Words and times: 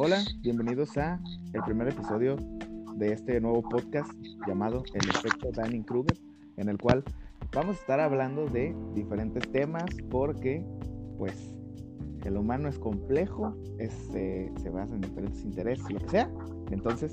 Hola, 0.00 0.22
bienvenidos 0.42 0.96
a 0.96 1.20
el 1.52 1.60
primer 1.64 1.88
episodio 1.88 2.36
de 2.98 3.14
este 3.14 3.40
nuevo 3.40 3.62
podcast 3.62 4.08
llamado 4.46 4.84
El 4.94 5.08
efecto 5.08 5.50
Dunning-Kruger, 5.50 6.16
en 6.56 6.68
el 6.68 6.78
cual 6.78 7.02
vamos 7.52 7.78
a 7.78 7.80
estar 7.80 7.98
hablando 7.98 8.46
de 8.46 8.76
diferentes 8.94 9.50
temas 9.50 9.86
porque, 10.08 10.64
pues, 11.18 11.52
el 12.24 12.36
humano 12.36 12.68
es 12.68 12.78
complejo, 12.78 13.56
se 14.12 14.70
basa 14.72 14.94
en 14.94 15.00
diferentes 15.00 15.42
intereses, 15.42 15.90
lo 15.90 15.98
que 15.98 16.08
sea. 16.10 16.30
Entonces, 16.70 17.12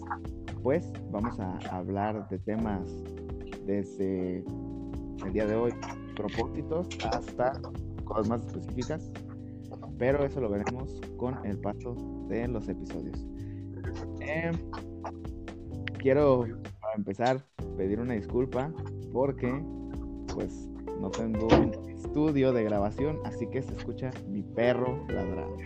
pues, 0.62 0.94
vamos 1.10 1.40
a 1.40 1.58
hablar 1.76 2.30
de 2.30 2.38
temas 2.38 2.88
desde 3.66 4.46
el 5.26 5.34
día 5.34 5.48
de 5.48 5.56
hoy, 5.56 5.74
propósitos, 6.16 6.88
hasta 7.12 7.60
cosas 8.04 8.30
más 8.30 8.46
específicas 8.46 9.12
pero 9.98 10.26
eso 10.26 10.42
lo 10.42 10.50
veremos 10.50 11.00
con 11.18 11.46
el 11.46 11.58
paso 11.60 11.96
de 12.28 12.48
los 12.48 12.68
episodios. 12.68 13.26
Em, 14.20 14.54
quiero, 16.00 16.46
para 16.82 16.96
empezar, 16.96 17.42
pedir 17.78 18.00
una 18.00 18.14
disculpa 18.14 18.72
porque, 19.12 19.64
pues, 20.34 20.70
no 21.00 21.10
tengo 21.10 21.48
un 21.48 21.90
estudio 21.90 22.52
de 22.54 22.64
grabación, 22.64 23.20
así 23.26 23.48
que 23.48 23.62
se 23.62 23.74
escucha 23.74 24.12
mi 24.28 24.42
perro 24.42 25.06
ladrando. 25.08 25.58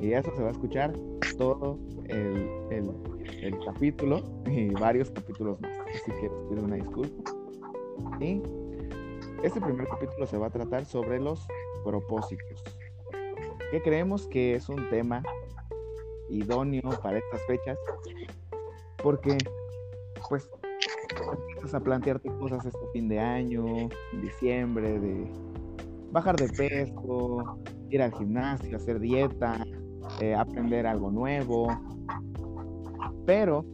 Y 0.00 0.12
eso 0.12 0.30
se 0.36 0.42
va 0.42 0.48
a 0.48 0.52
escuchar 0.52 0.92
todo 1.38 1.78
el, 2.08 2.48
el 2.70 3.58
capítulo 3.64 4.22
y 4.46 4.70
varios 4.70 5.10
capítulos 5.10 5.60
más. 5.60 5.72
Así 5.94 6.10
que 6.20 6.30
pido 6.50 6.64
una 6.64 6.76
disculpa. 6.76 7.32
Y 8.20 8.42
este 9.42 9.60
primer 9.60 9.86
capítulo 9.88 10.26
se 10.26 10.36
va 10.36 10.46
a 10.46 10.50
tratar 10.50 10.84
sobre 10.84 11.20
los 11.20 11.46
propósitos 11.84 12.62
que 13.70 13.82
creemos 13.82 14.26
que 14.28 14.54
es 14.54 14.68
un 14.68 14.88
tema 14.90 15.22
idóneo 16.28 16.90
para 17.02 17.18
estas 17.18 17.42
fechas, 17.46 17.78
porque 19.02 19.36
pues 20.28 20.48
empiezas 21.32 21.74
a 21.74 21.80
plantearte 21.80 22.28
cosas 22.38 22.64
este 22.64 22.86
fin 22.92 23.08
de 23.08 23.18
año, 23.18 23.88
diciembre, 24.20 24.98
de 24.98 25.30
bajar 26.10 26.36
de 26.36 26.48
peso, 26.48 27.58
ir 27.90 28.02
al 28.02 28.12
gimnasio, 28.14 28.76
hacer 28.76 29.00
dieta, 29.00 29.64
eh, 30.20 30.34
aprender 30.34 30.86
algo 30.86 31.10
nuevo, 31.10 31.68
pero 33.24 33.64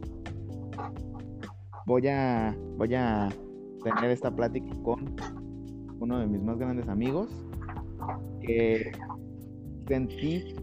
voy 1.85 2.07
a 2.07 2.55
voy 2.77 2.95
a 2.95 3.29
tener 3.83 4.11
esta 4.11 4.33
plática 4.33 4.73
con 4.83 5.15
uno 5.99 6.19
de 6.19 6.27
mis 6.27 6.41
más 6.41 6.57
grandes 6.57 6.87
amigos 6.87 7.29
que 8.41 8.91
sentí 9.87 10.55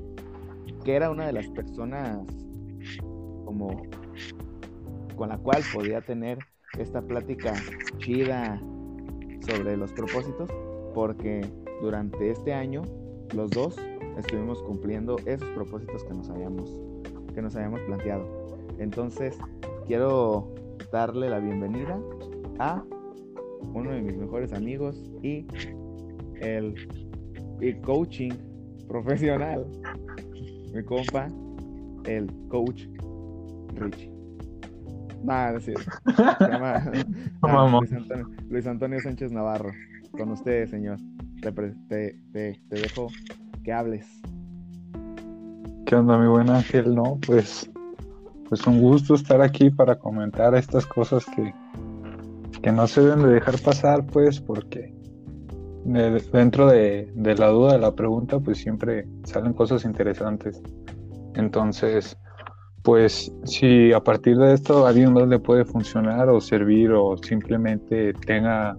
que 0.84 0.94
era 0.94 1.10
una 1.10 1.26
de 1.26 1.32
las 1.32 1.48
personas 1.48 2.26
como 3.44 3.82
con 5.16 5.28
la 5.28 5.38
cual 5.38 5.62
podía 5.74 6.00
tener 6.00 6.38
esta 6.78 7.02
plática 7.02 7.52
chida 7.98 8.60
sobre 9.46 9.76
los 9.76 9.92
propósitos 9.92 10.50
porque 10.94 11.42
durante 11.82 12.30
este 12.30 12.52
año 12.54 12.82
los 13.34 13.50
dos 13.50 13.76
estuvimos 14.16 14.62
cumpliendo 14.62 15.16
esos 15.26 15.48
propósitos 15.50 16.04
que 16.04 16.14
nos 16.14 16.28
habíamos 16.30 16.80
que 17.34 17.42
nos 17.42 17.54
habíamos 17.54 17.80
planteado. 17.82 18.26
Entonces, 18.78 19.38
quiero 19.86 20.52
darle 20.90 21.30
la 21.30 21.38
bienvenida 21.38 22.00
a 22.58 22.82
uno 23.72 23.90
de 23.90 24.02
mis 24.02 24.16
mejores 24.16 24.52
amigos 24.52 25.10
y 25.22 25.46
el, 26.40 26.74
el 27.60 27.80
coaching 27.82 28.32
profesional, 28.90 29.64
mi 30.74 30.82
compa, 30.82 31.28
el 32.06 32.28
coach 32.48 32.86
Richie. 33.76 34.10
Nada, 35.22 35.58
es 35.58 35.64
cierto. 35.64 35.90
Luis, 38.50 38.66
Antonio, 38.66 39.00
Sánchez 39.00 39.30
Navarro. 39.30 39.70
Con 40.10 40.32
ustedes, 40.32 40.70
señor. 40.70 40.98
Te, 41.40 41.52
te, 42.32 42.60
dejo 42.68 43.08
que 43.62 43.72
hables. 43.72 44.06
¿Qué 45.86 45.94
onda, 45.94 46.18
mi 46.18 46.26
buen 46.26 46.50
Ángel? 46.50 46.92
No, 46.92 47.16
pues, 47.24 47.70
pues 48.48 48.66
un 48.66 48.80
gusto 48.80 49.14
estar 49.14 49.40
aquí 49.40 49.70
para 49.70 49.96
comentar 49.96 50.56
estas 50.56 50.84
cosas 50.84 51.24
que, 51.26 51.54
que 52.60 52.72
no 52.72 52.88
se 52.88 53.02
deben 53.02 53.22
de 53.22 53.34
dejar 53.34 53.60
pasar, 53.60 54.04
pues, 54.06 54.40
porque 54.40 54.99
dentro 55.84 56.68
de, 56.68 57.10
la 57.14 57.48
duda 57.48 57.72
de 57.72 57.78
la 57.78 57.94
pregunta, 57.94 58.38
pues 58.38 58.58
siempre 58.58 59.06
salen 59.24 59.52
cosas 59.52 59.84
interesantes. 59.84 60.60
Entonces, 61.34 62.16
pues 62.82 63.32
si 63.44 63.92
a 63.92 64.00
partir 64.00 64.36
de 64.36 64.54
esto 64.54 64.86
a 64.86 64.90
alguien 64.90 65.12
más 65.12 65.28
le 65.28 65.38
puede 65.38 65.64
funcionar 65.64 66.28
o 66.28 66.40
servir 66.40 66.92
o 66.92 67.16
simplemente 67.16 68.12
tenga 68.26 68.76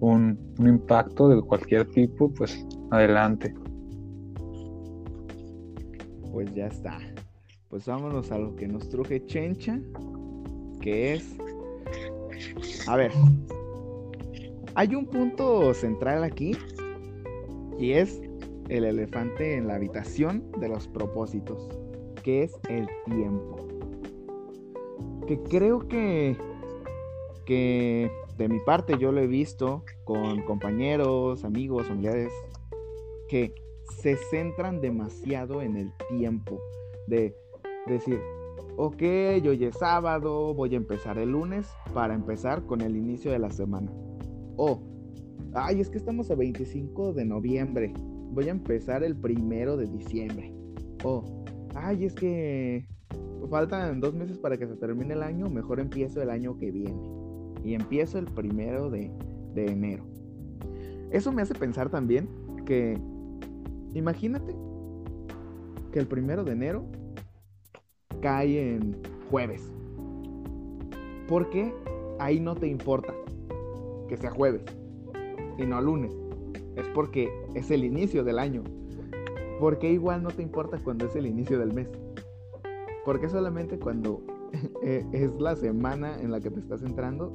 un, 0.00 0.38
un 0.58 0.68
impacto 0.68 1.28
de 1.28 1.40
cualquier 1.42 1.88
tipo, 1.90 2.32
pues 2.32 2.66
adelante. 2.90 3.54
Pues 6.32 6.52
ya 6.54 6.66
está. 6.66 6.98
Pues 7.68 7.86
vámonos 7.86 8.30
a 8.30 8.38
lo 8.38 8.54
que 8.54 8.68
nos 8.68 8.88
truje 8.88 9.24
Chencha, 9.26 9.80
que 10.80 11.14
es... 11.14 11.36
A 12.86 12.96
ver, 12.96 13.12
hay 14.74 14.94
un 14.94 15.06
punto 15.06 15.74
central 15.74 16.24
aquí 16.24 16.56
y 17.78 17.92
es 17.92 18.20
el 18.68 18.84
elefante 18.84 19.56
en 19.56 19.66
la 19.66 19.74
habitación 19.74 20.50
de 20.58 20.68
los 20.68 20.88
propósitos, 20.88 21.68
que 22.22 22.44
es 22.44 22.58
el 22.68 22.86
tiempo. 23.04 23.56
Que 25.26 25.38
creo 25.42 25.80
que, 25.88 26.36
que 27.44 28.10
de 28.38 28.48
mi 28.48 28.60
parte 28.60 28.96
yo 28.98 29.12
lo 29.12 29.20
he 29.20 29.26
visto 29.26 29.84
con 30.04 30.42
compañeros, 30.42 31.44
amigos, 31.44 31.88
familiares, 31.88 32.32
que 33.28 33.54
se 34.00 34.16
centran 34.30 34.80
demasiado 34.80 35.60
en 35.60 35.76
el 35.76 35.92
tiempo. 36.08 36.60
De 37.06 37.36
decir, 37.86 38.20
ok, 38.76 39.02
hoy 39.02 39.64
es 39.64 39.76
sábado, 39.76 40.54
voy 40.54 40.74
a 40.74 40.76
empezar 40.76 41.18
el 41.18 41.30
lunes 41.30 41.68
para 41.92 42.14
empezar 42.14 42.64
con 42.64 42.80
el 42.80 42.96
inicio 42.96 43.32
de 43.32 43.38
la 43.38 43.50
semana. 43.50 43.92
O, 44.56 44.80
ay, 45.54 45.80
es 45.80 45.88
que 45.88 45.98
estamos 45.98 46.30
a 46.30 46.34
25 46.34 47.12
de 47.12 47.24
noviembre. 47.24 47.92
Voy 48.32 48.48
a 48.48 48.52
empezar 48.52 49.02
el 49.04 49.16
primero 49.16 49.76
de 49.76 49.86
diciembre. 49.86 50.52
O, 51.04 51.24
ay, 51.74 52.04
es 52.04 52.14
que 52.14 52.86
faltan 53.50 54.00
dos 54.00 54.14
meses 54.14 54.38
para 54.38 54.56
que 54.56 54.66
se 54.66 54.76
termine 54.76 55.14
el 55.14 55.22
año. 55.22 55.48
Mejor 55.48 55.80
empiezo 55.80 56.22
el 56.22 56.30
año 56.30 56.56
que 56.58 56.70
viene. 56.70 57.00
Y 57.64 57.74
empiezo 57.74 58.18
el 58.18 58.26
primero 58.26 58.90
de, 58.90 59.10
de 59.54 59.66
enero. 59.66 60.04
Eso 61.10 61.32
me 61.32 61.42
hace 61.42 61.54
pensar 61.54 61.90
también 61.90 62.28
que, 62.64 62.98
imagínate 63.94 64.54
que 65.92 65.98
el 65.98 66.06
primero 66.06 66.42
de 66.42 66.52
enero 66.52 66.84
cae 68.20 68.74
en 68.74 68.96
jueves. 69.30 69.70
Porque 71.28 71.72
ahí 72.18 72.40
no 72.40 72.54
te 72.54 72.66
importa 72.66 73.12
que 74.12 74.18
sea 74.18 74.30
jueves 74.30 74.60
y 75.56 75.64
no 75.64 75.80
lunes. 75.80 76.12
Es 76.76 76.86
porque 76.88 77.30
es 77.54 77.70
el 77.70 77.82
inicio 77.82 78.22
del 78.22 78.38
año. 78.38 78.62
Porque 79.58 79.90
igual 79.90 80.22
no 80.22 80.28
te 80.28 80.42
importa 80.42 80.76
cuando 80.84 81.06
es 81.06 81.16
el 81.16 81.26
inicio 81.26 81.58
del 81.58 81.72
mes. 81.72 81.88
Porque 83.06 83.30
solamente 83.30 83.78
cuando 83.78 84.22
e, 84.82 85.06
es 85.12 85.32
la 85.40 85.56
semana 85.56 86.20
en 86.20 86.30
la 86.30 86.40
que 86.40 86.50
te 86.50 86.60
estás 86.60 86.82
entrando 86.82 87.32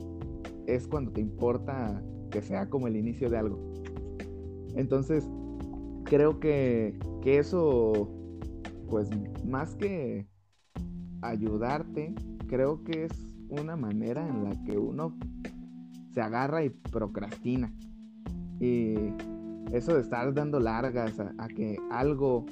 es 0.67 0.87
cuando 0.87 1.11
te 1.11 1.19
importa 1.19 1.99
que 2.29 2.43
sea 2.43 2.69
como 2.69 2.85
el 2.85 2.95
inicio 2.95 3.27
de 3.27 3.37
algo. 3.37 3.57
Entonces, 4.75 5.27
creo 6.03 6.39
que, 6.39 6.93
que 7.23 7.39
eso, 7.39 8.07
pues 8.87 9.09
más 9.43 9.75
que 9.77 10.27
ayudarte, 11.23 12.13
creo 12.47 12.83
que 12.83 13.05
es 13.05 13.11
una 13.49 13.75
manera 13.75 14.27
en 14.27 14.43
la 14.43 14.63
que 14.63 14.77
uno 14.77 15.17
se 16.17 16.23
agarra 16.23 16.63
y 16.63 16.71
procrastina. 16.71 17.71
Y 18.59 18.95
eso 19.71 19.93
de 19.93 20.01
estar 20.01 20.33
dando 20.33 20.59
largas 20.59 21.19
a, 21.19 21.47
que 21.47 21.77
algo 21.91 22.43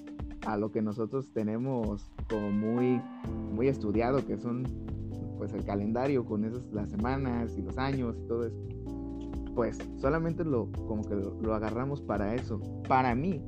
a 0.45 0.55
lo 0.55 0.71
que 0.71 0.83
nosotros 0.83 1.33
tenemos 1.33 2.11
como 2.29 2.51
muy, 2.51 3.01
muy 3.55 3.67
estudiado, 3.67 4.23
que 4.23 4.37
son 4.37 4.65
pues 5.39 5.51
el 5.53 5.65
calendario 5.65 6.25
con 6.25 6.45
esas 6.45 6.71
las 6.73 6.91
semanas 6.91 7.57
y 7.57 7.63
los 7.63 7.79
años 7.79 8.15
y 8.23 8.27
todo 8.27 8.45
eso, 8.45 8.61
pues 9.55 9.79
solamente 9.97 10.45
lo 10.45 10.71
como 10.87 11.01
que 11.01 11.15
lo, 11.15 11.41
lo 11.41 11.55
agarramos 11.55 12.03
para 12.03 12.35
eso. 12.35 12.61
Para 12.87 13.15
mí, 13.15 13.41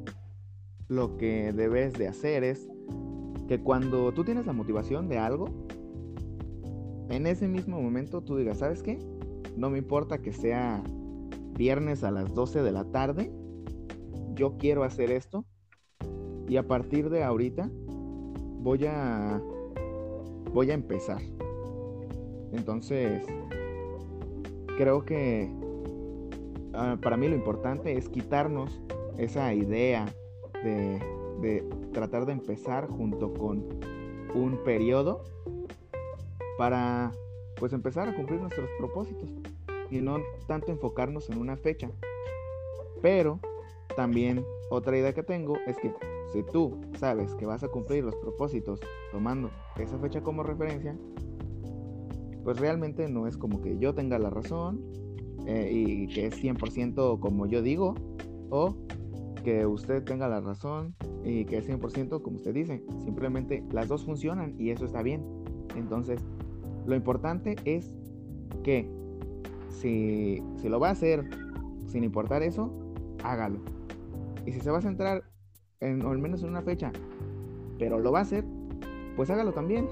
lo 0.88 1.16
que 1.18 1.54
debes 1.54 1.94
de 1.94 2.08
hacer 2.08 2.44
es 2.44 2.68
que 3.48 3.62
cuando 3.62 4.12
tú 4.14 4.24
tienes 4.24 4.48
la 4.48 4.54
motivación 4.54 5.10
de 5.10 5.20
algo, 5.20 5.68
en 7.10 7.28
ese 7.28 7.48
mismo 7.48 7.80
momento 7.80 8.22
tú 8.22 8.36
digas, 8.36 8.58
¿sabes 8.58 8.82
qué? 8.82 8.98
No 9.58 9.72
me 9.72 9.80
importa 9.80 10.20
que 10.20 10.32
sea 10.32 10.84
viernes 11.58 12.04
a 12.04 12.12
las 12.12 12.34
12 12.34 12.62
de 12.62 12.72
la 12.72 12.86
tarde. 12.86 13.32
Yo 14.36 14.58
quiero 14.58 14.84
hacer 14.84 15.12
esto. 15.12 15.46
Y 16.48 16.58
a 16.58 16.68
partir 16.68 17.10
de 17.10 17.24
ahorita 17.24 17.70
voy 18.62 18.86
a 18.86 19.42
voy 20.54 20.72
a 20.72 20.76
empezar. 20.76 21.22
Entonces, 22.54 23.24
creo 24.78 25.04
que 25.04 25.52
ah, 26.74 26.98
para 27.02 27.18
mí 27.18 27.28
lo 27.28 27.36
importante 27.36 27.98
es 27.98 28.08
quitarnos 28.10 28.80
esa 29.18 29.54
idea 29.54 30.06
de, 30.64 31.02
de 31.42 31.68
tratar 31.94 32.28
de 32.28 32.34
empezar 32.34 32.88
junto 32.88 33.34
con 33.34 33.66
un 34.36 34.60
periodo 34.64 35.24
para 36.58 37.12
pues 37.60 37.74
empezar 37.74 38.08
a 38.08 38.16
cumplir 38.16 38.40
nuestros 38.40 38.70
propósitos 38.78 39.30
y 39.90 40.00
no 40.00 40.18
tanto 40.48 40.72
enfocarnos 40.72 41.30
en 41.30 41.40
una 41.40 41.58
fecha. 41.58 41.90
Pero 43.02 43.40
también 43.96 44.44
otra 44.70 44.98
idea 44.98 45.14
que 45.14 45.24
tengo 45.24 45.58
es 45.66 45.78
que 45.78 45.94
si 46.32 46.44
tú 46.44 46.80
sabes 46.98 47.34
que 47.36 47.46
vas 47.46 47.64
a 47.64 47.70
cumplir 47.70 48.04
los 48.04 48.16
propósitos 48.16 48.80
tomando 49.12 49.50
esa 49.78 49.98
fecha 49.98 50.22
como 50.22 50.44
referencia, 50.44 50.98
pues 52.44 52.60
realmente 52.60 53.08
no 53.10 53.28
es 53.28 53.38
como 53.38 53.62
que 53.62 53.78
yo 53.78 53.94
tenga 53.94 54.20
la 54.20 54.30
razón 54.30 54.82
eh, 55.46 55.70
y 55.72 56.08
que 56.08 56.28
es 56.28 56.42
100% 56.42 57.20
como 57.20 57.46
yo 57.46 57.62
digo, 57.62 57.96
o 58.50 58.76
que 59.44 59.66
usted 59.66 60.04
tenga 60.04 60.28
la 60.28 60.42
razón 60.42 60.94
y 61.24 61.46
que 61.46 61.58
es 61.58 61.70
100% 61.70 62.22
como 62.22 62.38
usted 62.38 62.54
dice. 62.54 62.84
Simplemente 63.04 63.64
las 63.72 63.88
dos 63.88 64.06
funcionan 64.06 64.56
y 64.60 64.72
eso 64.72 64.86
está 64.86 65.02
bien. 65.02 65.24
Entonces, 65.76 66.22
lo 66.88 66.96
importante 66.96 67.58
es 67.66 67.94
que 68.64 68.90
si, 69.70 70.42
si 70.56 70.70
lo 70.70 70.80
va 70.80 70.90
a 70.90 70.92
hacer 70.92 71.26
sin 71.86 72.04
importar 72.04 72.42
eso, 72.42 72.72
hágalo. 73.24 73.60
Y 74.46 74.54
si 74.54 74.62
se 74.62 74.72
va 74.72 74.78
a 74.78 74.82
centrar 74.82 75.24
en, 75.82 76.02
al 76.02 76.18
menos 76.18 76.42
en 76.44 76.50
una 76.50 76.62
fecha, 76.62 76.92
pero 77.78 78.00
lo 78.00 78.12
va 78.12 78.20
a 78.20 78.22
hacer, 78.22 78.46
pues 79.18 79.30
hágalo 79.30 79.52
también. 79.52 79.88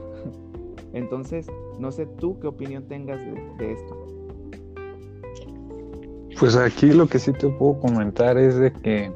Entonces, 0.93 1.47
no 1.79 1.91
sé 1.91 2.05
tú 2.05 2.39
qué 2.39 2.47
opinión 2.47 2.87
tengas 2.87 3.19
de, 3.57 3.73
esto. 3.73 4.07
Pues 6.39 6.55
aquí 6.55 6.91
lo 6.91 7.07
que 7.07 7.19
sí 7.19 7.33
te 7.33 7.49
puedo 7.49 7.79
comentar 7.79 8.37
es 8.37 8.55
de 8.55 8.71
que 8.71 9.11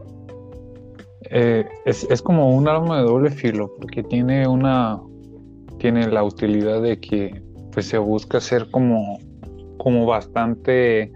eh, 1.31 1.65
es, 1.85 2.05
es, 2.09 2.21
como 2.21 2.53
un 2.55 2.67
arma 2.67 2.97
de 2.97 3.03
doble 3.03 3.29
filo, 3.29 3.73
porque 3.77 4.03
tiene 4.03 4.45
una 4.47 5.01
tiene 5.77 6.09
la 6.09 6.23
utilidad 6.23 6.81
de 6.81 6.99
que 6.99 7.48
pues 7.71 7.87
se 7.87 7.97
busca 7.97 8.39
ser 8.39 8.69
como, 8.71 9.19
como 9.77 10.05
bastante 10.05 11.11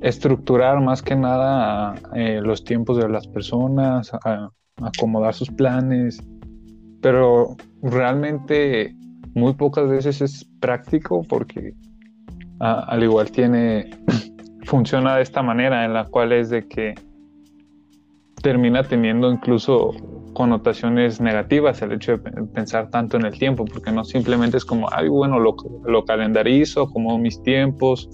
estructurar 0.00 0.80
más 0.80 1.02
que 1.02 1.16
nada 1.16 1.94
eh, 2.14 2.40
los 2.42 2.64
tiempos 2.64 2.98
de 2.98 3.08
las 3.08 3.26
personas, 3.26 4.12
acomodar 4.82 5.34
sus 5.34 5.50
planes, 5.50 6.22
pero 7.00 7.56
realmente 7.82 8.94
muy 9.34 9.54
pocas 9.54 9.88
veces 9.88 10.20
es 10.20 10.44
práctico 10.60 11.22
porque 11.22 11.74
al 12.60 13.02
igual 13.02 13.30
tiene, 13.30 13.90
funciona 14.64 15.16
de 15.16 15.22
esta 15.22 15.42
manera 15.42 15.84
en 15.84 15.94
la 15.94 16.04
cual 16.04 16.32
es 16.32 16.50
de 16.50 16.66
que 16.68 16.94
termina 18.42 18.82
teniendo 18.82 19.32
incluso 19.32 19.92
connotaciones 20.34 21.20
negativas 21.20 21.80
el 21.82 21.92
hecho 21.92 22.18
de 22.18 22.18
pensar 22.46 22.90
tanto 22.90 23.16
en 23.16 23.24
el 23.24 23.32
tiempo, 23.38 23.64
porque 23.64 23.90
no 23.90 24.04
simplemente 24.04 24.58
es 24.58 24.64
como, 24.64 24.88
ay, 24.92 25.08
bueno, 25.08 25.38
lo, 25.38 25.56
lo 25.86 26.04
calendarizo, 26.04 26.90
como 26.90 27.18
mis 27.18 27.42
tiempos, 27.42 28.10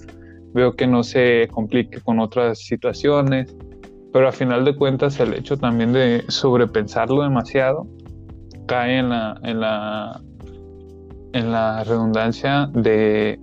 veo 0.53 0.73
que 0.75 0.87
no 0.87 1.03
se 1.03 1.49
complique 1.51 1.99
con 1.99 2.19
otras 2.19 2.59
situaciones, 2.59 3.55
pero 4.13 4.27
a 4.27 4.31
final 4.31 4.65
de 4.65 4.75
cuentas 4.75 5.19
el 5.19 5.33
hecho 5.33 5.57
también 5.57 5.93
de 5.93 6.23
sobrepensarlo 6.27 7.23
demasiado 7.23 7.87
cae 8.67 8.99
en 8.99 9.09
la, 9.09 9.39
en 9.43 9.59
la, 9.59 10.21
en 11.33 11.51
la 11.51 11.83
redundancia 11.83 12.69
de, 12.73 13.39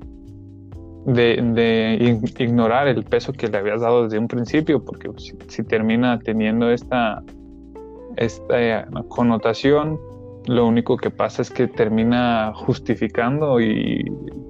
de, 1.07 2.21
ignorar 2.39 2.89
el 2.89 3.05
peso 3.05 3.33
que 3.33 3.49
le 3.49 3.59
habías 3.59 3.81
dado 3.81 4.05
desde 4.05 4.19
un 4.19 4.29
principio, 4.29 4.85
porque 4.85 5.11
si, 5.49 5.65
termina 5.65 6.19
teniendo 6.19 6.71
esta, 6.71 7.23
esta 8.19 8.87
connotación, 9.09 9.99
lo 10.47 10.67
único 10.67 10.97
que 10.97 11.11
pasa 11.11 11.43
es 11.43 11.51
que 11.51 11.67
termina 11.69 12.53
justificando 12.55 13.61
y 13.61 14.05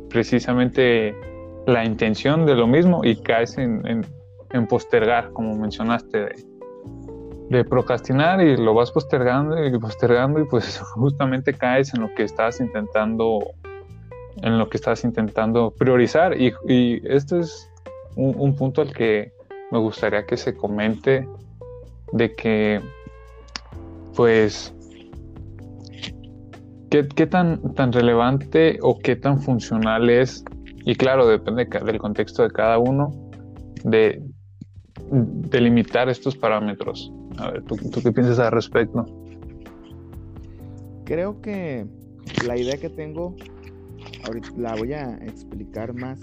precisamente 0.08 1.14
la 1.66 1.84
intención 1.84 2.46
de 2.46 2.54
lo 2.54 2.66
mismo 2.66 3.04
y 3.04 3.16
caes 3.16 3.58
en, 3.58 4.06
en, 4.52 4.66
postergar, 4.66 5.32
como 5.32 5.54
mencionaste, 5.56 6.28
de, 7.50 7.64
procrastinar 7.64 8.40
y 8.40 8.56
lo 8.56 8.74
vas 8.74 8.90
postergando 8.90 9.62
y 9.64 9.78
postergando 9.78 10.40
y 10.40 10.44
pues 10.44 10.78
justamente 10.94 11.52
caes 11.52 11.92
en 11.94 12.02
lo 12.02 12.14
que 12.14 12.22
estás 12.22 12.60
intentando, 12.60 13.40
en 14.42 14.58
lo 14.58 14.68
que 14.68 14.76
estás 14.78 15.04
intentando 15.04 15.72
priorizar. 15.72 16.40
Y, 16.40 16.54
esto 17.04 17.40
es 17.40 17.70
un, 18.16 18.54
punto 18.54 18.82
al 18.82 18.92
que 18.92 19.32
me 19.70 19.78
gustaría 19.78 20.24
que 20.24 20.36
se 20.36 20.56
comente 20.56 21.28
de 22.12 22.34
que 22.34 22.80
pues 24.18 24.74
¿Qué, 26.90 27.06
¿qué, 27.06 27.28
tan, 27.28 27.74
tan 27.74 27.92
relevante 27.92 28.80
o 28.82 28.98
qué 28.98 29.14
tan 29.14 29.40
funcional 29.40 30.10
es 30.10 30.44
y 30.84 30.96
claro, 30.96 31.28
depende 31.28 31.66
del 31.66 31.98
contexto 31.98 32.42
de 32.42 32.50
cada 32.50 32.78
uno, 32.78 33.12
de 33.84 34.20
delimitar 35.12 36.08
estos 36.08 36.34
parámetros. 36.34 37.12
A 37.36 37.52
ver, 37.52 37.62
¿tú, 37.62 37.76
qué 37.76 38.10
piensas 38.10 38.40
al 38.40 38.50
respecto? 38.50 39.06
Creo 41.04 41.40
que 41.40 41.86
la 42.44 42.56
idea 42.56 42.76
que 42.76 42.90
tengo, 42.90 43.36
ahorita 44.24 44.48
la 44.56 44.74
voy 44.74 44.94
a 44.94 45.14
explicar 45.18 45.94
más 45.94 46.18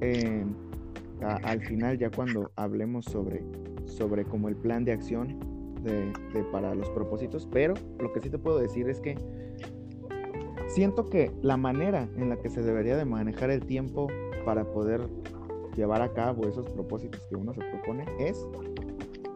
eh, 0.00 0.46
al 1.20 1.60
final, 1.60 1.98
ya 1.98 2.08
cuando 2.08 2.50
hablemos 2.56 3.04
sobre, 3.04 3.44
sobre 3.84 4.24
como 4.24 4.48
el 4.48 4.56
plan 4.56 4.86
de 4.86 4.92
acción 4.92 5.47
de, 5.82 6.12
para 6.52 6.74
los 6.74 6.88
propósitos, 6.90 7.48
pero 7.50 7.74
lo 7.98 8.12
que 8.12 8.20
sí 8.20 8.30
te 8.30 8.38
puedo 8.38 8.58
decir 8.58 8.88
es 8.88 9.00
que 9.00 9.16
siento 10.68 11.06
que 11.06 11.32
la 11.42 11.56
manera 11.56 12.08
en 12.16 12.28
la 12.28 12.36
que 12.36 12.50
se 12.50 12.62
debería 12.62 12.96
de 12.96 13.04
manejar 13.04 13.50
el 13.50 13.64
tiempo 13.64 14.08
para 14.44 14.64
poder 14.70 15.08
llevar 15.76 16.02
a 16.02 16.12
cabo 16.12 16.46
esos 16.46 16.68
propósitos 16.70 17.20
que 17.28 17.36
uno 17.36 17.54
se 17.54 17.60
propone 17.60 18.04
es, 18.18 18.46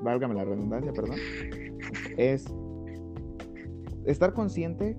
válgame 0.02 0.34
la 0.34 0.44
redundancia, 0.44 0.93
perdón, 0.93 1.17
es 2.17 2.52
estar 4.05 4.32
consciente 4.32 4.96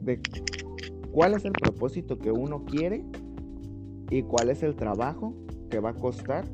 de 0.00 0.20
cuál 1.10 1.34
es 1.34 1.44
el 1.44 1.52
propósito 1.52 2.18
que 2.18 2.30
uno 2.30 2.64
quiere 2.64 3.04
y 4.10 4.22
cuál 4.22 4.50
es 4.50 4.62
el 4.62 4.76
trabajo 4.76 5.34
que 5.70 5.80
va 5.80 5.90
a 5.90 5.94
costar 5.94 6.44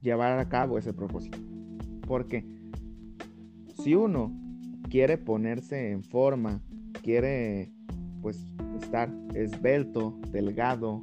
llevar 0.00 0.38
a 0.38 0.48
cabo 0.48 0.78
ese 0.78 0.92
propósito. 0.92 1.38
Porque 2.06 2.44
si 3.82 3.94
uno 3.94 4.32
quiere 4.90 5.16
ponerse 5.16 5.90
en 5.90 6.04
forma, 6.04 6.60
quiere 7.02 7.72
pues 8.20 8.38
estar 8.80 9.10
esbelto, 9.34 10.18
delgado, 10.30 11.02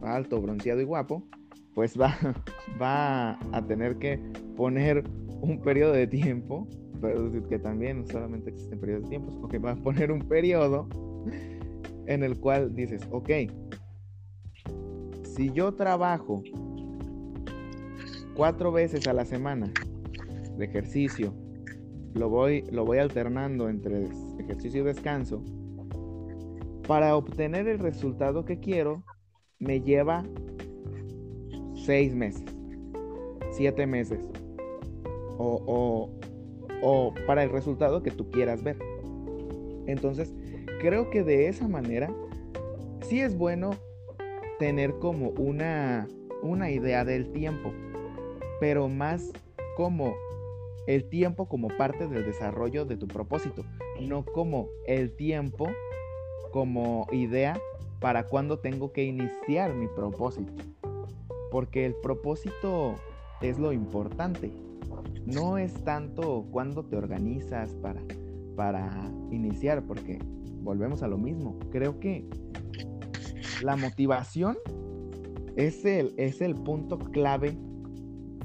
alto, 0.00 0.40
bronceado 0.40 0.80
y 0.80 0.84
guapo, 0.84 1.26
pues 1.74 1.98
va, 2.00 2.16
va 2.80 3.32
a 3.52 3.66
tener 3.66 3.96
que 3.96 4.18
poner 4.56 5.04
un 5.40 5.60
periodo 5.60 5.92
de 5.92 6.06
tiempo, 6.06 6.68
pero 7.00 7.48
que 7.48 7.58
también 7.58 8.06
solamente 8.06 8.50
existen 8.50 8.78
periodos 8.78 9.04
de 9.04 9.08
tiempo, 9.10 9.32
ok, 9.42 9.64
va 9.64 9.72
a 9.72 9.76
poner 9.76 10.12
un 10.12 10.20
periodo 10.20 10.88
en 12.06 12.22
el 12.22 12.38
cual 12.38 12.74
dices, 12.74 13.02
ok, 13.10 13.30
si 15.24 15.50
yo 15.50 15.72
trabajo 15.74 16.42
cuatro 18.36 18.70
veces 18.70 19.08
a 19.08 19.12
la 19.12 19.24
semana 19.24 19.72
de 20.56 20.64
ejercicio, 20.64 21.34
lo 22.14 22.28
voy, 22.28 22.62
lo 22.70 22.84
voy 22.84 22.98
alternando 22.98 23.68
entre 23.68 24.08
ejercicio 24.38 24.82
y 24.82 24.84
descanso, 24.84 25.42
para 26.86 27.16
obtener 27.16 27.68
el 27.68 27.78
resultado 27.78 28.44
que 28.44 28.58
quiero, 28.58 29.02
me 29.58 29.80
lleva 29.80 30.24
seis 31.74 32.14
meses, 32.14 32.44
siete 33.52 33.86
meses, 33.86 34.28
o, 35.38 36.10
o, 36.82 37.14
para 37.26 37.42
el 37.42 37.50
resultado 37.50 38.02
que 38.02 38.10
tú 38.10 38.30
quieras 38.30 38.62
ver. 38.62 38.78
Entonces, 39.86 40.34
creo 40.80 41.10
que 41.10 41.22
de 41.22 41.48
esa 41.48 41.68
manera, 41.68 42.12
sí 43.02 43.20
es 43.20 43.36
bueno 43.36 43.70
tener 44.58 44.98
como 44.98 45.30
una, 45.30 46.08
una 46.42 46.70
idea 46.70 47.04
del 47.04 47.32
tiempo, 47.32 47.72
pero 48.60 48.88
más 48.88 49.32
como 49.76 50.14
el 50.86 51.08
tiempo 51.08 51.48
como 51.48 51.68
parte 51.68 52.08
del 52.08 52.24
desarrollo 52.24 52.84
de 52.84 52.96
tu 52.96 53.06
propósito, 53.06 53.64
no 54.00 54.24
como 54.24 54.68
el 54.86 55.14
tiempo 55.14 55.68
como 56.50 57.06
idea 57.12 57.58
para 58.00 58.26
cuando 58.26 58.58
tengo 58.58 58.92
que 58.92 59.04
iniciar 59.04 59.74
mi 59.74 59.86
propósito. 59.88 60.52
Porque 61.50 61.86
el 61.86 61.94
propósito 61.94 62.96
es 63.40 63.58
lo 63.58 63.72
importante. 63.72 64.50
No 65.24 65.58
es 65.58 65.72
tanto 65.84 66.46
cuando 66.50 66.84
te 66.84 66.96
organizas 66.96 67.74
para, 67.74 68.02
para 68.56 68.90
iniciar, 69.30 69.84
porque 69.86 70.18
volvemos 70.62 71.02
a 71.02 71.08
lo 71.08 71.18
mismo. 71.18 71.58
Creo 71.70 72.00
que 72.00 72.26
la 73.62 73.76
motivación 73.76 74.58
es 75.56 75.84
el, 75.84 76.14
es 76.16 76.40
el 76.40 76.54
punto 76.54 76.98
clave 76.98 77.56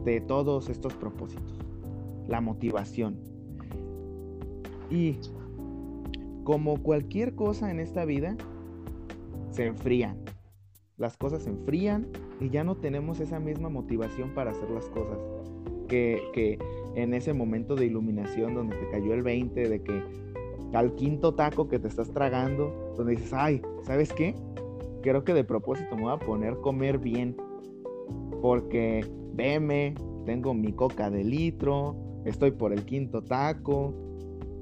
de 0.04 0.22
todos 0.22 0.70
estos 0.70 0.94
propósitos. 0.94 1.57
La 2.28 2.42
motivación. 2.42 3.18
Y 4.90 5.18
como 6.44 6.82
cualquier 6.82 7.36
cosa 7.36 7.72
en 7.72 7.80
esta 7.80 8.06
vida, 8.06 8.38
se 9.52 9.66
enfrían. 9.66 10.18
Las 10.98 11.18
cosas 11.18 11.44
se 11.44 11.50
enfrían 11.50 12.08
y 12.40 12.50
ya 12.50 12.64
no 12.64 12.76
tenemos 12.76 13.20
esa 13.20 13.40
misma 13.40 13.70
motivación 13.70 14.34
para 14.34 14.52
hacer 14.52 14.70
las 14.70 14.86
cosas. 14.86 15.18
Que, 15.88 16.22
que 16.34 16.58
en 16.96 17.14
ese 17.14 17.34
momento 17.34 17.76
de 17.76 17.86
iluminación 17.86 18.56
donde 18.56 18.76
te 18.76 18.90
cayó 18.90 19.14
el 19.14 19.24
20, 19.24 19.70
de 19.70 19.82
que 19.82 20.02
al 20.74 20.96
quinto 20.96 21.34
taco 21.34 21.68
que 21.68 21.80
te 21.80 21.88
estás 21.88 22.12
tragando, 22.12 22.94
donde 22.98 23.16
dices, 23.16 23.34
ay, 23.34 23.62
¿sabes 23.84 24.12
qué? 24.14 24.36
Creo 25.02 25.24
que 25.24 25.34
de 25.34 25.44
propósito 25.44 25.96
me 25.96 26.04
voy 26.04 26.14
a 26.14 26.20
poner 26.20 26.58
comer 26.58 26.98
bien. 26.98 27.36
Porque 28.42 29.06
veme, 29.34 29.96
tengo 30.26 30.54
mi 30.54 30.74
coca 30.74 31.10
de 31.10 31.24
litro, 31.24 31.96
estoy 32.28 32.52
por 32.52 32.74
el 32.74 32.86
quinto 32.86 33.24
taco. 33.24 33.94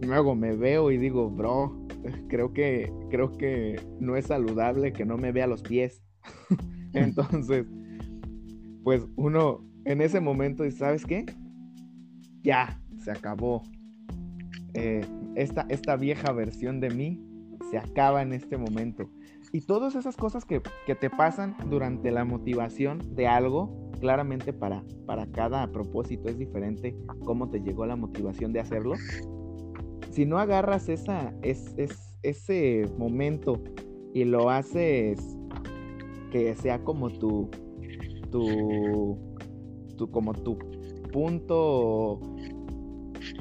Luego 0.01 0.35
me 0.35 0.55
veo 0.55 0.91
y 0.91 0.97
digo, 0.97 1.29
bro, 1.29 1.87
creo 2.27 2.53
que, 2.53 2.91
creo 3.09 3.31
que 3.31 3.79
no 3.99 4.15
es 4.15 4.27
saludable 4.27 4.93
que 4.93 5.05
no 5.05 5.17
me 5.17 5.31
vea 5.31 5.47
los 5.47 5.61
pies. 5.61 6.03
Entonces, 6.93 7.65
pues 8.83 9.05
uno 9.15 9.65
en 9.85 10.01
ese 10.01 10.19
momento 10.19 10.63
dice, 10.63 10.77
¿sabes 10.79 11.05
qué? 11.05 11.25
Ya, 12.43 12.81
se 12.97 13.11
acabó. 13.11 13.63
Eh, 14.73 15.05
esta, 15.35 15.65
esta 15.69 15.95
vieja 15.95 16.31
versión 16.31 16.79
de 16.79 16.89
mí 16.89 17.21
se 17.71 17.77
acaba 17.77 18.21
en 18.21 18.33
este 18.33 18.57
momento. 18.57 19.09
Y 19.51 19.61
todas 19.61 19.95
esas 19.95 20.17
cosas 20.17 20.45
que, 20.45 20.61
te 20.99 21.09
pasan 21.09 21.55
durante 21.69 22.11
la 22.11 22.25
motivación 22.25 23.15
de 23.15 23.27
algo, 23.27 23.84
claramente 23.95 24.53
para, 24.53 24.83
para 25.05 25.27
cada 25.27 25.71
propósito 25.71 26.29
es 26.29 26.37
diferente 26.37 26.95
cómo 27.25 27.49
te 27.49 27.59
llegó 27.59 27.85
la 27.85 27.95
motivación 27.95 28.53
de 28.53 28.59
hacerlo. 28.59 28.93
Si 30.11 30.25
no 30.25 30.37
agarras 30.39 30.89
esa, 30.89 31.33
es, 31.41 31.75
ese 32.23 32.89
momento 32.97 33.61
y 34.13 34.23
lo 34.23 34.49
haces 34.49 35.19
que 36.31 36.55
sea 36.55 36.83
como 36.83 37.09
tu, 37.09 37.49
tu, 38.31 39.17
tu 39.97 40.09
como 40.11 40.33
tu 40.33 40.57
punto 41.11 42.19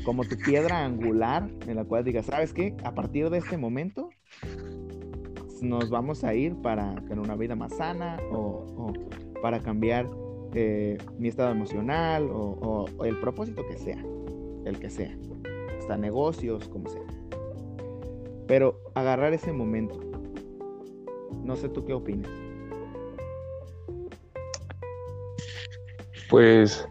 como 0.05 0.25
tu 0.25 0.37
piedra 0.37 0.85
angular 0.85 1.49
en 1.67 1.77
la 1.77 1.85
cual 1.85 2.05
digas, 2.05 2.27
¿sabes 2.27 2.53
qué? 2.53 2.77
A 2.85 2.95
partir 2.95 3.31
de 3.31 3.39
este 3.39 3.57
momento 3.57 4.11
nos 5.63 5.91
vamos 5.91 6.25
a 6.25 6.35
ir 6.35 6.55
para 6.57 6.95
tener 6.95 7.19
una 7.19 7.37
vida 7.37 7.57
más 7.57 7.75
sana 7.77 8.19
o, 8.31 8.93
para 9.43 9.61
cambiar 9.61 10.09
eh, 10.55 10.99
mi 11.19 11.29
estado 11.29 11.51
emocional 11.51 12.31
o, 12.31 12.87
o, 12.97 13.05
el 13.05 13.19
propósito 13.21 13.67
que 13.67 13.77
sea, 13.77 14.03
el 14.65 14.79
que 14.79 14.91
sea, 14.91 15.17
hasta 15.79 15.97
negocios, 15.97 16.69
como 16.69 16.89
sea. 16.89 17.03
Pero 18.47 18.81
agarrar 18.95 19.33
ese 19.33 19.53
momento. 19.53 20.01
No 21.43 21.57
sé 21.57 21.69
tú 21.69 21.85
qué 21.85 21.93
opinas. 21.93 22.31
Pues 26.31 26.89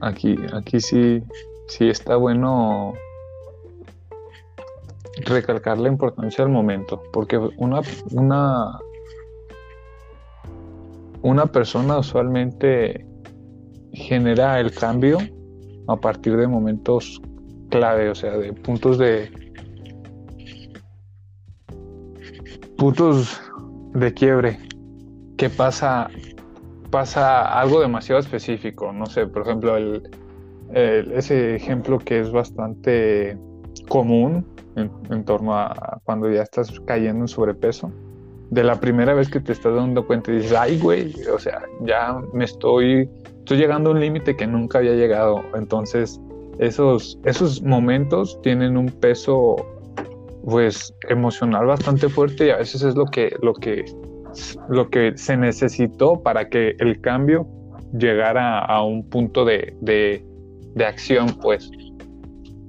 aquí, 0.00 0.36
aquí 0.52 0.80
sí 0.80 1.22
sí 1.70 1.88
está 1.88 2.16
bueno 2.16 2.94
recalcar 5.24 5.78
la 5.78 5.88
importancia 5.88 6.44
del 6.44 6.52
momento, 6.52 7.02
porque 7.12 7.38
una, 7.56 7.80
una, 8.10 8.78
una 11.22 11.46
persona 11.46 11.98
usualmente 11.98 13.06
genera 13.92 14.60
el 14.60 14.72
cambio 14.72 15.18
a 15.88 15.96
partir 15.96 16.36
de 16.36 16.46
momentos 16.46 17.20
clave, 17.68 18.10
o 18.10 18.14
sea, 18.14 18.36
de 18.36 18.52
puntos 18.52 18.98
de 18.98 19.30
puntos 22.76 23.40
de 23.94 24.14
quiebre 24.14 24.58
que 25.36 25.50
pasa 25.50 26.08
pasa 26.90 27.58
algo 27.60 27.80
demasiado 27.80 28.20
específico, 28.20 28.92
no 28.92 29.06
sé, 29.06 29.26
por 29.26 29.42
ejemplo, 29.42 29.76
el, 29.76 30.10
ese 30.72 31.54
ejemplo 31.54 31.98
que 31.98 32.20
es 32.20 32.30
bastante 32.30 33.38
común 33.88 34.44
en, 34.76 35.24
torno 35.24 35.54
a 35.56 36.00
cuando 36.04 36.30
ya 36.30 36.42
estás 36.42 36.80
cayendo 36.80 37.24
en 37.24 37.28
sobrepeso, 37.28 37.92
de 38.50 38.64
la 38.64 38.80
primera 38.80 39.14
vez 39.14 39.30
que 39.30 39.40
te 39.40 39.52
estás 39.52 39.74
dando 39.74 40.06
cuenta 40.06 40.32
y 40.32 40.36
dices, 40.36 40.52
ay, 40.52 40.78
güey, 40.78 41.14
o 41.32 41.38
sea, 41.38 41.62
ya 41.82 42.20
me 42.32 42.44
estoy, 42.44 43.08
estoy 43.38 43.58
llegando 43.58 43.90
a 43.90 43.92
un 43.92 44.00
límite 44.00 44.36
que 44.36 44.46
nunca 44.46 44.78
había 44.78 44.94
llegado. 44.94 45.42
Entonces, 45.54 46.20
esos, 46.58 47.18
esos 47.24 47.62
momentos 47.62 48.40
tienen 48.42 48.76
un 48.76 48.88
peso, 48.88 49.56
pues, 50.44 50.92
emocional 51.08 51.66
bastante 51.66 52.08
fuerte 52.08 52.48
y 52.48 52.50
a 52.50 52.56
veces 52.56 52.82
es 52.82 52.96
lo 52.96 53.06
que, 53.06 53.36
lo 53.40 53.54
que, 53.54 53.84
lo 54.68 54.90
que 54.90 55.16
se 55.16 55.36
necesitó 55.36 56.20
para 56.20 56.48
que 56.48 56.74
el 56.80 57.00
cambio 57.00 57.46
llegara 57.96 58.58
a 58.58 58.82
un 58.82 59.08
punto 59.08 59.44
de, 59.44 59.76
de 59.80 60.84
acción, 60.84 61.28
pues, 61.40 61.70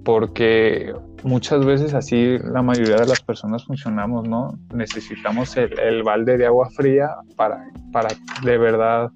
porque 0.03 0.93
muchas 1.24 1.66
veces 1.66 1.94
así 1.94 2.38
la 2.40 2.62
mayoría 2.62 2.98
de 2.98 3.08
las 3.08 3.22
personas 3.22 3.66
funcionamos, 3.66 4.28
¿no? 4.28 4.58
Necesitamos 4.74 5.56
el, 5.58 6.04
balde 6.04 6.38
de 6.38 6.46
agua 6.46 6.70
fría 6.70 7.10
para, 7.36 7.63
para 7.92 8.10
de 8.44 8.58
verdad 8.58 9.12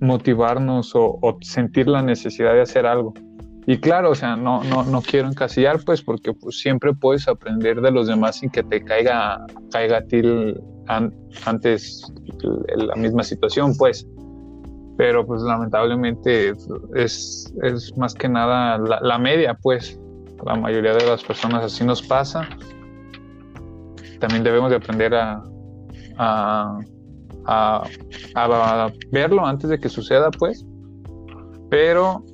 motivarnos 0.00 0.92
o, 0.94 1.38
sentir 1.40 1.88
la 1.88 2.02
necesidad 2.02 2.52
de 2.54 2.62
hacer 2.62 2.86
algo. 2.86 3.14
Y 3.66 3.78
claro, 3.78 4.10
o 4.10 4.14
sea, 4.14 4.36
no, 4.36 4.62
no, 4.64 4.84
no 4.84 5.02
quiero 5.02 5.28
encasillar, 5.28 5.80
pues, 5.84 6.00
porque 6.00 6.32
pues, 6.32 6.60
siempre 6.60 6.94
puedes 6.94 7.26
aprender 7.26 7.80
de 7.80 7.90
los 7.90 8.06
demás 8.06 8.36
sin 8.36 8.50
que 8.50 8.62
te 8.62 8.82
caiga, 8.82 9.44
caiga 9.72 9.98
a 9.98 10.02
ti 10.02 10.22
antes 11.44 12.12
la 12.76 12.94
misma 12.94 13.24
situación, 13.24 13.76
pues 13.76 14.06
pero 14.96 15.26
pues 15.26 15.42
lamentablemente 15.42 16.54
es, 16.94 17.52
más 17.96 18.14
que 18.14 18.28
nada 18.28 18.78
la, 18.78 19.18
media, 19.18 19.54
pues 19.60 20.00
la 20.44 20.56
mayoría 20.56 20.94
de 20.94 21.06
las 21.06 21.22
personas 21.22 21.64
así 21.64 21.84
nos 21.84 22.02
pasa. 22.02 22.48
También 24.20 24.42
debemos 24.42 24.70
de 24.70 24.76
aprender 24.76 25.14
a, 25.14 25.42
a, 27.46 27.84
verlo 29.10 29.46
antes 29.46 29.70
de 29.70 29.78
que 29.78 29.88
suceda, 29.88 30.30
pues, 30.30 30.66
pero 31.70 32.24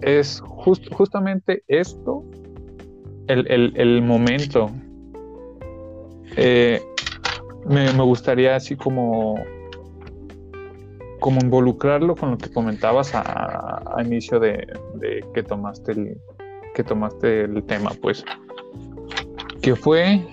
es 0.00 0.40
justamente 0.40 1.62
esto, 1.68 2.24
el, 3.28 4.02
momento. 4.02 4.70
Eh, 6.36 6.82
me, 7.66 7.92
me 7.92 8.02
gustaría 8.02 8.56
así 8.56 8.74
como 8.74 9.36
como 11.22 11.40
involucrarlo 11.40 12.16
con 12.16 12.32
lo 12.32 12.36
que 12.36 12.50
comentabas 12.50 13.12
a, 13.14 13.94
inicio 14.04 14.40
de, 14.40 14.66
que 15.32 15.42
tomaste 15.44 15.92
el 15.92 16.18
que 16.74 16.84
tomaste 16.84 17.44
el 17.44 17.62
tema, 17.64 17.90
pues, 18.00 18.24
que 19.60 19.76
fue 19.76 20.26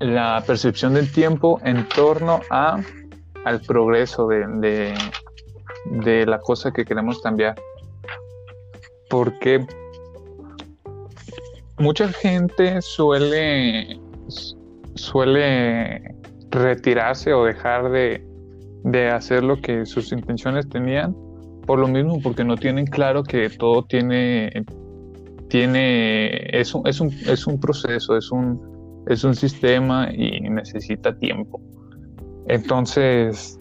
la 0.00 0.42
percepción 0.46 0.94
del 0.94 1.10
tiempo 1.12 1.60
en 1.64 1.88
torno 1.88 2.40
a 2.50 2.80
al 3.44 3.60
progreso 3.60 4.26
de, 4.26 4.94
de, 5.86 6.26
la 6.26 6.40
cosa 6.40 6.72
que 6.72 6.84
queremos 6.84 7.20
cambiar. 7.20 7.54
Porque 9.10 9.66
mucha 11.78 12.08
gente 12.08 12.80
suele 12.80 14.00
suele 14.94 16.14
retirarse 16.50 17.32
o 17.34 17.44
dejar 17.44 17.90
de, 17.90 18.24
de 18.84 19.08
hacer 19.08 19.42
lo 19.42 19.60
que 19.60 19.84
sus 19.84 20.12
intenciones 20.12 20.68
tenían, 20.68 21.14
por 21.66 21.78
lo 21.78 21.88
mismo, 21.88 22.20
porque 22.22 22.44
no 22.44 22.56
tienen 22.56 22.86
claro 22.86 23.22
que 23.22 23.48
todo 23.50 23.84
tiene, 23.84 24.64
tiene 25.48 26.58
es, 26.58 26.74
un, 26.74 26.86
es, 26.86 27.00
un, 27.00 27.08
es 27.26 27.46
un 27.46 27.58
proceso, 27.58 28.16
es 28.16 28.30
un, 28.30 29.04
es 29.08 29.24
un 29.24 29.34
sistema 29.34 30.08
y 30.12 30.40
necesita 30.40 31.16
tiempo. 31.16 31.60
Entonces, 32.46 33.58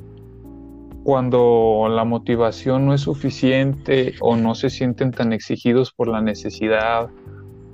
cuando 1.04 1.88
la 1.90 2.04
motivación 2.06 2.86
no 2.86 2.94
es 2.94 3.02
suficiente 3.02 4.16
o 4.22 4.36
no 4.36 4.56
se 4.56 4.70
sienten 4.70 5.12
tan 5.12 5.34
exigidos 5.34 5.92
por 5.92 6.08
la 6.08 6.22
necesidad 6.22 7.10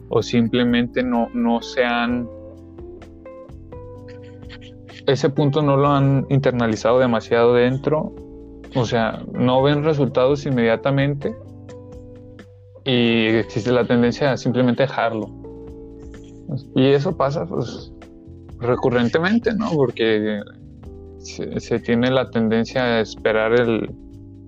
o 0.10 0.24
simplemente 0.24 1.04
no, 1.04 1.30
no 1.34 1.62
se 1.62 1.84
han 1.84 2.28
ese 5.08 5.30
punto 5.30 5.62
no 5.62 5.78
lo 5.78 5.90
han 5.90 6.26
internalizado 6.30 7.00
demasiado 7.00 7.54
dentro, 7.56 8.14
o 8.76 8.86
sea, 8.86 9.24
no 9.34 9.62
ven 9.62 9.84
resultados 9.84 10.46
inmediatamente 10.46 11.36
y 12.86 13.28
existe 13.28 13.72
la 13.72 13.86
tendencia 13.86 14.32
a 14.32 14.38
simplemente 14.38 14.84
dejarlo. 14.84 15.30
Y 16.76 16.88
eso 16.88 17.16
pasa 17.16 17.46
pues 17.46 17.92
recurrentemente, 18.60 19.54
¿no? 19.54 19.72
Porque 19.72 20.42
se, 21.20 21.80
tiene 21.80 22.10
la 22.12 22.30
tendencia 22.30 22.84
a 22.84 23.02
esperar 23.02 23.54
el, 23.54 23.90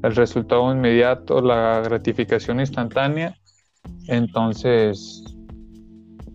el, 0.03 0.15
resultado 0.15 0.71
inmediato, 0.73 1.41
la 1.41 1.81
gratificación 1.81 2.59
instantánea, 2.59 3.35
entonces 4.07 5.23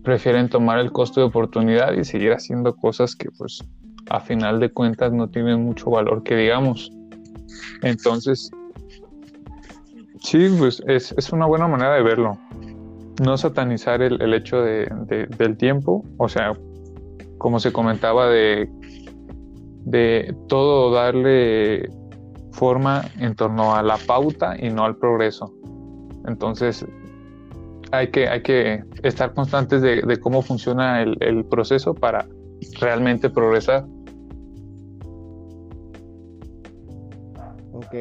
prefieren 0.03 0.47
tomar 0.47 0.79
el 0.79 0.91
costo 0.91 1.19
de 1.19 1.27
oportunidad 1.27 1.93
y 1.93 2.03
seguir 2.05 2.31
haciendo 2.31 2.75
cosas 2.75 3.15
que 3.15 3.29
pues 3.37 3.61
a 4.09 4.21
final 4.21 4.59
de 4.59 4.69
cuentas 4.69 5.11
no 5.11 5.29
tienen 5.29 5.63
mucho 5.63 5.89
valor 5.89 6.23
que 6.23 6.35
digamos. 6.35 6.91
Entonces, 7.81 8.51
sí, 10.21 10.49
pues 10.57 10.81
es, 10.87 11.13
es 11.17 11.31
una 11.31 11.45
buena 11.45 11.67
manera 11.67 11.95
de 11.95 12.03
verlo. 12.03 12.37
No 13.23 13.37
satanizar 13.37 14.01
el, 14.01 14.21
el 14.21 14.33
hecho 14.33 14.61
de, 14.61 14.87
del 15.37 15.57
tiempo, 15.57 16.05
o 16.17 16.29
sea, 16.29 16.53
como 17.37 17.59
se 17.59 17.71
comentaba, 17.71 18.27
de, 18.29 18.69
de 19.85 20.35
todo 20.47 20.91
darle 20.91 21.89
forma 22.51 23.05
en 23.19 23.35
torno 23.35 23.75
a 23.75 23.83
la 23.83 23.97
pauta 23.97 24.55
y 24.59 24.69
no 24.69 24.85
al 24.85 24.97
progreso. 24.97 25.53
Entonces, 26.27 26.85
hay 27.91 28.07
que, 28.09 28.27
hay 28.27 28.41
que 28.41 28.83
estar 29.03 29.33
constantes 29.33 29.81
de, 29.81 30.01
de 30.01 30.17
cómo 30.19 30.41
funciona 30.41 31.01
el, 31.01 31.17
el, 31.21 31.45
proceso 31.45 31.93
para 31.93 32.27
realmente 32.79 33.29
progresar. 33.29 33.85
Ok, 37.77 37.93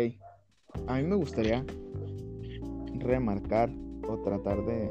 a 0.86 0.96
mí 0.96 1.02
me 1.02 1.16
gustaría 1.16 1.62
remarcar 2.94 3.70
o 4.08 4.16
tratar 4.22 4.64
de, 4.64 4.90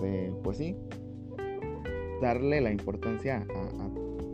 de, 0.00 0.32
pues 0.42 0.56
sí, 0.56 0.74
darle 2.22 2.62
la 2.62 2.70
importancia 2.70 3.46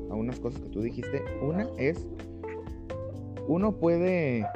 a, 0.08 0.14
unas 0.14 0.38
cosas 0.38 0.60
que 0.60 0.68
tú 0.68 0.82
dijiste. 0.82 1.20
Una 1.42 1.66
es, 1.78 2.06
uno 3.48 3.72
puede, 3.72 4.46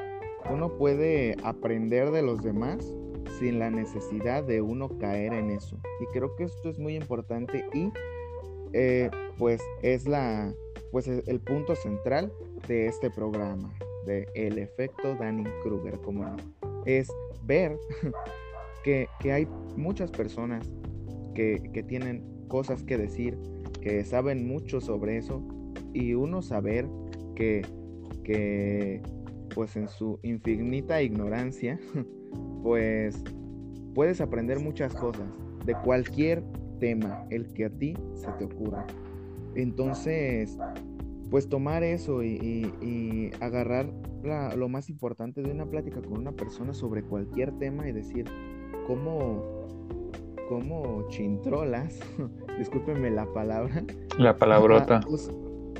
uno 0.48 0.78
puede 0.78 1.34
aprender 1.42 2.12
de 2.12 2.22
los 2.22 2.40
demás 2.40 2.94
sin 3.40 3.58
la 3.58 3.68
necesidad 3.68 4.44
de 4.44 4.60
uno 4.60 4.96
caer 5.00 5.32
en 5.32 5.50
eso. 5.50 5.76
Y 6.00 6.06
creo 6.12 6.36
que 6.36 6.44
esto 6.44 6.70
es 6.70 6.78
muy 6.78 6.94
importante 6.94 7.64
y 7.74 7.90
eh, 8.74 9.10
pues 9.38 9.60
es 9.82 10.06
la 10.06 10.54
pues 10.92 11.08
el 11.08 11.40
punto 11.40 11.74
central 11.74 12.32
de 12.68 12.86
este 12.86 13.10
programa, 13.10 13.76
de 14.06 14.28
el 14.34 14.58
efecto 14.58 15.14
Danning-Kruger, 15.16 16.00
como. 16.00 16.24
Es 16.84 17.08
ver 17.44 17.76
que, 18.84 19.08
hay 19.30 19.46
muchas 19.76 20.10
personas 20.10 20.66
que, 21.34 21.70
que 21.72 21.82
tienen 21.82 22.22
cosas 22.48 22.82
que 22.82 22.96
decir, 22.96 23.36
que 23.80 24.04
saben 24.04 24.46
mucho 24.46 24.80
sobre 24.80 25.18
eso 25.18 25.42
y 25.92 26.14
uno 26.14 26.42
saber 26.42 26.86
que, 27.34 27.62
que 28.24 29.02
pues 29.54 29.76
en 29.76 29.88
su 29.88 30.18
infinita 30.22 31.02
ignorancia, 31.02 31.78
pues 32.62 33.22
puedes 33.94 34.20
aprender 34.20 34.60
muchas 34.60 34.94
cosas 34.94 35.26
de 35.64 35.74
cualquier 35.74 36.42
tema, 36.78 37.26
el 37.30 37.46
que 37.54 37.64
a 37.64 37.70
ti 37.70 37.94
se 38.14 38.30
te 38.32 38.44
ocurra. 38.44 38.86
Entonces, 39.54 40.58
pues 41.30 41.48
tomar 41.48 41.82
eso 41.82 42.22
y, 42.22 43.30
agarrar 43.40 43.92
lo 44.56 44.68
más 44.68 44.88
importante 44.88 45.42
de 45.42 45.50
una 45.50 45.66
plática 45.66 46.00
con 46.02 46.18
una 46.18 46.32
persona 46.32 46.74
sobre 46.74 47.02
cualquier 47.02 47.52
tema 47.58 47.88
y 47.88 47.92
decir 47.92 48.24
cómo 48.86 49.56
como 50.48 51.06
chintrolas, 51.08 51.98
discúlpenme 52.58 53.10
la 53.10 53.26
palabra. 53.32 53.84
La 54.18 54.36
palabrota. 54.36 55.00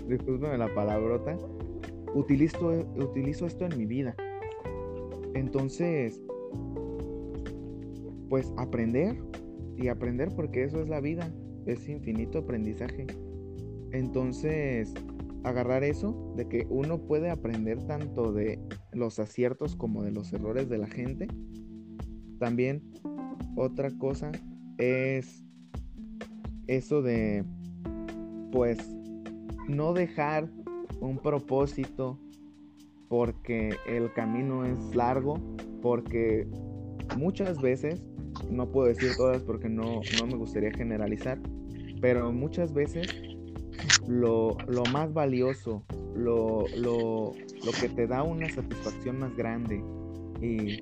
discúlpenme 0.08 0.58
la 0.58 0.72
palabrota. 0.74 1.38
Utilizo, 2.14 2.70
utilizo 2.96 3.46
esto 3.46 3.64
en 3.64 3.78
mi 3.78 3.86
vida. 3.86 4.16
Entonces, 5.34 6.20
pues 8.28 8.52
aprender 8.56 9.16
y 9.76 9.88
aprender 9.88 10.30
porque 10.34 10.64
eso 10.64 10.80
es 10.80 10.88
la 10.88 11.00
vida, 11.00 11.30
es 11.66 11.88
infinito 11.88 12.38
aprendizaje. 12.38 13.06
Entonces, 13.92 14.94
agarrar 15.46 15.84
eso 15.84 16.34
de 16.36 16.48
que 16.48 16.66
uno 16.68 16.98
puede 16.98 17.30
aprender 17.30 17.78
tanto 17.86 18.32
de 18.32 18.58
los 18.92 19.20
aciertos 19.20 19.76
como 19.76 20.02
de 20.02 20.10
los 20.10 20.32
errores 20.32 20.68
de 20.68 20.78
la 20.78 20.88
gente. 20.88 21.28
También 22.40 22.82
otra 23.54 23.90
cosa 23.96 24.32
es 24.76 25.44
eso 26.66 27.00
de, 27.00 27.44
pues, 28.50 28.78
no 29.68 29.92
dejar 29.92 30.50
un 31.00 31.18
propósito 31.18 32.18
porque 33.08 33.70
el 33.86 34.12
camino 34.14 34.64
es 34.64 34.96
largo, 34.96 35.38
porque 35.80 36.48
muchas 37.16 37.62
veces, 37.62 38.04
no 38.50 38.72
puedo 38.72 38.88
decir 38.88 39.12
todas 39.16 39.42
porque 39.42 39.68
no, 39.68 40.00
me 40.26 40.36
gustaría 40.36 40.72
generalizar, 40.72 41.38
pero 42.00 42.32
muchas 42.32 42.72
veces 42.72 43.06
lo, 44.08 44.56
más 44.92 45.12
valioso, 45.12 45.84
lo, 46.14 46.64
lo, 46.76 47.32
lo, 47.64 47.72
que 47.80 47.88
te 47.88 48.06
da 48.06 48.22
una 48.22 48.48
satisfacción 48.48 49.18
más 49.18 49.36
grande 49.36 49.82
y 50.40 50.80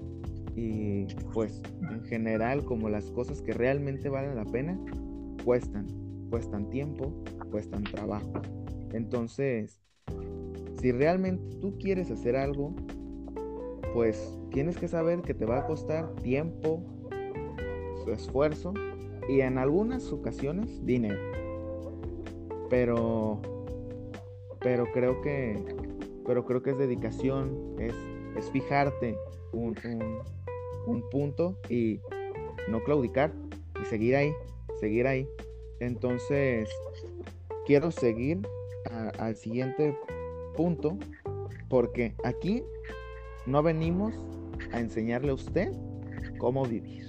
y 0.57 1.07
pues 1.33 1.63
en 1.91 2.05
general 2.05 2.65
como 2.65 2.89
las 2.89 3.11
cosas 3.11 3.43
que 3.43 3.53
realmente 3.53 4.09
valen 4.09 4.37
la 4.37 4.45
pena 4.45 4.79
cuestan, 5.45 5.87
cuestan 6.31 6.71
tiempo, 6.71 7.13
cuestan 7.51 7.85
trabajo. 7.85 8.33
Entonces, 8.93 9.81
si 10.81 10.93
realmente 10.93 11.57
tú 11.61 11.77
quieres 11.79 12.11
hacer 12.11 12.37
algo, 12.37 12.75
pues 13.93 14.39
tienes 14.51 14.77
que 14.77 14.89
saber 14.89 15.23
que 15.23 15.35
te 15.35 15.45
va 15.45 15.61
a 15.61 15.67
costar 15.67 16.15
tiempo, 16.17 16.83
su 18.05 18.13
esfuerzo 18.13 18.75
y 19.29 19.41
en 19.41 19.59
algunas 19.59 20.13
ocasiones 20.13 20.85
dinero. 20.85 21.19
Pero 22.71 23.41
pero 24.61 24.91
creo 24.93 25.21
que 25.21 25.63
pero 26.27 26.47
creo 26.47 26.63
que 26.63 26.71
es 26.71 26.79
dedicación, 26.79 27.77
es, 27.79 27.95
es 28.37 28.51
fijarte 28.51 29.17
un, 29.53 29.77
un 30.87 31.09
punto 31.11 31.59
y 31.69 32.01
no 32.69 32.83
claudicar 32.83 33.33
y 33.83 33.85
seguir 33.85 34.17
ahí, 34.17 34.33
seguir 34.81 35.07
ahí. 35.07 35.29
Entonces, 35.81 36.71
quiero 37.67 37.91
seguir 37.91 38.41
al 39.19 39.37
siguiente 39.37 39.97
punto 40.57 40.97
porque 41.69 42.15
aquí 42.25 42.63
no 43.47 43.63
venimos 43.63 44.15
a 44.73 44.81
enseñarle 44.81 45.31
a 45.31 45.35
usted 45.35 45.73
cómo 46.39 46.65
vivir. 46.65 47.05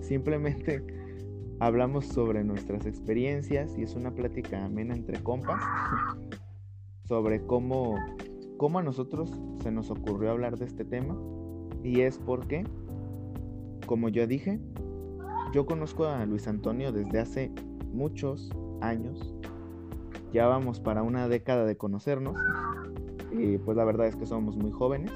Simplemente 0.00 0.82
hablamos 1.62 2.06
sobre 2.06 2.42
nuestras 2.42 2.86
experiencias 2.86 3.78
y 3.78 3.84
es 3.84 3.94
una 3.94 4.10
plática 4.10 4.64
amena 4.64 4.96
entre 4.96 5.22
compas 5.22 5.62
sobre 7.04 7.46
cómo, 7.46 7.94
cómo 8.56 8.80
a 8.80 8.82
nosotros 8.82 9.30
se 9.62 9.70
nos 9.70 9.88
ocurrió 9.88 10.32
hablar 10.32 10.58
de 10.58 10.64
este 10.64 10.84
tema 10.84 11.16
y 11.84 12.00
es 12.00 12.18
porque 12.18 12.64
como 13.86 14.08
yo 14.08 14.26
dije, 14.26 14.58
yo 15.52 15.64
conozco 15.64 16.06
a 16.06 16.26
Luis 16.26 16.48
Antonio 16.48 16.90
desde 16.90 17.20
hace 17.20 17.52
muchos 17.92 18.50
años. 18.80 19.32
Ya 20.32 20.48
vamos 20.48 20.80
para 20.80 21.04
una 21.04 21.28
década 21.28 21.64
de 21.64 21.76
conocernos. 21.76 22.36
Y 23.30 23.58
pues 23.58 23.76
la 23.76 23.84
verdad 23.84 24.06
es 24.06 24.16
que 24.16 24.26
somos 24.26 24.56
muy 24.56 24.72
jóvenes. 24.72 25.12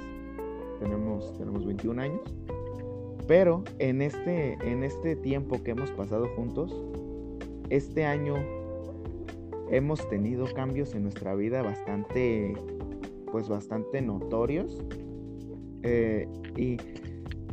Tenemos, 0.79 1.37
tenemos 1.39 1.65
21 1.65 2.03
años. 2.03 2.21
Pero 3.27 3.65
en 3.79 4.03
este, 4.03 4.55
en 4.63 4.85
este 4.85 5.17
tiempo 5.17 5.63
que 5.63 5.73
hemos 5.73 5.91
pasado 5.91 6.29
juntos, 6.37 6.75
este 7.71 8.05
año 8.05 8.37
hemos 9.71 10.09
tenido 10.09 10.47
cambios 10.55 10.95
en 10.95 11.03
nuestra 11.03 11.35
vida 11.35 11.63
bastante, 11.63 12.55
pues 13.33 13.49
bastante 13.49 14.01
notorios. 14.01 14.81
Eh, 15.83 16.29
y 16.57 16.77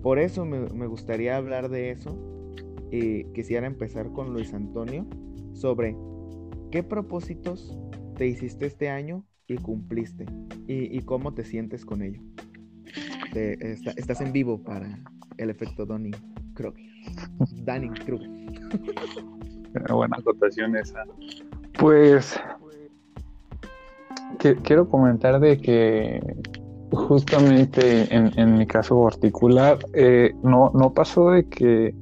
por 0.01 0.19
eso 0.19 0.45
me, 0.45 0.87
gustaría 0.87 1.37
hablar 1.37 1.69
de 1.69 1.91
eso 1.91 2.15
y 2.91 3.25
quisiera 3.33 3.65
empezar 3.65 4.11
con 4.11 4.33
Luis 4.33 4.53
Antonio 4.53 5.07
sobre 5.53 5.95
qué 6.71 6.83
propósitos 6.83 7.77
te 8.17 8.27
hiciste 8.27 8.67
este 8.67 8.89
año 8.89 9.25
y 9.47 9.55
cumpliste 9.55 10.25
y, 10.67 10.99
cómo 11.01 11.33
te 11.33 11.43
sientes 11.43 11.85
con 11.85 12.01
ello. 12.01 12.21
estás 13.33 14.21
en 14.21 14.31
vivo 14.31 14.63
para 14.63 14.99
el 15.37 15.49
efecto 15.49 15.85
Donning 15.85 16.15
Kruger. 16.53 16.83
Danning 17.65 17.93
Kruger. 17.93 18.29
Buena 19.89 20.17
acotación 20.17 20.75
esa. 20.75 21.03
Pues 21.79 22.39
quiero 24.63 24.87
comentar 24.87 25.39
de 25.39 25.59
que 25.59 26.21
justamente 26.91 28.07
en, 28.11 28.57
mi 28.57 28.67
caso 28.67 29.01
particular, 29.03 29.79
eh, 29.93 30.33
no, 30.43 30.71
no 30.73 30.93
pasó 30.93 31.31
de 31.31 31.47
que 31.47 31.95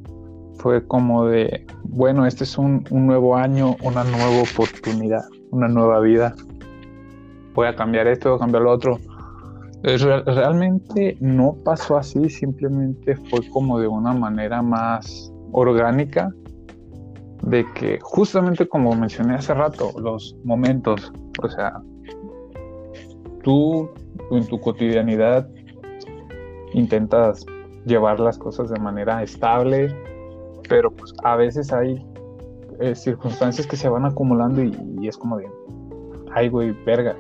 fue 0.56 0.86
como 0.86 1.26
de, 1.26 1.66
bueno, 1.84 2.26
este 2.26 2.44
es 2.44 2.58
un, 2.58 2.86
nuevo 2.92 3.36
año, 3.36 3.78
una 3.84 4.04
nueva 4.04 4.42
oportunidad, 4.42 5.24
una 5.50 5.68
nueva 5.68 6.00
vida. 6.02 6.36
Voy 7.54 7.68
a 7.68 7.76
cambiar 7.76 8.08
esto, 8.08 8.30
voy 8.30 8.38
a 8.38 8.40
cambiar 8.40 8.64
lo 8.64 8.72
otro. 8.72 9.00
Realmente 9.84 11.18
no 11.20 11.56
pasó 11.64 11.98
así, 11.98 12.30
simplemente 12.30 13.16
fue 13.30 13.48
como 13.50 13.80
de 13.80 13.88
una 13.88 14.14
manera 14.14 14.62
más 14.62 15.34
orgánica 15.52 16.32
de 17.44 17.66
que 17.74 18.00
justamente 18.02 18.68
como 18.68 18.96
mencioné 18.96 19.36
hace 19.36 19.54
rato, 19.54 19.92
los 20.00 20.36
momentos, 20.44 21.12
o 21.42 21.50
sea, 21.50 21.82
tú 23.44 23.90
en 24.32 24.46
tu 24.48 24.60
cotidianidad 24.60 25.50
intentas 26.74 27.46
llevar 27.86 28.20
las 28.20 28.38
cosas 28.38 28.70
de 28.70 28.80
manera 28.80 29.24
estable, 29.24 29.94
pero 30.70 30.92
pues 30.92 31.14
a 31.24 31.36
veces 31.36 31.74
hay 31.74 32.06
eh, 32.80 32.96
circunstancias 32.96 33.66
que 33.66 33.76
se 33.76 33.90
van 33.90 34.06
acumulando 34.06 34.64
y, 34.64 35.08
es 35.08 35.18
como 35.18 35.38
de, 35.38 35.48
ay 36.34 36.50
güey, 36.50 36.72
verga, 36.86 37.16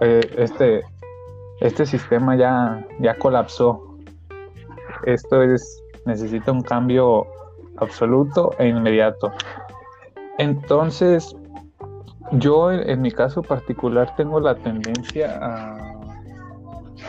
eh, 0.00 0.20
este, 0.36 0.82
este 1.64 1.86
sistema 1.86 2.36
ya, 2.36 2.86
ya 3.00 3.16
colapsó, 3.16 3.96
esto 5.06 5.42
es, 5.42 5.82
necesita 6.04 6.52
un 6.52 6.60
cambio 6.60 7.26
absoluto 7.78 8.50
e 8.58 8.68
inmediato. 8.68 9.32
Entonces, 10.36 11.34
yo 12.32 12.70
en, 12.70 13.00
mi 13.00 13.10
caso 13.10 13.40
particular 13.42 14.14
tengo 14.16 14.40
la 14.40 14.54
tendencia 14.54 15.38
a... 15.40 15.80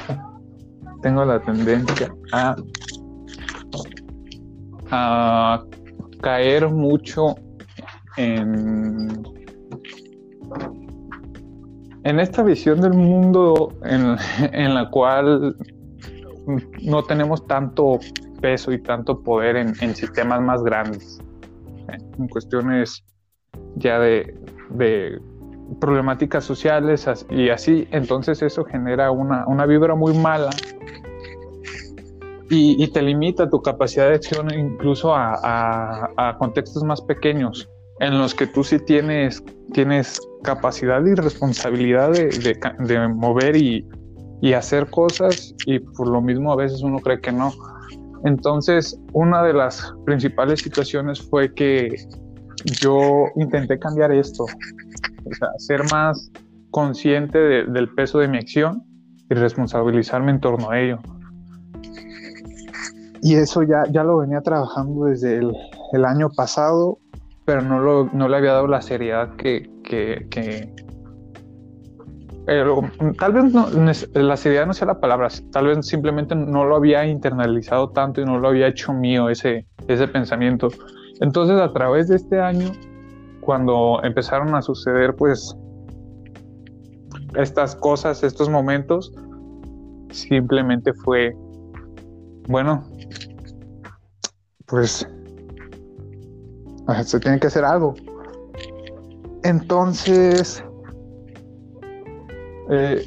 Tengo 1.02 1.24
la 1.24 1.40
tendencia 1.40 2.12
a, 2.32 2.56
a 4.90 5.64
caer 6.22 6.68
mucho 6.70 7.36
en, 8.18 9.22
en 12.06 12.20
esta 12.20 12.44
visión 12.44 12.80
del 12.80 12.94
mundo 12.94 13.74
en, 13.84 14.16
en 14.54 14.74
la 14.74 14.90
cual 14.90 15.56
no 16.84 17.04
tenemos 17.04 17.46
tanto 17.48 18.00
peso 18.40 18.72
y 18.72 18.82
tanto 18.82 19.22
poder 19.22 19.56
en, 19.58 19.96
sistemas 19.96 20.42
más 20.42 20.64
grandes, 20.64 21.20
en 22.18 22.28
cuestiones 22.28 23.04
ya 23.76 24.00
de, 24.00 24.34
problemáticas 25.80 26.44
sociales 26.44 27.10
y 27.32 27.50
así, 27.50 27.88
entonces 27.90 28.44
eso 28.44 28.64
genera 28.66 29.10
una, 29.10 29.48
una 29.48 29.66
vibra 29.66 29.96
muy 29.96 30.14
mala 30.16 30.52
y, 32.52 32.88
te 32.90 33.02
limita 33.02 33.50
tu 33.50 33.60
capacidad 33.64 34.10
de 34.10 34.16
acción 34.16 34.54
incluso 34.54 35.12
a, 35.16 36.36
contextos 36.38 36.84
más 36.84 37.02
pequeños 37.02 37.68
en 38.00 38.20
los 38.20 38.36
que 38.36 38.46
tú 38.46 38.64
sí 38.64 38.78
tienes, 38.78 39.44
tienes 39.74 40.20
capacidad 40.46 41.04
y 41.06 41.16
responsabilidad 41.16 42.12
de, 42.12 43.08
mover 43.10 43.56
y, 43.56 43.88
y, 44.42 44.54
hacer 44.54 44.90
cosas 44.90 45.54
y 45.66 45.80
por 45.80 46.08
lo 46.08 46.22
mismo 46.22 46.52
a 46.54 46.56
veces 46.56 46.82
uno 46.82 47.00
cree 47.00 47.20
que 47.20 47.32
no. 47.32 47.52
Entonces, 48.24 49.00
una 49.14 49.44
de 49.44 49.54
las 49.54 49.94
principales 50.06 50.62
situaciones 50.62 51.22
fue 51.22 51.54
que 51.54 51.96
yo 52.82 53.26
intenté 53.36 53.78
cambiar 53.78 54.12
esto, 54.12 54.44
o 54.44 55.60
ser 55.60 55.82
más 55.92 56.32
consciente 56.72 57.38
del 57.38 57.94
peso 57.94 58.20
de 58.20 58.28
mi 58.28 58.38
acción 58.38 58.84
y 59.30 59.34
responsabilizarme 59.34 60.32
en 60.32 60.40
torno 60.40 60.70
a 60.70 60.80
ello. 60.80 61.00
Y 63.22 63.36
eso 63.36 63.64
ya, 63.64 63.84
ya 63.92 64.04
lo 64.04 64.18
venía 64.18 64.42
trabajando 64.42 65.06
desde 65.06 65.38
el, 65.38 66.06
año 66.06 66.30
pasado, 66.30 67.00
pero 67.46 67.62
no, 67.62 67.80
lo, 67.80 68.10
no 68.12 68.28
le 68.28 68.38
había 68.38 68.54
dado 68.54 68.68
la 68.68 68.82
seriedad 68.82 69.36
que, 69.36 69.70
que, 69.84 70.28
tal 73.18 73.34
vez 73.34 73.54
no, 73.54 73.68
la 74.14 74.38
seriedad 74.38 74.66
no 74.66 74.74
sea 74.74 74.88
la 74.88 75.00
palabra, 75.00 75.30
tal 75.52 75.68
vez 75.68 75.86
simplemente 75.86 76.36
no 76.36 76.66
lo 76.66 76.76
había 76.76 77.06
internalizado 77.06 77.90
tanto 77.90 78.22
y 78.22 78.26
no 78.26 78.40
lo 78.40 78.48
había 78.48 78.68
hecho 78.68 78.94
mío 78.94 79.30
ese, 79.30 79.66
ese 79.88 80.08
pensamiento. 80.08 80.70
Entonces 81.22 81.60
a 81.60 81.72
través 81.72 82.08
de 82.08 82.16
este 82.18 82.40
año, 82.40 82.72
cuando 83.42 84.00
empezaron 84.04 84.54
a 84.56 84.62
suceder 84.62 85.16
pues 85.16 85.56
estas 87.36 87.76
cosas, 87.76 88.24
estos 88.24 88.50
momentos, 88.50 89.14
simplemente 90.10 90.94
fue, 90.94 91.36
bueno, 92.48 92.84
pues 94.66 95.08
se 97.04 97.20
tiene 97.20 97.40
que 97.40 97.48
hacer 97.48 97.66
algo. 97.66 97.96
Entonces, 99.44 100.64
eh, 102.70 103.06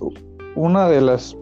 una 0.54 0.88
de 0.88 1.00
las 1.00 1.36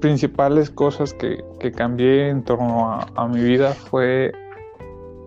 principales 0.00 0.70
cosas 0.70 1.14
que, 1.14 1.42
cambié 1.74 2.28
en 2.28 2.44
torno 2.44 2.92
a, 2.92 3.26
mi 3.26 3.42
vida 3.42 3.72
fue 3.72 4.30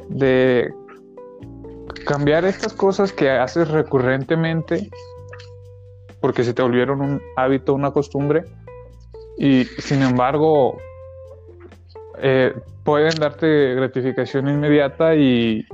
de 0.08 0.74
cambiar 2.06 2.46
estas 2.46 2.72
cosas 2.72 3.12
que 3.12 3.30
haces 3.30 3.68
recurrentemente 3.68 4.90
porque 6.22 6.46
se 6.46 6.54
te 6.54 6.62
volvieron 6.62 7.02
un 7.02 7.22
hábito, 7.36 7.74
una 7.74 7.92
costumbre 7.92 8.46
y 9.38 9.66
sin 9.80 10.02
embargo 10.02 10.78
eh, 12.20 12.54
pueden 12.86 13.16
darte 13.16 13.76
gratificación 13.76 14.48
inmediata 14.48 15.14
y 15.16 15.66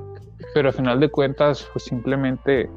pero 0.54 0.69
al 0.69 0.74
final 0.74 1.00
de 1.00 1.10
cuentas 1.10 1.67
pues 1.74 1.86
simplemente 1.86 2.69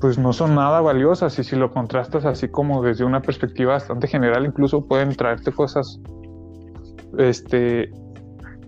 pues 0.00 0.18
no 0.18 0.32
son 0.32 0.54
nada 0.54 0.80
valiosas 0.80 1.38
y 1.38 1.44
si 1.44 1.56
lo 1.56 1.70
contrastas 1.70 2.24
así 2.24 2.48
como 2.48 2.82
desde 2.82 3.04
una 3.04 3.22
perspectiva 3.22 3.74
bastante 3.74 4.06
general 4.06 4.44
incluso 4.44 4.86
pueden 4.86 5.14
traerte 5.14 5.52
cosas 5.52 5.98
este 7.18 7.90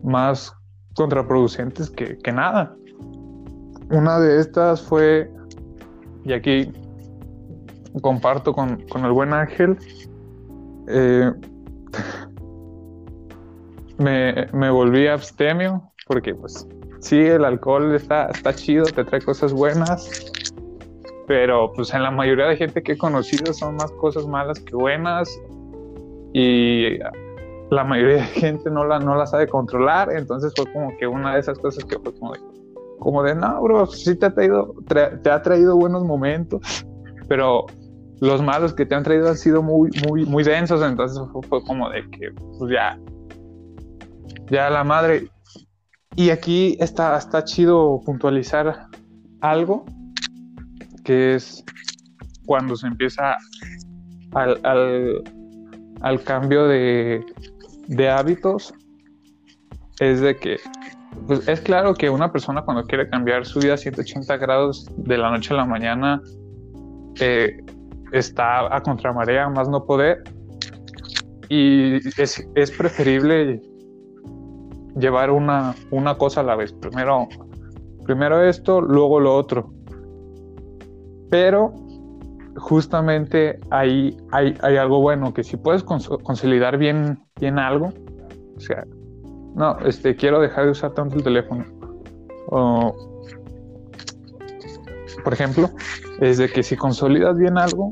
más 0.03 0.55
contraproducentes 0.95 1.91
que, 1.91 2.33
nada. 2.33 2.75
Una 3.91 4.19
de 4.19 4.41
estas 4.41 4.83
fue 4.83 5.31
y 6.25 6.33
aquí 6.33 6.73
comparto 8.03 8.53
con, 8.53 8.85
el 9.05 9.13
buen 9.13 9.33
Ángel 9.33 9.77
eh, 10.89 11.33
me, 13.99 14.47
me 14.53 14.71
volví 14.71 15.07
abstemio 15.07 15.93
porque 16.07 16.35
pues 16.35 16.67
sí 17.01 17.19
el 17.19 17.45
alcohol 17.45 17.95
está, 17.95 18.27
está 18.27 18.55
chido 18.55 18.85
te 18.85 19.05
trae 19.05 19.21
cosas 19.21 19.53
buenas 19.53 20.33
pero 21.27 21.73
pues 21.75 21.93
en 21.93 22.03
la 22.03 22.11
mayoría 22.11 22.47
de 22.47 22.57
gente 22.57 22.83
que 22.83 22.93
he 22.93 22.99
conocido 22.99 23.53
son 23.53 23.77
más 23.77 23.93
cosas 23.93 24.27
malas 24.27 24.59
que 24.61 24.75
buenas 24.75 25.29
y 26.33 26.99
la 27.71 27.85
mayoría 27.85 28.17
de 28.17 28.23
gente 28.23 28.71
no 28.71 28.85
la, 28.85 28.99
no 28.99 29.15
la 29.15 29.27
sabe 29.27 29.47
controlar, 29.47 30.11
entonces 30.13 30.53
fue 30.57 30.71
como 30.73 30.97
que 30.97 31.07
una 31.07 31.35
de 31.35 31.41
esas 31.41 31.59
cosas 31.59 31.85
que 31.85 31.99
fue 31.99 32.15
como 32.19 32.33
de, 32.33 32.41
como 32.99 33.23
de 33.23 33.35
no, 33.35 33.61
bro, 33.63 33.87
sí 33.87 34.15
te 34.17 34.27
ha 34.27 35.43
traído, 35.43 35.77
buenos 35.77 36.05
momentos, 36.05 36.87
pero 37.29 37.67
los 38.21 38.43
malos 38.43 38.73
que 38.73 38.87
te 38.87 38.95
han 38.95 39.03
traído 39.03 39.29
han 39.29 39.37
sido 39.37 39.63
muy, 39.63 39.91
muy, 40.09 40.25
muy 40.25 40.45
densos, 40.45 40.83
entonces 40.83 41.21
fue, 41.49 41.63
como 41.63 41.91
de 41.91 42.09
que, 42.11 42.31
pues 42.59 42.73
ya, 42.73 42.99
ya 44.51 44.71
la 44.71 44.83
madre. 44.83 45.29
Y 46.19 46.31
aquí 46.31 46.77
está, 46.81 47.17
está 47.17 47.45
chido 47.45 48.01
puntualizar 48.05 48.89
algo 49.41 49.85
que 51.05 51.37
es 51.37 51.65
cuando 52.45 52.75
se 52.75 52.89
empieza 52.89 53.37
al, 54.33 54.59
al, 56.01 56.23
cambio 56.25 56.67
de, 56.67 57.25
de, 57.87 58.11
hábitos, 58.11 58.75
es 60.01 60.21
de 60.21 60.35
que, 60.35 60.57
pues 61.29 61.47
es 61.47 61.61
claro 61.61 61.95
que 61.95 62.11
una 62.11 62.33
persona 62.33 62.63
cuando 62.63 62.83
quiere 62.83 63.09
cambiar 63.09 63.47
su 63.47 63.61
vida 63.61 63.75
a 63.75 63.77
180 63.77 64.39
grados 64.39 64.91
de 64.97 65.19
la 65.19 65.31
noche 65.31 65.55
a 65.55 65.59
la 65.59 65.67
mañana, 65.67 66.21
eh, 67.21 67.59
está 68.11 68.75
a 68.75 68.83
contramarea, 68.83 69.49
más 69.51 69.69
no 69.69 69.87
poder, 69.87 70.25
y 71.49 71.99
es, 72.21 72.45
es 72.57 72.71
preferible 72.73 73.63
llevar 74.97 75.31
una, 75.31 75.75
una 75.91 76.17
cosa 76.17 76.41
a 76.41 76.45
la 76.45 76.57
vez. 76.57 76.73
Primero, 76.73 77.29
primero 78.05 78.43
esto, 78.43 78.81
luego 78.81 79.21
lo 79.21 79.35
otro. 79.35 79.73
Pero 81.31 81.75
justamente 82.59 83.59
ahí 83.71 84.17
hay, 84.33 84.55
algo 84.77 85.01
bueno, 85.01 85.33
que 85.33 85.45
si 85.45 85.57
puedes 85.57 85.83
consolidar 85.83 86.77
bien, 86.77 87.19
bien 87.41 87.59
algo, 87.59 87.93
o 88.57 88.61
sea, 88.61 88.85
no, 89.55 89.79
este, 89.81 90.17
quiero 90.17 90.41
dejar 90.41 90.67
de 90.67 90.71
usar 90.73 90.93
tanto 90.93 91.17
el 91.17 91.23
teléfono. 91.23 91.65
por 95.25 95.33
ejemplo, 95.33 95.71
es 96.21 96.39
de 96.39 96.49
que 96.49 96.63
si 96.63 96.77
consolidas 96.77 97.37
bien 97.39 97.59
algo, 97.59 97.91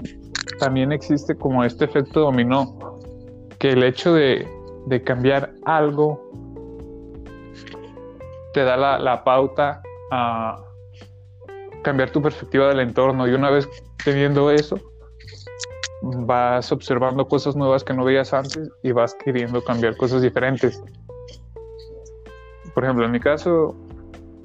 también 0.58 0.92
existe 0.92 1.34
como 1.34 1.64
este 1.64 1.84
efecto 1.84 2.20
dominó, 2.20 2.98
que 3.58 3.70
el 3.70 3.82
hecho 3.82 4.14
de, 4.14 4.48
de 4.86 5.02
cambiar 5.02 5.52
algo 5.64 6.22
te 8.56 8.64
da 8.64 8.74
la, 8.78 9.22
pauta 9.22 9.82
a 10.10 10.56
cambiar 11.82 12.08
tu 12.08 12.22
perspectiva 12.22 12.68
del 12.68 12.80
entorno 12.80 13.28
y 13.28 13.34
una 13.34 13.50
vez 13.50 13.68
teniendo 14.02 14.50
eso 14.50 14.80
vas 16.00 16.72
observando 16.72 17.28
cosas 17.28 17.54
nuevas 17.54 17.84
que 17.84 17.92
no 17.92 18.02
veías 18.02 18.32
antes 18.32 18.70
y 18.82 18.92
vas 18.92 19.14
queriendo 19.22 19.62
cambiar 19.62 19.94
cosas 19.98 20.22
diferentes. 20.22 20.82
Por 22.72 22.84
ejemplo, 22.84 23.04
en 23.04 23.10
mi 23.10 23.20
caso, 23.20 23.76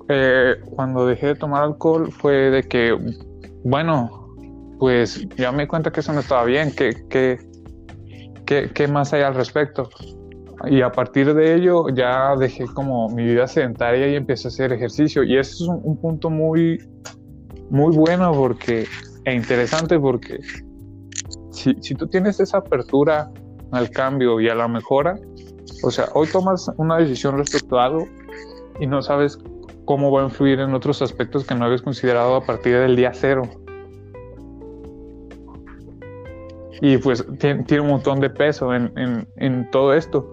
eh, 0.09 0.57
cuando 0.75 1.05
dejé 1.05 1.27
de 1.27 1.35
tomar 1.35 1.63
alcohol 1.63 2.11
fue 2.11 2.33
de 2.33 2.63
que, 2.63 2.93
bueno, 3.63 4.35
pues 4.77 5.25
ya 5.37 5.53
me 5.53 5.63
di 5.63 5.67
cuenta 5.67 5.89
que 5.89 6.01
eso 6.01 6.11
no 6.11 6.19
estaba 6.19 6.43
bien, 6.43 6.75
que, 6.75 7.39
¿Qué, 8.45 8.87
más 8.89 9.13
hay 9.13 9.21
al 9.21 9.35
respecto? 9.35 9.89
Y 10.65 10.81
a 10.81 10.91
partir 10.91 11.33
de 11.33 11.55
ello 11.55 11.89
ya 11.89 12.35
dejé 12.35 12.65
como 12.65 13.09
mi 13.09 13.23
vida 13.23 13.47
sedentaria 13.47 14.07
y 14.07 14.15
empecé 14.15 14.47
a 14.47 14.49
hacer 14.49 14.73
ejercicio. 14.73 15.23
Y 15.23 15.37
eso 15.37 15.63
es 15.63 15.69
un, 15.69 15.97
punto 15.97 16.29
muy, 16.29 16.77
muy 17.69 17.95
bueno 17.95 18.31
porque, 18.33 18.85
e 19.25 19.33
interesante 19.33 19.99
porque 19.99 20.39
si, 21.51 21.75
si 21.81 21.95
tú 21.95 22.07
tienes 22.07 22.39
esa 22.39 22.57
apertura 22.57 23.31
al 23.71 23.89
cambio 23.89 24.39
y 24.39 24.49
a 24.49 24.55
la 24.55 24.67
mejora, 24.67 25.19
o 25.83 25.91
sea, 25.91 26.05
hoy 26.13 26.27
tomas 26.27 26.69
una 26.77 26.97
decisión 26.97 27.37
respecto 27.37 27.79
a 27.79 27.85
algo 27.85 28.07
y 28.79 28.87
no 28.87 29.01
sabes 29.01 29.39
cómo 29.85 30.11
va 30.11 30.21
a 30.21 30.25
influir 30.25 30.59
en 30.59 30.73
otros 30.73 31.01
aspectos 31.01 31.45
que 31.45 31.55
no 31.55 31.65
habías 31.65 31.81
considerado 31.81 32.35
a 32.35 32.45
partir 32.45 32.77
del 32.77 32.95
día 32.95 33.11
cero. 33.13 33.43
y 36.81 36.97
pues 36.97 37.25
tiene, 37.37 37.79
un 37.79 37.87
montón 37.87 38.19
de 38.19 38.29
peso 38.29 38.73
en, 38.73 38.91
en, 39.35 39.69
todo 39.69 39.93
esto 39.93 40.27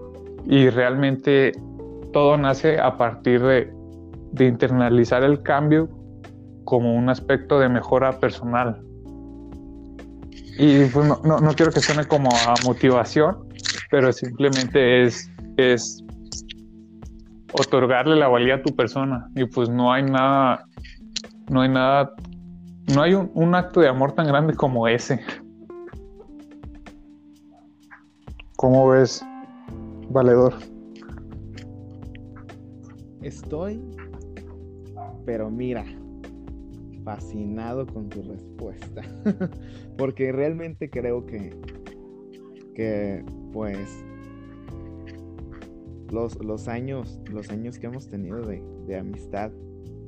y 0.45 0.69
realmente 0.69 1.51
todo 2.13 2.37
nace 2.37 2.79
a 2.79 2.97
partir 2.97 3.41
de, 3.41 3.71
de, 4.31 4.45
internalizar 4.45 5.23
el 5.23 5.41
cambio 5.41 5.89
como 6.65 6.95
un 6.95 7.09
aspecto 7.09 7.59
de 7.59 7.69
mejora 7.69 8.19
personal. 8.19 8.81
Y 10.57 10.85
pues 10.85 11.07
no, 11.07 11.39
no, 11.39 11.53
quiero 11.53 11.71
que 11.71 11.79
suene 11.79 12.05
como 12.05 12.29
a 12.31 12.53
motivación, 12.65 13.37
pero 13.89 14.11
simplemente 14.11 15.03
es, 15.03 15.31
es 15.57 16.03
otorgarle 17.53 18.15
la 18.15 18.27
valía 18.27 18.55
a 18.55 18.61
tu 18.61 18.75
persona 18.75 19.29
y 19.35 19.45
pues 19.45 19.69
no 19.69 19.91
hay 19.93 20.03
nada, 20.03 20.65
no 21.49 21.61
hay 21.61 21.69
nada, 21.69 22.13
no 22.93 23.01
hay 23.01 23.13
un 23.13 23.55
acto 23.55 23.79
de 23.79 23.87
amor 23.87 24.11
tan 24.11 24.27
grande 24.27 24.53
como 24.53 24.87
ese. 24.87 25.21
¿Cómo 28.57 28.89
ves, 28.89 29.23
Valedor? 30.09 30.55
Estoy, 33.21 33.79
pero 35.25 35.51
mira, 35.51 35.85
fascinado 37.03 37.85
con 37.85 38.09
tu 38.09 38.23
respuesta. 38.23 39.01
Porque 39.97 40.31
realmente 40.31 40.89
creo 40.89 41.25
que, 41.25 41.55
que 42.73 43.23
pues, 43.53 44.03
los, 46.11 46.43
los, 46.43 46.67
años, 46.67 47.19
los 47.31 47.49
años 47.49 47.77
que 47.77 47.87
hemos 47.87 48.07
tenido 48.07 48.41
de, 48.41 48.63
de 48.87 48.97
amistad 48.97 49.51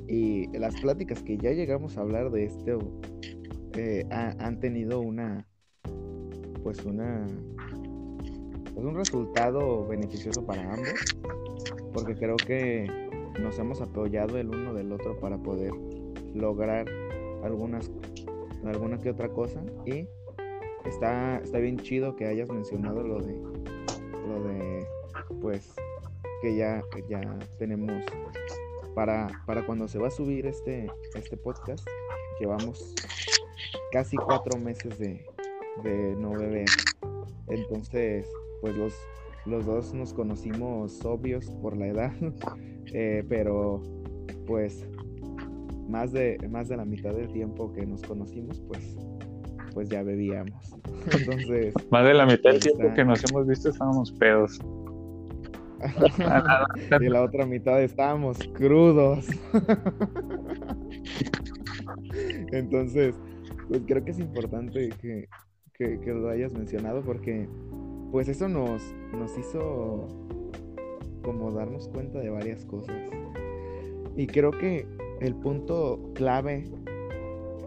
y 0.08 0.48
las 0.58 0.80
pláticas 0.82 1.22
que 1.22 1.38
ya 1.38 1.52
llegamos 1.52 1.98
a 1.98 2.02
hablar 2.02 2.32
de 2.32 2.46
esto 2.46 2.80
eh, 3.78 4.06
han 4.10 4.60
tenido 4.60 5.00
una, 5.00 5.48
pues 6.64 6.84
una 6.86 7.28
es 8.82 8.86
un 8.88 8.96
resultado 8.96 9.86
beneficioso 9.86 10.44
para 10.44 10.74
ambos, 10.74 11.16
porque 11.94 12.16
creo 12.16 12.36
que 12.36 12.88
nos 13.40 13.60
hemos 13.60 13.80
apoyado 13.80 14.40
el 14.40 14.50
uno 14.50 14.74
del 14.74 14.92
otro 14.92 15.20
para 15.20 15.38
poder 15.38 15.72
lograr 16.34 16.88
algunas 17.44 17.92
alguna 18.66 19.00
que 19.00 19.12
otra 19.12 19.30
cosa. 19.30 19.62
Y 19.86 20.08
está 20.86 21.38
está 21.38 21.60
bien 21.60 21.78
chido 21.78 22.16
que 22.16 22.26
hayas 22.26 22.50
mencionado 22.50 23.04
lo 23.04 23.22
de 23.22 23.36
lo 24.28 24.44
de 24.46 24.88
pues 25.42 25.76
que 26.42 26.56
ya 26.56 26.84
ya 27.08 27.22
tenemos 27.60 28.04
para 28.96 29.44
para 29.46 29.64
cuando 29.64 29.88
se 29.88 30.00
va 30.00 30.08
a 30.08 30.12
subir 30.12 30.48
este 30.48 30.88
este 31.14 31.38
podcast 31.38 31.88
llevamos 32.40 32.96
casi 33.92 34.18
cuatro 34.18 34.60
meses 34.60 34.98
de, 34.98 35.24
de 35.84 36.16
no 36.16 36.32
beber. 36.32 36.66
Entonces 37.48 38.28
pues 38.62 38.78
los, 38.78 38.94
los 39.46 39.66
dos 39.66 39.94
nos 39.94 40.14
conocimos 40.14 41.04
obvios 41.04 41.50
por 41.62 41.76
la 41.76 41.88
edad, 41.88 42.14
eh, 42.94 43.26
pero 43.28 43.82
pues 44.46 44.88
más 45.90 46.12
de, 46.14 46.38
más 46.50 46.70
de 46.70 46.78
la 46.78 46.86
mitad 46.86 47.14
del 47.14 47.32
tiempo 47.34 47.74
que 47.74 47.86
nos 47.86 48.02
conocimos, 48.04 48.62
pues, 48.68 48.96
pues 49.74 49.90
ya 49.90 50.04
bebíamos. 50.04 50.76
Entonces. 51.12 51.74
Más 51.90 52.06
de 52.06 52.14
la 52.14 52.26
mitad 52.26 52.52
del 52.52 52.60
tiempo 52.60 52.94
que 52.94 53.04
nos 53.04 53.30
hemos 53.30 53.48
visto 53.48 53.70
estábamos 53.70 54.12
pedos. 54.14 54.60
y 57.02 57.10
la 57.10 57.24
otra 57.24 57.46
mitad 57.46 57.82
estábamos 57.82 58.38
crudos. 58.54 59.26
Entonces, 62.52 63.16
pues 63.68 63.82
creo 63.88 64.06
que 64.06 64.12
es 64.12 64.20
importante 64.20 64.90
que, 65.02 65.28
que 65.74 66.14
lo 66.14 66.30
hayas 66.30 66.54
mencionado 66.54 67.02
porque 67.02 67.50
pues 68.12 68.28
eso 68.28 68.48
nos, 68.48 68.94
nos 69.14 69.38
hizo 69.38 70.08
como 71.24 71.52
darnos 71.52 71.88
cuenta 71.88 72.20
de 72.20 72.30
varias 72.30 72.66
cosas. 72.66 72.96
Y 74.16 74.28
creo 74.28 74.52
que 74.52 74.86
el 75.22 75.36
punto 75.36 76.12
clave 76.16 76.70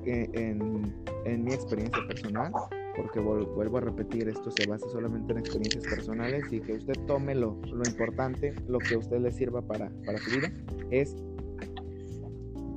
eh, 0.05 0.29
en, 0.35 1.45
mi 1.45 1.53
experiencia 1.53 2.07
personal, 2.07 2.53
porque 2.97 3.21
vuelvo 3.21 3.79
a 3.79 3.81
repetir, 3.81 4.29
esto 4.29 4.51
se 4.51 4.67
basa 4.67 4.87
solamente 4.91 5.33
en 5.33 5.39
experiencias 5.39 5.85
personales 5.85 6.45
y 6.53 6.61
que 6.61 6.75
usted 6.75 6.95
tome 7.07 7.35
lo, 7.35 7.59
importante, 7.87 8.55
lo 8.69 8.79
que 8.79 8.95
a 8.95 8.99
usted 8.99 9.19
le 9.21 9.33
sirva 9.33 9.63
para, 9.63 9.91
para 10.05 10.19
su 10.19 10.31
vida, 10.37 10.53
es 10.91 11.17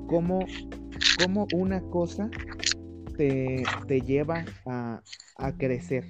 cómo, 0.08 0.40
cómo 1.22 1.48
una 1.54 1.82
cosa 1.90 2.30
te, 3.18 3.64
te 3.88 4.02
lleva 4.02 4.46
a, 4.66 5.02
a 5.38 5.58
crecer, 5.58 6.06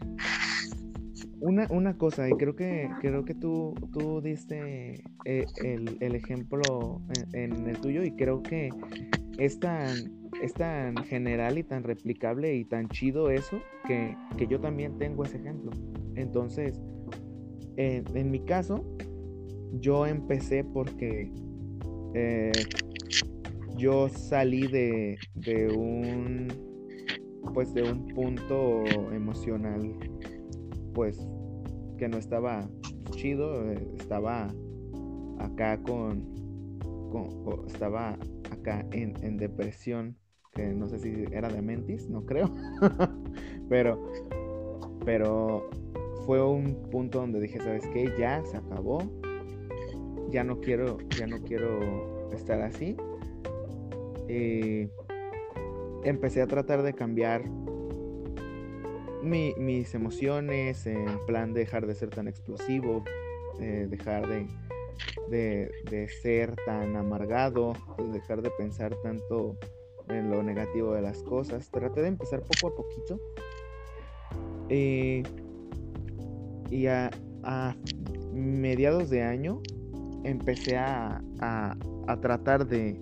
una, 1.40 1.68
una 1.70 1.98
cosa, 1.98 2.28
y 2.30 2.34
creo 2.34 2.56
que, 2.56 2.90
creo 3.02 3.26
que 3.26 3.34
tú, 3.34 3.74
tú 3.94 4.22
diste 4.22 5.04
eh, 5.26 5.46
el, 5.64 6.16
ejemplo 6.16 7.02
en, 7.34 7.68
el 7.68 7.80
tuyo, 7.80 8.04
y 8.04 8.12
creo 8.12 8.42
que 8.42 8.70
es 9.38 9.60
tan, 9.60 9.96
es 10.42 10.54
tan 10.54 10.98
general 11.06 11.58
y 11.58 11.64
tan 11.64 11.84
replicable 11.84 12.56
y 12.56 12.66
tan 12.66 12.90
chido 12.90 13.30
eso 13.30 13.62
que, 13.86 14.16
yo 14.50 14.60
también 14.60 14.98
tengo 14.98 15.24
ese 15.24 15.38
ejemplo. 15.38 15.72
Entonces, 16.16 16.82
en 17.78 18.32
mi 18.32 18.40
caso, 18.40 18.84
yo 19.80 20.08
empecé 20.08 20.64
porque 20.64 21.32
eh, 22.16 22.52
yo 23.78 24.10
salí 24.10 24.68
de, 24.68 25.18
de 25.36 25.68
un 25.68 26.48
pues 27.54 27.74
de 27.74 27.84
un 27.84 28.08
punto 28.10 28.84
emocional 29.14 29.96
pues 30.98 31.20
que 32.00 32.10
no 32.10 32.18
estaba 32.18 32.68
chido, 33.12 33.72
eh, 33.72 33.88
estaba 34.00 34.48
acá 35.38 35.80
con, 35.84 36.26
estaba 37.68 38.18
acá 38.50 38.84
en, 38.90 39.38
depresión, 39.38 40.18
que 40.56 40.74
no 40.74 40.88
sé 40.88 40.98
si 40.98 41.26
era 41.32 41.50
de 41.50 41.62
mentis, 41.62 42.10
no 42.10 42.26
creo, 42.26 42.50
pero, 43.70 44.12
pero 45.06 45.70
fue 46.26 46.44
un 46.44 46.90
punto 46.90 47.20
donde 47.20 47.42
dije, 47.42 47.60
¿sabes 47.60 47.86
qué? 47.94 48.12
Ya 48.18 48.44
se 48.44 48.58
acabó, 48.58 49.04
ya 50.32 50.44
no 50.44 50.60
quiero, 50.62 50.98
ya 51.16 51.28
no 51.28 51.38
quiero 51.44 52.32
estar 52.34 52.60
así. 52.64 52.98
Y 54.28 54.90
empecé 56.04 56.42
a 56.42 56.48
tratar 56.48 56.82
de 56.82 56.94
cambiar 56.94 57.44
mis 59.24 59.94
emociones, 59.96 60.86
en 60.86 61.26
plan 61.26 61.54
dejar 61.54 61.88
de 61.88 61.96
ser 61.96 62.10
tan 62.10 62.28
explosivo, 62.28 63.04
dejar 63.60 64.28
de, 64.28 64.48
de, 65.30 66.08
ser 66.22 66.56
tan 66.66 66.96
amargado, 66.96 67.74
dejar 68.14 68.42
de 68.42 68.52
pensar 68.52 68.96
tanto 69.04 69.58
en 70.10 70.30
lo 70.30 70.44
negativo 70.44 70.94
de 70.94 71.02
las 71.02 71.22
cosas. 71.24 71.70
Traté 71.70 72.02
de 72.02 72.08
empezar 72.08 72.42
poco 72.42 72.74
a 72.74 72.76
poquito. 72.76 73.20
Eh, 74.70 75.24
y 76.70 76.88
a, 76.88 77.10
mediados 78.34 79.10
de 79.10 79.24
año 79.24 79.62
empecé 80.24 80.78
a, 80.78 81.22
a 81.40 82.20
tratar 82.22 82.68
de, 82.68 83.00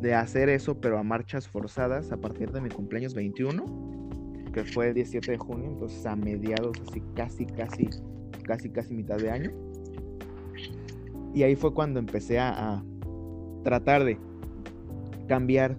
de 0.00 0.14
hacer 0.14 0.48
eso, 0.48 0.80
pero 0.80 0.98
a 0.98 1.02
marchas 1.02 1.48
forzadas 1.48 2.12
a 2.12 2.16
partir 2.16 2.50
de 2.52 2.60
mi 2.60 2.70
cumpleaños 2.70 3.14
21 3.14 4.07
fue 4.64 4.88
el 4.88 4.94
17 4.94 5.32
de 5.32 5.38
junio, 5.38 5.68
entonces 5.68 6.04
a 6.06 6.16
mediados, 6.16 6.76
así 6.86 7.02
casi, 7.14 7.46
casi 7.46 7.88
casi, 8.48 8.70
casi 8.70 8.94
mitad 8.94 9.18
de 9.18 9.30
año. 9.30 9.52
Y 11.34 11.42
ahí 11.42 11.54
fue 11.54 11.72
cuando 11.72 12.00
empecé 12.00 12.40
a, 12.40 12.82
tratar 13.62 14.04
de 14.04 14.18
cambiar 15.26 15.76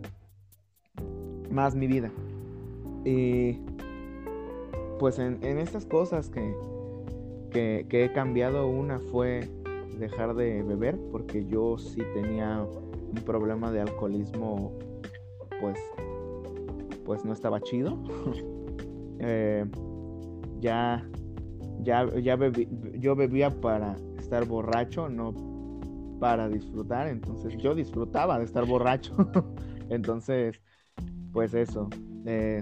más 1.49 1.75
mi 1.75 1.87
vida. 1.87 2.11
Y 3.03 3.59
pues 4.99 5.17
en, 5.17 5.41
estas 5.57 5.85
cosas 5.85 6.29
que, 6.29 6.53
que, 7.49 7.87
que, 7.89 8.05
he 8.05 8.13
cambiado, 8.13 8.67
una 8.67 8.99
fue 8.99 9.49
dejar 9.97 10.35
de 10.35 10.61
beber, 10.61 10.99
porque 11.11 11.45
yo 11.45 11.77
sí 11.77 12.01
tenía 12.13 12.61
un 12.61 13.23
problema 13.25 13.71
de 13.71 13.81
alcoholismo, 13.81 14.73
pues, 15.59 15.79
pues 17.05 17.25
no 17.25 17.33
estaba 17.33 17.59
chido. 17.59 17.97
Eh, 19.19 19.65
ya, 20.59 21.07
ya, 21.81 22.09
ya 22.19 22.37
yo 22.99 23.15
bebía 23.15 23.49
para 23.49 23.95
estar 24.17 24.45
borracho, 24.45 25.09
no 25.09 25.33
para 26.19 26.49
disfrutar. 26.49 27.07
Entonces 27.07 27.57
yo 27.57 27.75
disfrutaba 27.75 28.37
de 28.39 28.45
estar 28.45 28.65
borracho. 28.65 29.15
entonces, 29.89 30.61
pues 31.31 31.53
eso. 31.53 31.89
Eh, 32.25 32.61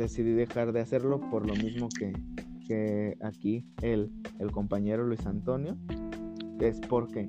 decidí 0.00 0.32
dejar 0.32 0.72
de 0.72 0.80
hacerlo 0.80 1.20
por 1.30 1.46
lo 1.46 1.54
mismo 1.54 1.88
que, 1.90 2.12
que 2.66 3.16
aquí 3.22 3.66
el, 3.82 4.10
el 4.38 4.50
compañero 4.50 5.04
Luis 5.04 5.26
Antonio. 5.26 5.76
Es 6.58 6.80
porque, 6.80 7.28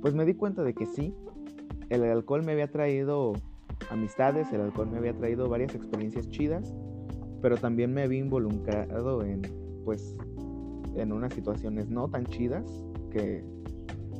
pues 0.00 0.14
me 0.14 0.24
di 0.24 0.34
cuenta 0.34 0.62
de 0.62 0.74
que 0.74 0.86
sí, 0.86 1.14
el 1.88 2.04
alcohol 2.04 2.44
me 2.44 2.52
había 2.52 2.70
traído 2.70 3.34
amistades, 3.90 4.52
el 4.52 4.60
alcohol 4.60 4.88
me 4.90 4.98
había 4.98 5.16
traído 5.16 5.48
varias 5.48 5.74
experiencias 5.74 6.28
chidas, 6.28 6.74
pero 7.42 7.56
también 7.56 7.92
me 7.92 8.02
había 8.02 8.20
involucrado 8.20 9.22
en, 9.24 9.42
pues, 9.84 10.16
en 10.96 11.12
unas 11.12 11.32
situaciones 11.34 11.88
no 11.88 12.08
tan 12.08 12.26
chidas 12.26 12.64
que, 13.10 13.44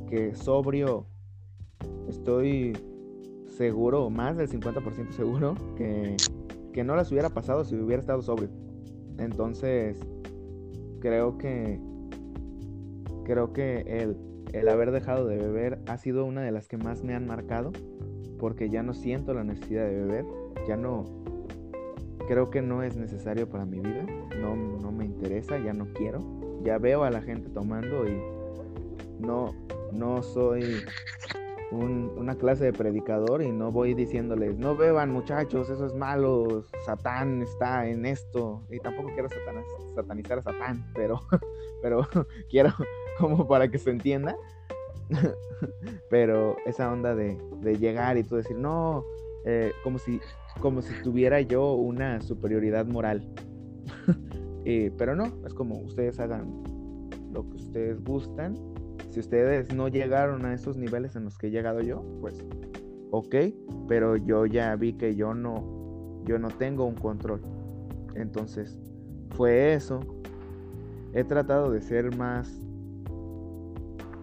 que 0.07 0.35
sobrio 0.35 1.05
estoy 2.07 2.77
seguro, 3.47 4.09
más 4.09 4.37
del 4.37 4.49
50% 4.49 5.11
seguro, 5.11 5.55
que, 5.75 6.15
que 6.73 6.83
no 6.83 6.95
las 6.95 7.11
hubiera 7.11 7.29
pasado 7.29 7.65
si 7.65 7.75
hubiera 7.75 8.01
estado 8.01 8.21
sobrio. 8.21 8.49
Entonces, 9.17 9.99
creo 10.99 11.37
que 11.37 11.79
creo 13.23 13.51
que 13.51 13.81
el 13.81 14.15
el 14.53 14.69
haber 14.69 14.91
dejado 14.91 15.27
de 15.27 15.37
beber 15.37 15.79
ha 15.87 15.97
sido 15.97 16.25
una 16.25 16.41
de 16.41 16.51
las 16.51 16.67
que 16.67 16.77
más 16.77 17.03
me 17.03 17.13
han 17.13 17.27
marcado 17.27 17.71
porque 18.39 18.69
ya 18.69 18.83
no 18.83 18.93
siento 18.93 19.33
la 19.33 19.43
necesidad 19.43 19.85
de 19.87 19.95
beber, 19.95 20.25
ya 20.67 20.77
no 20.77 21.05
creo 22.27 22.49
que 22.49 22.61
no 22.61 22.83
es 22.83 22.95
necesario 22.97 23.49
para 23.49 23.65
mi 23.65 23.79
vida, 23.79 24.05
no, 24.39 24.55
no 24.55 24.91
me 24.91 25.05
interesa, 25.05 25.57
ya 25.57 25.73
no 25.73 25.87
quiero, 25.93 26.19
ya 26.63 26.77
veo 26.77 27.03
a 27.03 27.09
la 27.09 27.21
gente 27.21 27.49
tomando 27.49 28.07
y 28.07 28.21
no, 29.19 29.53
no 29.91 30.21
soy 30.23 30.83
una 31.71 32.35
clase 32.35 32.63
de 32.63 32.73
predicador 32.73 33.41
y 33.41 33.51
no 33.51 33.71
voy 33.71 33.93
diciéndoles, 33.93 34.57
no 34.57 34.75
beban 34.75 35.11
muchachos, 35.11 35.69
eso 35.69 35.85
es 35.85 35.93
malo, 35.93 36.63
Satán 36.85 37.41
está 37.41 37.87
en 37.87 38.05
esto, 38.05 38.63
y 38.69 38.79
tampoco 38.79 39.09
quiero 39.13 39.27
satanizar 39.95 40.39
a 40.39 40.43
Satán, 40.43 40.89
pero, 40.93 41.19
pero 41.81 42.07
quiero 42.49 42.73
como 43.19 43.47
para 43.47 43.69
que 43.69 43.77
se 43.77 43.91
entienda. 43.91 44.35
Pero 46.09 46.57
esa 46.65 46.91
onda 46.91 47.15
de, 47.15 47.37
llegar 47.79 48.17
y 48.17 48.23
tú 48.23 48.35
decir, 48.35 48.57
no, 48.57 49.05
eh, 49.45 49.71
como, 49.83 49.97
si, 49.99 50.19
como 50.59 50.81
si 50.81 50.93
tuviera 51.03 51.41
yo 51.41 51.73
una 51.73 52.21
superioridad 52.21 52.85
moral. 52.85 53.27
pero 54.97 55.15
no, 55.15 55.25
es 55.45 55.53
como 55.53 55.79
ustedes 55.79 56.19
hagan 56.19 56.63
lo 57.31 57.49
que 57.49 57.55
ustedes 57.55 58.03
gustan. 58.03 58.55
Si 59.11 59.19
ustedes 59.19 59.73
no 59.73 59.87
llegaron 59.87 60.45
a 60.45 60.53
esos 60.53 60.77
niveles 60.77 61.15
en 61.15 61.23
los 61.23 61.37
que 61.37 61.47
he 61.47 61.51
llegado 61.51 61.81
yo, 61.81 62.03
pues 62.21 62.43
ok, 63.11 63.35
pero 63.87 64.17
yo 64.17 64.45
ya 64.45 64.75
vi 64.75 64.93
que 64.93 65.15
yo 65.15 65.33
no, 65.33 66.21
yo 66.25 66.37
no 66.39 66.49
tengo 66.49 66.85
un 66.85 66.95
control. 66.95 67.41
Entonces, 68.15 68.77
fue 69.31 69.73
eso. 69.73 69.99
He 71.13 71.23
tratado 71.23 71.71
de 71.71 71.81
ser 71.81 72.15
más 72.15 72.61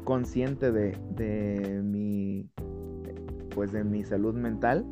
consciente 0.04 0.70
de, 0.70 1.82
mi 1.82 2.48
pues 3.54 3.72
de 3.72 3.84
mi 3.84 4.04
salud 4.04 4.34
mental 4.34 4.84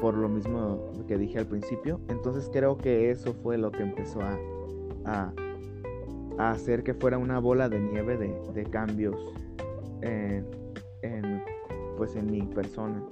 por 0.00 0.14
lo 0.14 0.28
mismo 0.28 0.92
que 1.06 1.16
dije 1.16 1.38
al 1.38 1.46
principio 1.46 2.00
entonces 2.08 2.48
creo 2.52 2.76
que 2.76 3.10
eso 3.10 3.34
fue 3.34 3.58
lo 3.58 3.70
que 3.70 3.82
empezó 3.82 4.20
a, 4.20 5.32
a, 6.38 6.50
hacer 6.50 6.82
que 6.82 6.94
fuera 6.94 7.18
una 7.18 7.38
bola 7.38 7.68
de 7.68 7.80
nieve 7.80 8.16
de, 8.16 8.64
cambios 8.64 9.16
en, 10.02 10.44
pues 11.96 12.14
en 12.16 12.30
mi 12.30 12.42
persona 12.42 13.02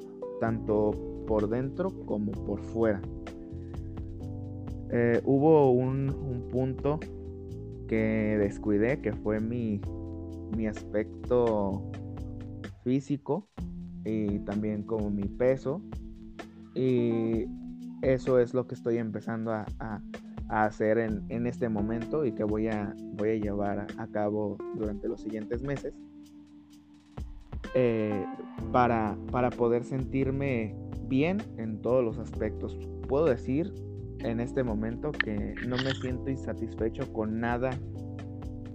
tanto 0.40 0.90
por 1.26 1.48
dentro 1.48 1.90
como 2.06 2.32
por 2.32 2.60
fuera 2.60 3.00
eh, 4.90 5.20
hubo 5.24 5.70
un, 5.70 6.10
un 6.10 6.48
punto 6.50 7.00
que 7.88 8.36
descuidé 8.38 9.00
que 9.00 9.12
fue 9.12 9.40
mi 9.40 9.80
mi 10.56 10.66
aspecto 10.66 11.82
físico 12.82 13.48
y 14.04 14.38
también 14.40 14.82
como 14.82 15.10
mi 15.10 15.24
peso. 15.24 15.80
Y 16.74 17.46
eso 18.02 18.38
es 18.38 18.54
lo 18.54 18.66
que 18.66 18.74
estoy 18.74 18.98
empezando 18.98 19.52
a, 19.52 19.66
hacer 20.48 20.98
en, 20.98 21.46
este 21.46 21.68
momento 21.68 22.24
y 22.24 22.32
que 22.32 22.44
voy 22.44 22.68
a, 22.68 22.94
voy 23.14 23.30
a 23.30 23.34
llevar 23.36 23.86
a 23.96 24.06
cabo 24.08 24.58
durante 24.74 25.08
los 25.08 25.20
siguientes 25.22 25.62
meses. 25.62 25.94
Eh, 27.74 28.24
para, 28.70 29.16
para 29.32 29.50
poder 29.50 29.84
sentirme 29.84 30.76
bien 31.08 31.38
en 31.56 31.80
todos 31.80 32.04
los 32.04 32.18
aspectos. 32.18 32.78
Puedo 33.08 33.26
decir 33.26 33.72
en 34.20 34.40
este 34.40 34.62
momento 34.62 35.12
que 35.12 35.54
no 35.66 35.76
me 35.76 35.92
siento 35.92 36.30
insatisfecho 36.30 37.12
con 37.12 37.40
nada 37.40 37.70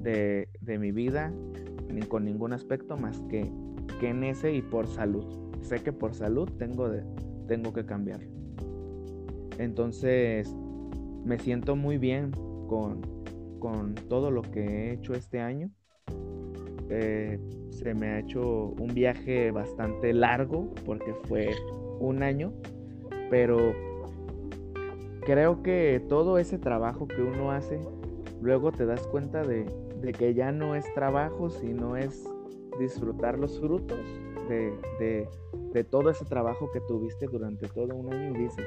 de, 0.01 0.47
de 0.61 0.79
mi 0.79 0.91
vida, 0.91 1.31
ni 1.89 2.01
con 2.01 2.25
ningún 2.25 2.53
aspecto 2.53 2.97
más 2.97 3.21
que, 3.29 3.49
que 3.99 4.09
en 4.09 4.23
ese 4.23 4.53
y 4.53 4.61
por 4.61 4.87
salud. 4.87 5.25
Sé 5.61 5.81
que 5.81 5.91
por 5.91 6.13
salud 6.13 6.49
tengo, 6.57 6.89
de, 6.89 7.03
tengo 7.49 7.73
que 7.73 7.83
cambiar. 7.83 8.21
Entonces 9.57 10.55
me 11.25 11.37
siento 11.39 11.75
muy 11.75 11.97
bien 11.97 12.31
con, 12.67 13.01
con 13.59 13.95
todo 13.95 14.31
lo 14.31 14.43
que 14.43 14.61
he 14.61 14.93
hecho 14.93 15.13
este 15.15 15.41
año. 15.41 15.69
Eh, 16.89 17.39
se 17.71 17.93
me 17.93 18.07
ha 18.07 18.19
hecho 18.19 18.73
un 18.79 18.93
viaje 18.93 19.51
bastante 19.51 20.13
largo 20.13 20.73
porque 20.85 21.13
fue 21.25 21.49
un 21.99 22.23
año, 22.23 22.53
pero 23.29 23.73
creo 25.25 25.61
que 25.61 26.01
todo 26.07 26.37
ese 26.37 26.57
trabajo 26.57 27.07
que 27.07 27.21
uno 27.21 27.51
hace, 27.51 27.79
luego 28.41 28.71
te 28.71 28.85
das 28.85 29.05
cuenta 29.07 29.43
de, 29.43 29.65
de 30.01 30.11
que 30.11 30.33
ya 30.33 30.51
no 30.51 30.75
es 30.75 30.85
trabajo, 30.93 31.49
sino 31.49 31.97
es 31.97 32.23
disfrutar 32.79 33.37
los 33.37 33.59
frutos 33.59 33.99
de, 34.53 35.27
todo 35.89 36.09
ese 36.09 36.25
trabajo 36.25 36.71
que 36.71 36.81
tuviste 36.81 37.27
durante 37.27 37.67
todo 37.67 37.95
un 37.95 38.13
año 38.13 38.35
y 38.35 38.43
dices, 38.43 38.65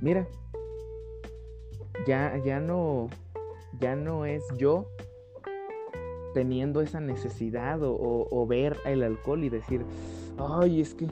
mira, 0.00 0.26
ya, 2.06 2.36
ya 2.44 2.60
no, 2.60 3.08
ya 3.80 3.96
no 3.96 4.26
es 4.26 4.44
yo 4.56 4.88
teniendo 6.34 6.80
esa 6.80 7.00
necesidad 7.00 7.82
o, 7.82 7.96
o, 7.96 8.46
ver 8.46 8.76
el 8.84 9.02
alcohol 9.04 9.44
y 9.44 9.48
decir, 9.48 9.84
ay, 10.36 10.80
es 10.80 10.94
que 10.94 11.06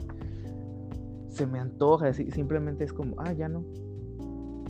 se 1.29 1.47
me 1.47 1.59
antoja, 1.59 2.13
simplemente 2.13 2.83
es 2.83 2.93
como, 2.93 3.15
ah, 3.19 3.31
ya 3.31 3.47
no, 3.47 3.63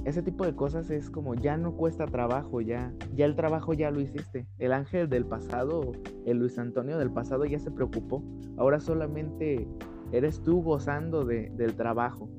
ese 0.06 0.22
tipo 0.22 0.45
de 0.45 0.54
cosas 0.56 0.89
es 0.89 1.10
como 1.10 1.34
ya 1.34 1.56
no 1.58 1.76
cuesta 1.76 2.06
trabajo, 2.06 2.60
ya, 2.60 2.93
ya 3.16 3.26
el 3.26 3.36
trabajo 3.36 3.74
ya 3.74 3.89
lo 3.89 4.01
hiciste. 4.01 4.45
El 4.60 4.74
ángel 4.74 5.10
del 5.10 5.26
pasado, 5.26 5.93
el 6.26 6.39
Luis 6.39 6.60
Antonio 6.60 6.97
del 6.97 7.10
pasado 7.12 7.45
ya 7.45 7.60
se 7.60 7.72
preocupó. 7.72 8.22
Ahora 8.58 8.80
solamente 8.80 9.68
eres 10.12 10.41
tú 10.43 10.62
gozando 10.62 11.24
del 11.24 11.76
trabajo. 11.76 12.30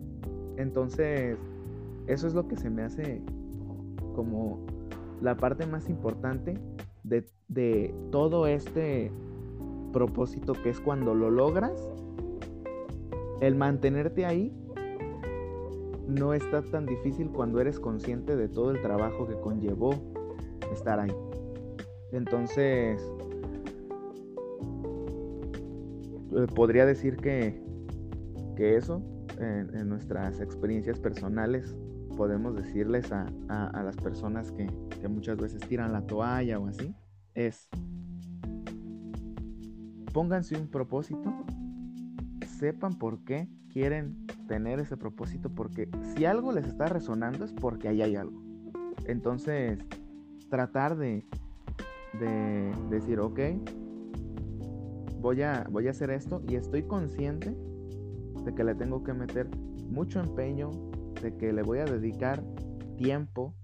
Entonces, 0.58 1.38
eso 2.06 2.26
es 2.26 2.34
lo 2.34 2.46
que 2.48 2.56
se 2.56 2.68
me 2.68 2.82
hace 2.82 3.22
como 4.14 4.64
la 5.22 5.36
parte 5.36 5.66
más 5.66 5.88
importante 5.88 6.58
de, 7.02 7.24
de 7.48 7.94
todo 8.10 8.46
este 8.46 9.10
propósito 9.92 10.52
que 10.52 10.68
es 10.68 10.80
cuando 10.80 11.14
lo 11.14 11.30
logras, 11.30 11.88
el 13.40 13.54
mantenerte 13.54 14.26
ahí 14.26 14.52
no 16.06 16.34
está 16.34 16.62
tan 16.62 16.86
difícil 16.86 17.30
cuando 17.30 17.60
eres 17.60 17.80
consciente 17.80 18.36
de 18.36 18.48
todo 18.48 18.70
el 18.70 18.80
trabajo 18.80 19.26
que 19.26 19.34
conllevó 19.34 19.94
estar 20.72 21.00
ahí. 21.00 21.14
Entonces, 22.12 23.00
eh, 26.36 26.46
podría 26.54 26.86
decir 26.86 27.16
que, 27.16 27.60
que 28.56 28.76
eso, 28.76 29.02
en, 29.38 29.88
nuestras 29.88 30.40
experiencias 30.40 30.98
personales, 30.98 31.76
podemos 32.16 32.54
decirles 32.54 33.10
a, 33.10 33.26
las 33.48 33.96
personas 33.96 34.52
que, 34.52 34.66
que 35.00 35.08
muchas 35.08 35.36
veces 35.36 35.60
tiran 35.68 35.92
la 35.92 36.06
toalla 36.06 36.58
o 36.60 36.68
así 36.68 36.94
es 37.34 37.68
pónganse 40.14 40.56
un 40.56 40.68
propósito, 40.68 41.34
sepan 42.58 42.98
por 42.98 43.24
qué 43.24 43.48
quieren 43.72 44.26
tener 44.48 44.80
ese 44.80 44.96
propósito, 44.96 45.50
porque 45.50 45.88
si 46.14 46.24
algo 46.24 46.52
les 46.52 46.66
está 46.66 46.86
resonando 46.86 47.44
es 47.44 47.52
porque 47.52 47.88
ahí 47.88 48.02
hay 48.02 48.16
algo. 48.16 48.42
Entonces, 49.06 49.78
tratar 50.48 50.96
de, 50.96 51.24
de 52.18 52.72
decir, 52.90 53.20
ok, 53.20 53.40
voy 55.20 55.42
a, 55.42 55.66
voy 55.70 55.88
a 55.88 55.90
hacer 55.90 56.10
esto 56.10 56.42
y 56.46 56.56
estoy 56.56 56.82
consciente 56.82 57.56
de 58.44 58.54
que 58.54 58.62
le 58.62 58.74
tengo 58.74 59.02
que 59.02 59.14
meter 59.14 59.48
mucho 59.88 60.20
empeño, 60.20 60.70
de 61.22 61.34
que 61.36 61.52
le 61.52 61.62
voy 61.62 61.78
a 61.78 61.84
dedicar 61.84 62.44
tiempo 62.96 63.54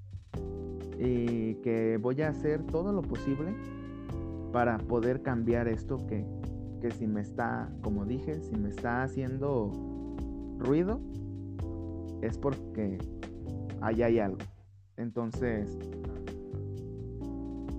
y 0.99 1.55
que 1.57 1.99
voy 1.99 2.22
a 2.22 2.28
hacer 2.28 2.62
todo 2.64 2.93
lo 2.93 3.03
posible 3.03 3.55
para 4.53 4.78
poder 4.78 5.22
cambiar 5.22 5.68
esto 5.68 5.99
que, 6.07 6.24
que 6.80 6.90
si 6.90 7.06
me 7.06 7.20
está, 7.20 7.70
como 7.82 8.04
dije, 8.04 8.40
si 8.40 8.56
me 8.56 8.68
está 8.68 9.02
haciendo 9.02 9.70
ruido, 10.58 11.00
es 12.22 12.38
porque 12.38 12.98
ahí 13.80 14.02
hay 14.02 14.18
algo. 14.18 14.38
Entonces, 14.96 15.78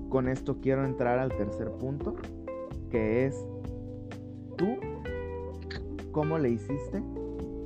con 0.09 0.27
esto 0.27 0.59
quiero 0.61 0.85
entrar 0.85 1.19
al 1.19 1.29
tercer 1.29 1.71
punto, 1.71 2.15
que 2.89 3.25
es 3.25 3.45
tú, 4.57 4.77
¿cómo 6.11 6.37
le 6.37 6.49
hiciste 6.49 7.01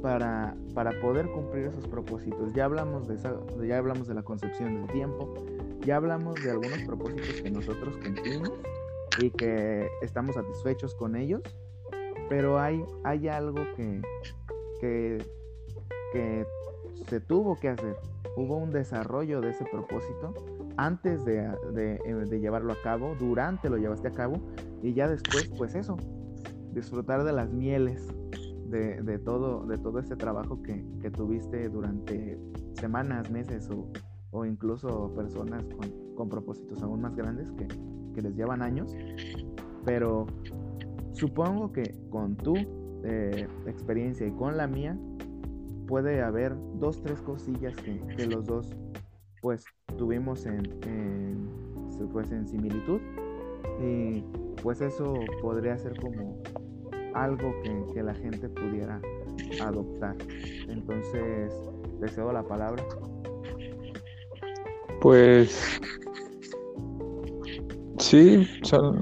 para, 0.01 0.55
para 0.73 0.91
poder 1.01 1.31
cumplir 1.31 1.65
esos 1.65 1.87
propósitos? 1.87 2.53
Ya 2.53 2.65
hablamos 2.65 3.07
de, 3.07 3.17
ya 3.67 3.77
hablamos 3.77 4.07
de 4.07 4.13
la 4.13 4.23
concepción 4.23 4.75
del 4.75 4.87
tiempo, 4.93 5.33
ya 5.81 5.97
hablamos 5.97 6.35
de 6.43 6.51
algunos 6.51 6.81
propósitos 6.85 7.41
que 7.41 7.49
nosotros 7.49 7.97
cumplimos 7.97 8.51
y 9.19 9.29
que 9.31 9.87
estamos 10.01 10.35
satisfechos 10.35 10.95
con 10.95 11.15
ellos, 11.15 11.41
pero 12.29 12.59
hay, 12.59 12.83
hay 13.03 13.27
algo 13.27 13.61
que, 13.75 14.01
que, 14.79 15.25
se 17.07 17.19
tuvo 17.19 17.59
que 17.59 17.69
hacer. 17.69 17.97
Hubo 18.37 18.57
un 18.57 18.71
desarrollo 18.71 19.41
de 19.41 19.49
ese 19.51 19.65
propósito 19.65 20.33
antes 20.77 21.23
de, 21.25 21.49
de, 21.73 22.39
llevarlo 22.39 22.73
a 22.73 22.81
cabo, 22.81 23.15
durante 23.19 23.69
lo 23.69 23.77
llevaste 23.77 24.07
a 24.09 24.11
cabo 24.11 24.35
y 24.81 24.93
ya 24.93 25.07
después, 25.07 25.49
pues 25.57 25.75
eso, 25.75 25.97
disfrutar 26.73 27.23
de 27.23 27.31
las 27.31 27.51
mieles 27.51 28.07
de, 28.67 29.01
de 29.01 29.19
todo, 29.19 29.65
de 29.65 29.77
todo 29.77 29.99
este 29.99 30.15
trabajo 30.15 30.61
que, 30.63 30.85
que, 31.01 31.11
tuviste 31.11 31.69
durante 31.69 32.37
semanas, 32.73 33.29
meses 33.29 33.69
o, 33.69 33.89
o 34.31 34.45
incluso 34.45 35.13
personas 35.15 35.63
con, 35.65 36.15
con 36.15 36.29
propósitos 36.29 36.81
aún 36.81 37.01
más 37.01 37.15
grandes 37.15 37.51
que, 37.51 37.67
que 38.15 38.21
les 38.21 38.35
llevan 38.35 38.61
años, 38.61 38.95
pero 39.83 40.25
supongo 41.11 41.71
que 41.71 41.93
con 42.09 42.35
tu 42.35 42.55
eh, 43.03 43.47
experiencia 43.67 44.25
y 44.25 44.31
con 44.31 44.57
la 44.57 44.67
mía 44.67 44.97
puede 45.87 46.23
haber 46.23 46.55
dos, 46.79 47.03
tres 47.03 47.21
cosillas 47.21 47.75
que, 47.75 48.25
los 48.25 48.45
dos 48.45 48.75
pues 49.41 49.65
tuvimos 49.97 50.45
en, 50.47 50.63
pues, 52.11 52.31
en 52.31 52.47
similitud 52.47 52.99
y 53.79 54.23
pues 54.63 54.81
eso 54.81 55.13
podría 55.41 55.77
ser 55.77 55.99
como 55.99 56.41
algo 57.13 57.53
que, 57.61 57.93
que 57.93 58.01
la 58.01 58.15
gente 58.15 58.49
pudiera 58.49 58.99
adoptar. 59.61 60.15
Entonces, 60.67 61.53
deseo 61.99 62.31
la 62.33 62.43
palabra. 62.43 62.83
Pues 65.01 65.79
Sí, 68.15 68.47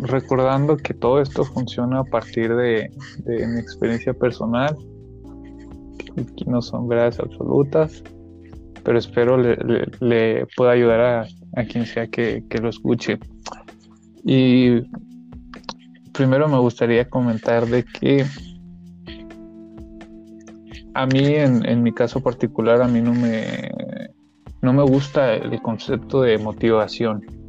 recordando 0.02 0.76
que 0.76 0.96
todo 0.96 1.22
esto 1.22 1.44
funciona 1.44 2.00
a 2.00 2.04
partir 2.04 2.56
de, 2.56 2.90
mi 3.28 3.60
experiencia 3.60 4.12
personal, 4.12 4.76
que 6.36 6.46
no 6.48 6.64
son 6.64 6.88
verdades 6.88 7.20
absolutas, 7.20 8.02
pero 8.84 8.98
espero 8.98 9.38
le, 9.38 10.48
pueda 10.58 10.72
ayudar 10.72 11.28
a, 11.56 11.64
quien 11.66 11.86
sea 11.86 12.08
que, 12.08 12.44
lo 12.60 12.70
escuche. 12.70 13.20
Y 14.24 14.82
primero 16.12 16.48
me 16.48 16.58
gustaría 16.58 17.08
comentar 17.08 17.68
de 17.68 17.84
que 17.84 18.26
a 20.96 21.06
mí, 21.06 21.36
en, 21.36 21.64
en 21.70 21.84
mi 21.84 21.92
caso 21.92 22.20
particular, 22.20 22.82
a 22.82 22.88
mí 22.88 23.00
no 23.00 23.14
me, 23.14 23.70
no 24.64 24.74
me 24.74 24.82
gusta 24.82 25.36
el 25.36 25.62
concepto 25.62 26.24
de 26.24 26.40
motivación 26.40 27.43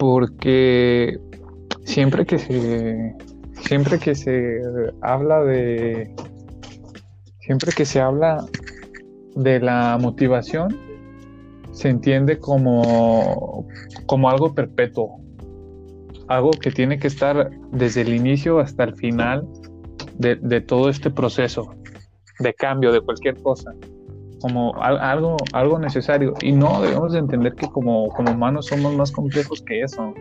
porque 0.00 1.20
siempre 1.84 2.24
que 2.24 2.38
se 2.38 3.14
siempre 3.60 3.98
que 3.98 4.14
se 4.14 4.62
habla 5.02 5.44
de 5.44 6.10
siempre 7.40 7.70
que 7.76 7.84
se 7.84 8.00
habla 8.00 8.46
de 9.36 9.60
la 9.60 9.98
motivación 10.00 10.74
se 11.72 11.90
entiende 11.90 12.38
como 12.38 13.66
como 14.06 14.30
algo 14.30 14.54
perpetuo 14.54 15.20
algo 16.28 16.52
que 16.52 16.70
tiene 16.70 16.98
que 16.98 17.08
estar 17.08 17.50
desde 17.70 18.00
el 18.00 18.14
inicio 18.14 18.58
hasta 18.58 18.84
el 18.84 18.96
final 18.96 19.46
de, 20.14 20.36
de 20.36 20.62
todo 20.62 20.88
este 20.88 21.10
proceso 21.10 21.74
de 22.38 22.54
cambio 22.54 22.90
de 22.90 23.02
cualquier 23.02 23.34
cosa 23.42 23.74
como 24.40 24.74
algo, 24.82 25.36
algo 25.52 25.78
necesario. 25.78 26.34
Y 26.40 26.52
no 26.52 26.80
debemos 26.82 27.12
de 27.12 27.18
entender 27.18 27.54
que 27.54 27.68
como, 27.68 28.08
como 28.08 28.32
humanos 28.32 28.66
somos 28.66 28.94
más 28.94 29.12
complejos 29.12 29.62
que 29.62 29.82
eso. 29.82 30.14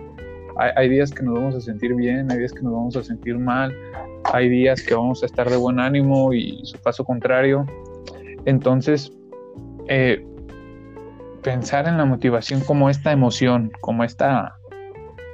Hay, 0.57 0.89
días 0.89 1.11
que 1.11 1.23
nos 1.23 1.35
vamos 1.35 1.55
a 1.55 1.61
sentir 1.61 1.95
bien, 1.95 2.29
hay 2.29 2.39
días 2.39 2.51
que 2.51 2.61
nos 2.61 2.73
vamos 2.73 2.95
a 2.97 3.03
sentir 3.03 3.37
mal, 3.39 3.73
hay 4.33 4.49
días 4.49 4.81
que 4.81 4.93
vamos 4.93 5.23
a 5.23 5.25
estar 5.25 5.49
de 5.49 5.55
buen 5.55 5.79
ánimo 5.79 6.33
y 6.33 6.59
su 6.65 6.77
paso 6.79 7.05
contrario. 7.05 7.65
Entonces, 8.43 9.13
eh, 9.87 10.25
pensar 11.43 11.87
en 11.87 11.97
la 11.97 12.03
motivación 12.03 12.59
como 12.59 12.89
esta 12.89 13.13
emoción, 13.13 13.71
como 13.79 14.03
esta, 14.03 14.57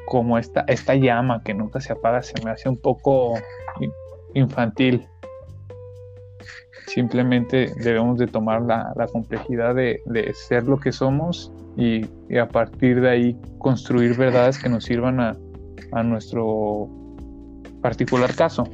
como 0.05 0.37
esta, 0.37 0.63
esta 0.67 0.93
llama 0.93 1.41
que 1.43 1.55
nunca 1.55 1.81
se 1.81 1.93
apaga, 1.93 2.21
se 2.21 2.33
me 2.43 2.51
hace 2.51 2.69
un 2.69 2.77
poco 2.77 3.33
infantil 4.35 5.07
Simplemente 6.87 7.73
debemos 7.77 8.17
de 8.19 8.27
tomar 8.27 8.61
la, 8.61 9.07
complejidad 9.11 9.75
de, 9.75 9.99
ser 10.33 10.65
lo 10.65 10.77
que 10.77 10.91
somos 10.91 11.51
y, 11.75 12.05
a 12.37 12.47
partir 12.47 13.01
de 13.01 13.09
ahí 13.09 13.37
construir 13.57 14.15
verdades 14.15 14.61
que 14.61 14.69
nos 14.69 14.83
sirvan 14.83 15.19
a, 15.19 15.35
nuestro 16.03 16.89
particular 17.81 18.33
caso. 18.35 18.65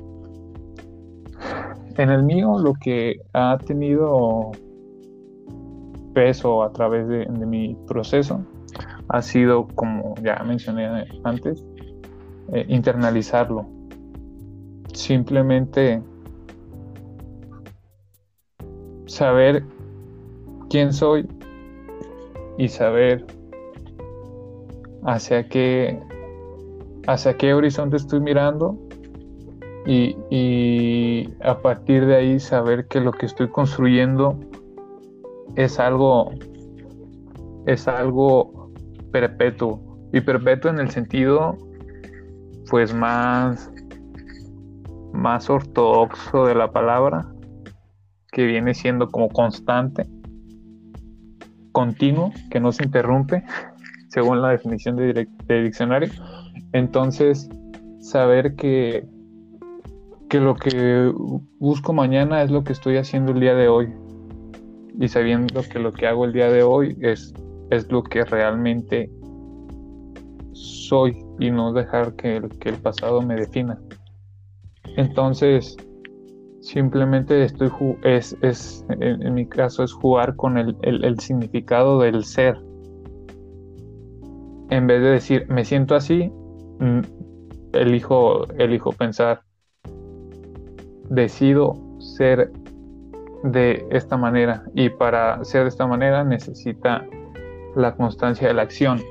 En 1.97 2.09
el 2.09 2.24
mío 2.24 2.57
lo 2.57 2.74
que 2.74 3.22
ha 3.34 3.57
tenido 3.57 4.51
peso 6.14 6.64
a 6.64 6.72
través 6.72 7.07
de, 7.07 7.28
mi 7.28 7.78
proceso 7.88 8.43
ha 9.09 9.22
sido, 9.22 9.68
como 9.76 10.16
ya 10.24 10.41
mencioné 10.45 11.05
antes, 11.24 11.64
eh, 12.53 12.66
internalizarlo. 12.68 13.68
Simplemente 14.93 16.01
saber 19.12 19.64
quién 20.70 20.93
soy 20.93 21.28
y 22.57 22.70
saber 22.70 23.26
hacia 25.05 25.47
qué 25.49 25.99
hacia 27.07 27.36
qué 27.36 27.53
horizonte 27.53 27.97
estoy 27.97 28.22
mirando 28.22 28.78
y, 29.86 30.16
y, 30.30 31.34
a 31.41 31.59
partir 31.59 32.05
de 32.05 32.16
ahí 32.16 32.39
saber 32.39 32.88
que 32.88 33.01
lo 33.01 33.12
que 33.12 33.26
estoy 33.26 33.49
construyendo 33.49 34.39
es 35.55 35.80
algo 35.80 36.32
es 37.66 37.88
algo 37.88 38.72
perpetuo. 39.12 39.82
Y 40.14 40.22
perpetuo 40.22 40.70
en 40.70 40.80
el 40.80 40.89
sentido 40.91 41.57
pues 42.70 42.93
más 42.93 43.72
más 45.12 45.49
ortodoxo 45.49 46.45
de 46.45 46.55
la 46.55 46.72
palabra 46.72 47.30
que 48.32 48.45
viene 48.45 48.73
siendo 48.73 49.09
como 49.09 49.29
constante, 49.29 50.07
continuo, 51.71 52.32
que 52.49 52.59
no 52.59 52.71
se 52.71 52.86
interrumpe, 52.86 53.43
según 54.09 54.41
la 54.41 54.49
definición 54.49 54.95
de, 54.95 55.27
diccionario. 55.47 56.09
Entonces, 56.73 57.49
saber 57.99 58.55
que, 58.55 59.05
que 60.29 60.39
lo 60.39 60.55
que 60.55 61.13
busco 61.59 61.93
mañana 61.93 62.41
es 62.41 62.51
lo 62.51 62.63
que 62.63 62.73
estoy 62.73 62.97
haciendo 62.97 63.34
el 63.34 63.41
día 63.41 63.53
de 63.53 63.67
hoy. 63.67 63.93
Y 64.99 65.07
sabiendo 65.07 65.61
que 65.63 65.79
lo 65.79 65.93
que 65.93 66.07
hago 66.07 66.25
el 66.25 66.34
día 66.34 66.49
de 66.49 66.63
hoy 66.63 66.97
es, 67.01 67.34
es 67.69 67.91
lo 67.91 68.03
que 68.03 68.23
realmente 68.23 69.09
soy 70.53 71.17
y 71.39 71.49
no 71.49 71.71
dejar 71.73 72.13
que 72.15 72.41
que 72.59 72.69
el 72.69 72.75
pasado 72.75 73.21
me 73.21 73.36
defina. 73.36 73.79
Entonces, 74.97 75.77
simplemente 76.62 77.43
estoy 77.43 77.72
es, 78.03 78.38
es 78.41 78.86
en, 78.89 79.34
mi 79.34 79.45
caso 79.47 79.84
es 79.84 79.91
jugar 79.91 80.36
con 80.36 80.57
el, 80.57 80.78
el, 80.84 81.20
significado 81.20 81.99
del 81.99 82.24
ser. 82.24 82.57
En 84.70 84.88
vez 84.88 85.01
de 85.01 85.09
decir 85.09 85.47
me 85.49 85.66
siento 85.66 85.95
así 85.95 86.32
mm, 86.80 87.01
elijo 87.74 88.47
elijo 88.57 88.91
pensar 88.91 89.41
decido 91.09 91.74
ser 91.99 92.51
de 93.43 93.86
esta 93.89 94.16
manera 94.16 94.64
y 94.76 94.89
para 94.89 95.43
ser 95.43 95.64
de 95.64 95.70
esta 95.70 95.88
manera 95.88 96.24
necesita 96.24 97.05
la 97.76 97.95
constancia 97.95 98.47
de 98.47 98.53
la 98.53 98.62
acción. 98.62 99.01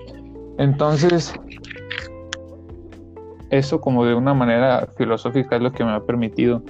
Entonces 0.57 1.34
eso 3.51 3.80
como 3.80 4.05
de 4.07 4.14
una 4.14 4.34
manera 4.34 4.88
filosófica 4.96 5.57
es 5.57 5.62
lo 5.62 5.72
que 5.72 5.84
me 5.84 5.90
ha 5.90 6.01
permitido 6.01 6.62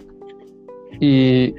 y 0.98 1.54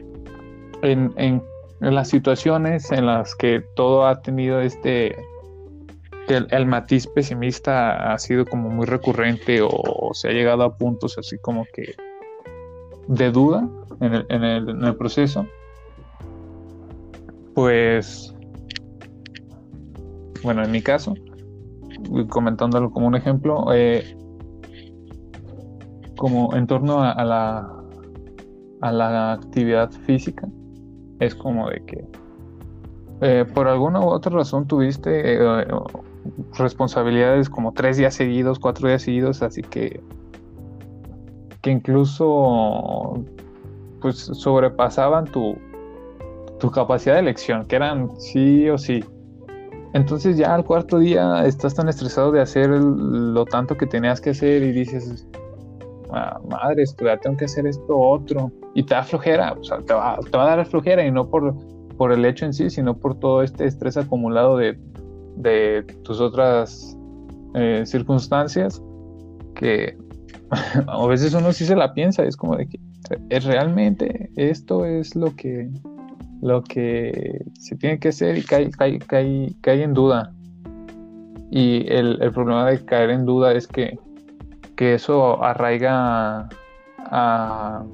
en, 0.82 1.42
las 1.80 2.10
situaciones 2.10 2.92
en 2.92 3.08
las 3.08 3.36
que 3.36 3.64
todo 3.76 4.06
ha 4.06 4.22
tenido 4.22 4.62
este, 4.62 5.16
el, 6.28 6.66
matiz 6.66 7.08
pesimista 7.08 8.14
ha 8.14 8.18
sido 8.20 8.46
como 8.46 8.70
muy 8.70 8.86
recurrente 8.86 9.62
o, 9.64 10.12
se 10.14 10.30
ha 10.30 10.32
llegado 10.32 10.64
a 10.64 10.78
puntos 10.78 11.18
así 11.18 11.38
como 11.40 11.66
que 11.74 11.96
de 13.08 13.32
duda 13.32 13.68
en 14.00 14.14
el, 14.14 14.26
en 14.30 14.44
el, 14.44 14.70
en 14.70 14.84
el 14.84 14.96
proceso, 14.96 15.46
pues, 17.56 18.34
bueno, 20.44 20.64
en 20.64 20.72
mi 20.72 20.82
caso, 20.82 21.16
comentándolo 22.30 22.92
como 22.92 23.08
un 23.08 23.16
ejemplo, 23.16 23.66
eh, 23.74 24.16
como 26.16 26.56
en 26.56 26.68
torno 26.68 27.04
a 27.04 27.24
la 27.26 27.81
a 28.82 28.92
la 28.92 29.34
actividad 29.34 29.92
física, 29.92 30.48
es 31.20 31.36
como 31.36 31.70
de 31.70 31.84
que 31.86 32.06
eh, 33.22 33.46
por 33.54 33.68
alguna 33.68 34.00
u 34.00 34.06
otra 34.06 34.32
razón 34.32 34.68
tuviste 34.68 35.36
eh, 35.36 35.68
responsabilidades 36.58 37.50
como 37.50 37.72
tres 37.72 37.98
días 37.98 38.16
seguidos, 38.16 38.60
cuatro 38.60 38.88
días 38.88 39.04
seguidos, 39.04 39.42
así 39.42 39.62
que 39.62 40.02
que 41.62 41.70
incluso 41.70 43.24
pues 44.02 44.18
sobrepasaban 44.18 45.26
tu, 45.26 45.56
tu 46.60 46.72
capacidad 46.72 47.16
de 47.16 47.22
elección, 47.22 47.66
que 47.66 47.76
eran 47.76 48.10
sí 48.20 48.68
o 48.70 48.78
sí. 48.78 49.04
Entonces 49.94 50.38
ya 50.38 50.56
al 50.56 50.66
cuarto 50.66 50.98
día 51.00 51.46
estás 51.46 51.76
tan 51.76 51.88
estresado 51.90 52.32
de 52.32 52.42
hacer 52.42 52.70
lo 52.70 53.46
tanto 53.46 53.78
que 53.78 53.86
tenías 53.86 54.22
que 54.22 54.32
hacer 54.32 54.64
y 54.64 54.72
dices, 54.72 55.28
ah, 56.14 56.40
tengo 57.22 57.38
que 57.38 57.46
hacer 57.46 57.68
esto 57.68 57.98
otro 57.98 58.52
y 58.74 58.84
te 58.84 58.94
da 58.94 59.04
flojera, 59.04 59.56
te 59.86 59.94
va, 59.94 60.20
te 60.20 60.38
va 60.38 60.54
a 60.54 60.56
dar 60.58 60.66
flojera 60.66 61.06
y 61.06 61.12
no 61.12 61.30
por, 61.30 61.56
por 61.98 62.12
el 62.12 62.26
hecho 62.26 62.46
en 62.46 62.54
sí, 62.54 62.70
sino 62.70 62.98
por 62.98 63.20
todo 63.20 63.44
este 63.44 63.66
estrés 63.66 63.98
acumulado 63.98 64.58
de, 64.58 64.78
de 65.38 65.84
tus 66.04 66.20
otras 66.20 66.98
eh, 67.54 67.84
circunstancias 67.86 68.82
que 69.56 69.98
a 70.88 71.08
veces 71.08 71.34
uno 71.34 71.52
sí 71.54 71.66
se 71.66 71.76
la 71.76 71.94
piensa, 71.94 72.24
es 72.24 72.36
como 72.36 72.56
de 72.56 72.68
que 72.68 72.80
es 73.30 73.44
realmente 73.46 74.30
esto 74.36 74.86
es 74.86 75.16
lo 75.16 75.36
que 75.36 75.70
lo 76.42 76.64
que 76.64 77.46
se 77.60 77.76
tiene 77.76 78.00
que 78.00 78.10
hacer 78.10 78.38
y 78.38 78.44
cae, 78.44 78.70
cae, 78.72 79.00
cae, 79.00 79.54
cae 79.62 79.84
en 79.84 79.94
duda. 79.94 80.34
Y 81.52 81.86
el, 81.92 82.18
el, 82.22 82.32
problema 82.32 82.70
de 82.70 82.84
caer 82.84 83.12
en 83.12 83.26
duda 83.26 83.54
es 83.54 83.68
que, 83.68 83.98
que 84.82 84.96
eso 84.96 85.44
arraiga 85.44 86.50
a, 86.98 87.86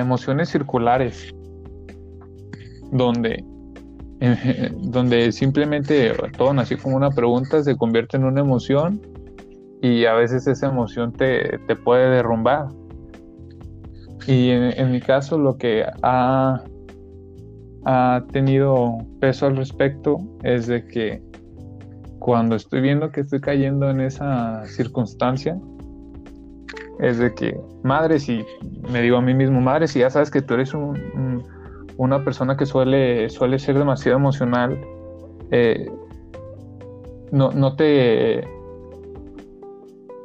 emociones 0.00 0.48
circulares, 0.48 1.30
donde, 2.90 3.44
donde 4.80 5.30
simplemente 5.32 6.10
todo 6.38 6.54
nació 6.54 6.78
como 6.78 6.96
una 6.96 7.10
pregunta, 7.10 7.62
se 7.62 7.76
convierte 7.76 8.16
en 8.16 8.24
una 8.24 8.40
emoción 8.40 8.98
y 9.82 10.06
a 10.06 10.14
veces 10.14 10.46
esa 10.46 10.68
emoción 10.68 11.12
te, 11.12 11.58
puede 11.84 12.08
derrumbar. 12.08 12.68
Y 14.26 14.48
en, 14.48 14.90
mi 14.90 15.02
caso 15.02 15.36
lo 15.36 15.58
que 15.58 15.84
ha, 16.02 16.64
ha 17.84 18.24
tenido 18.32 19.00
peso 19.20 19.48
al 19.48 19.58
respecto 19.58 20.16
es 20.42 20.66
de 20.66 20.86
que 20.86 21.25
cuando 22.26 22.56
estoy 22.56 22.80
viendo 22.80 23.12
que 23.12 23.20
estoy 23.20 23.40
cayendo 23.40 23.88
en 23.88 24.00
esa 24.00 24.66
circunstancia, 24.66 25.56
es 26.98 27.18
de 27.18 27.32
que, 27.32 27.56
madre, 27.84 28.18
si 28.18 28.44
me 28.90 29.00
digo 29.00 29.18
a 29.18 29.22
mí 29.22 29.32
mismo, 29.32 29.60
madre, 29.60 29.86
si 29.86 30.00
ya 30.00 30.10
sabes 30.10 30.32
que 30.32 30.42
tú 30.42 30.54
eres 30.54 30.72
una 31.96 32.24
persona 32.24 32.56
que 32.56 32.66
suele, 32.66 33.30
suele 33.30 33.60
ser 33.60 33.78
demasiado 33.78 34.18
emocional, 34.18 34.76
eh, 35.52 35.88
no, 37.30 37.52
no 37.52 37.76
te 37.76 38.44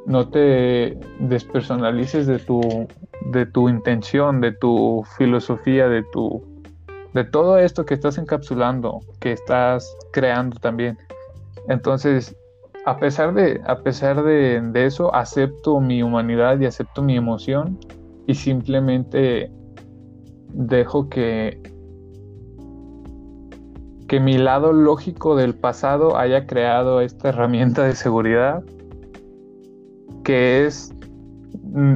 no 0.04 0.28
te 0.28 0.98
despersonalices 1.20 2.26
de 2.26 2.40
tu 2.40 2.88
de 3.26 3.46
tu 3.46 3.68
intención, 3.68 4.40
de 4.40 4.50
tu 4.50 5.04
filosofía, 5.16 5.88
de 5.88 6.02
tu 6.12 6.42
de 7.14 7.22
todo 7.22 7.58
esto 7.58 7.86
que 7.86 7.94
estás 7.94 8.18
encapsulando, 8.18 8.98
que 9.20 9.30
estás 9.30 9.96
creando 10.12 10.58
también. 10.58 10.98
Entonces, 11.68 12.36
a 12.84 12.98
pesar 12.98 13.34
de, 13.34 13.60
a 13.66 13.78
pesar 13.82 14.22
de, 14.22 14.72
eso, 14.74 15.14
acepto 15.14 15.80
mi 15.80 16.02
humanidad 16.02 16.58
y 16.60 16.66
acepto 16.66 17.02
mi 17.02 17.16
emoción 17.16 17.78
y 18.26 18.34
simplemente 18.34 19.50
dejo 20.48 21.08
que, 21.08 21.60
que 24.08 24.20
mi 24.20 24.36
lado 24.36 24.72
lógico 24.72 25.36
del 25.36 25.54
pasado 25.54 26.16
haya 26.16 26.46
creado 26.46 27.00
esta 27.00 27.28
herramienta 27.28 27.84
de 27.84 27.94
seguridad 27.94 28.62
que 30.24 30.66
es 30.66 30.92
mm, 31.62 31.94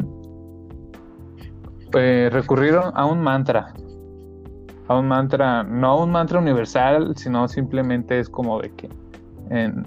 eh, 1.94 2.28
recurrir 2.32 2.74
a 2.74 3.04
un 3.04 3.20
mantra 3.20 3.74
a 4.88 4.98
un 4.98 5.08
mantra 5.08 5.62
no 5.62 5.88
a 5.88 6.02
un 6.02 6.10
mantra 6.10 6.38
universal 6.38 7.16
sino 7.16 7.46
simplemente 7.48 8.18
es 8.18 8.28
como 8.28 8.60
de 8.60 8.70
que 8.72 8.88
en, 9.50 9.86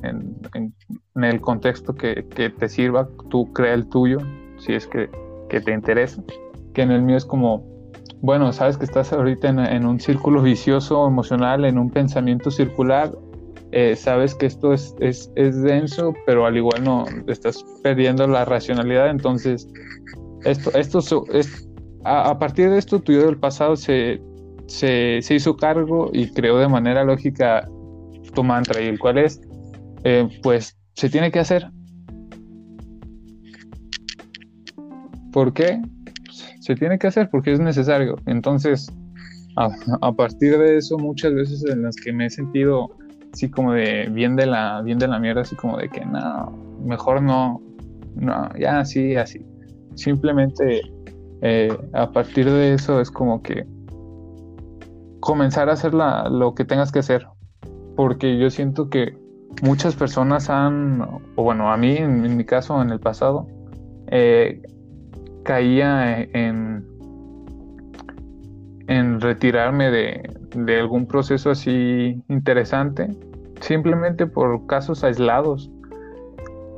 el 1.15 1.41
contexto 1.41 1.93
que, 1.93 2.23
te 2.23 2.69
sirva, 2.69 3.07
tú 3.29 3.51
crea 3.53 3.73
el 3.73 3.87
tuyo, 3.87 4.19
si 4.57 4.73
es 4.73 4.87
que, 4.87 5.09
te 5.49 5.73
interesa. 5.73 6.23
Que 6.73 6.83
en 6.83 6.91
el 6.91 7.01
mío 7.01 7.17
es 7.17 7.25
como, 7.25 7.63
bueno, 8.21 8.51
sabes 8.53 8.77
que 8.77 8.85
estás 8.85 9.11
ahorita 9.11 9.49
en, 9.49 9.85
un 9.85 9.99
círculo 9.99 10.41
vicioso 10.41 11.07
emocional, 11.07 11.65
en 11.65 11.77
un 11.77 11.89
pensamiento 11.89 12.51
circular, 12.51 13.11
eh, 13.71 13.95
sabes 13.95 14.33
que 14.33 14.47
esto 14.47 14.73
es, 14.73 14.95
es, 14.99 15.61
denso, 15.61 16.13
pero 16.25 16.45
al 16.45 16.57
igual 16.57 16.83
no 16.83 17.05
estás 17.27 17.63
perdiendo 17.83 18.25
la 18.27 18.43
racionalidad, 18.43 19.11
entonces 19.11 19.67
esto, 20.43 20.71
esto 20.73 21.25
es, 21.31 21.69
a, 22.03 22.39
partir 22.39 22.71
de 22.71 22.79
esto 22.79 22.99
tu 22.99 23.11
yo 23.11 23.25
del 23.27 23.37
pasado 23.37 23.75
se, 23.75 24.19
se, 24.65 25.21
se 25.21 25.35
hizo 25.35 25.55
cargo 25.55 26.09
y 26.13 26.31
creó 26.31 26.57
de 26.57 26.67
manera 26.67 27.03
lógica 27.03 27.67
tu 28.33 28.43
mantra 28.43 28.81
y 28.81 28.87
el 28.87 28.99
cual 28.99 29.17
es 29.17 29.41
eh, 30.03 30.27
pues 30.41 30.77
se 30.93 31.09
tiene 31.09 31.31
que 31.31 31.39
hacer. 31.39 31.69
¿Por 35.31 35.53
qué? 35.53 35.81
Se 36.59 36.75
tiene 36.75 36.97
que 36.99 37.07
hacer 37.07 37.29
porque 37.29 37.53
es 37.53 37.59
necesario. 37.59 38.15
Entonces, 38.25 38.91
a, 39.55 40.11
partir 40.13 40.57
de 40.57 40.77
eso, 40.77 40.97
muchas 40.97 41.33
veces 41.33 41.65
en 41.65 41.83
las 41.83 41.95
que 41.95 42.13
me 42.13 42.27
he 42.27 42.29
sentido 42.29 42.89
así 43.33 43.49
como 43.49 43.73
de 43.73 44.09
bien 44.11 44.35
de 44.35 44.45
la, 44.45 44.81
bien 44.81 44.97
de 44.97 45.07
la 45.07 45.19
mierda, 45.19 45.41
así 45.41 45.55
como 45.55 45.77
de 45.77 45.89
que 45.89 46.03
no, 46.05 46.51
mejor 46.83 47.21
no, 47.21 47.61
no, 48.15 48.49
ya 48.57 48.79
así, 48.79 49.15
así. 49.15 49.45
Simplemente 49.95 50.81
eh, 51.41 51.75
a 51.93 52.11
partir 52.11 52.45
de 52.45 52.73
eso 52.73 53.01
es 53.01 53.11
como 53.11 53.41
que 53.41 53.65
comenzar 55.19 55.69
a 55.69 55.73
hacer 55.73 55.93
lo 55.93 56.53
que 56.55 56.65
tengas 56.65 56.91
que 56.91 56.99
hacer. 56.99 57.27
Porque 57.95 58.39
yo 58.39 58.49
siento 58.49 58.89
que 58.89 59.17
muchas 59.61 59.95
personas 59.95 60.49
han, 60.49 61.01
o 61.35 61.43
bueno, 61.43 61.71
a 61.71 61.77
mí 61.77 61.97
en, 61.97 62.37
mi 62.37 62.45
caso, 62.45 62.81
en 62.81 62.89
el 62.91 62.99
pasado, 62.99 63.47
eh, 64.07 64.61
caía 65.43 66.21
en, 66.21 66.85
en 68.87 69.21
retirarme 69.21 69.91
de, 69.91 70.37
de 70.55 70.79
algún 70.79 71.05
proceso 71.07 71.51
así 71.51 72.21
interesante, 72.29 73.09
simplemente 73.61 74.25
por 74.25 74.65
casos 74.67 75.03
aislados. 75.03 75.69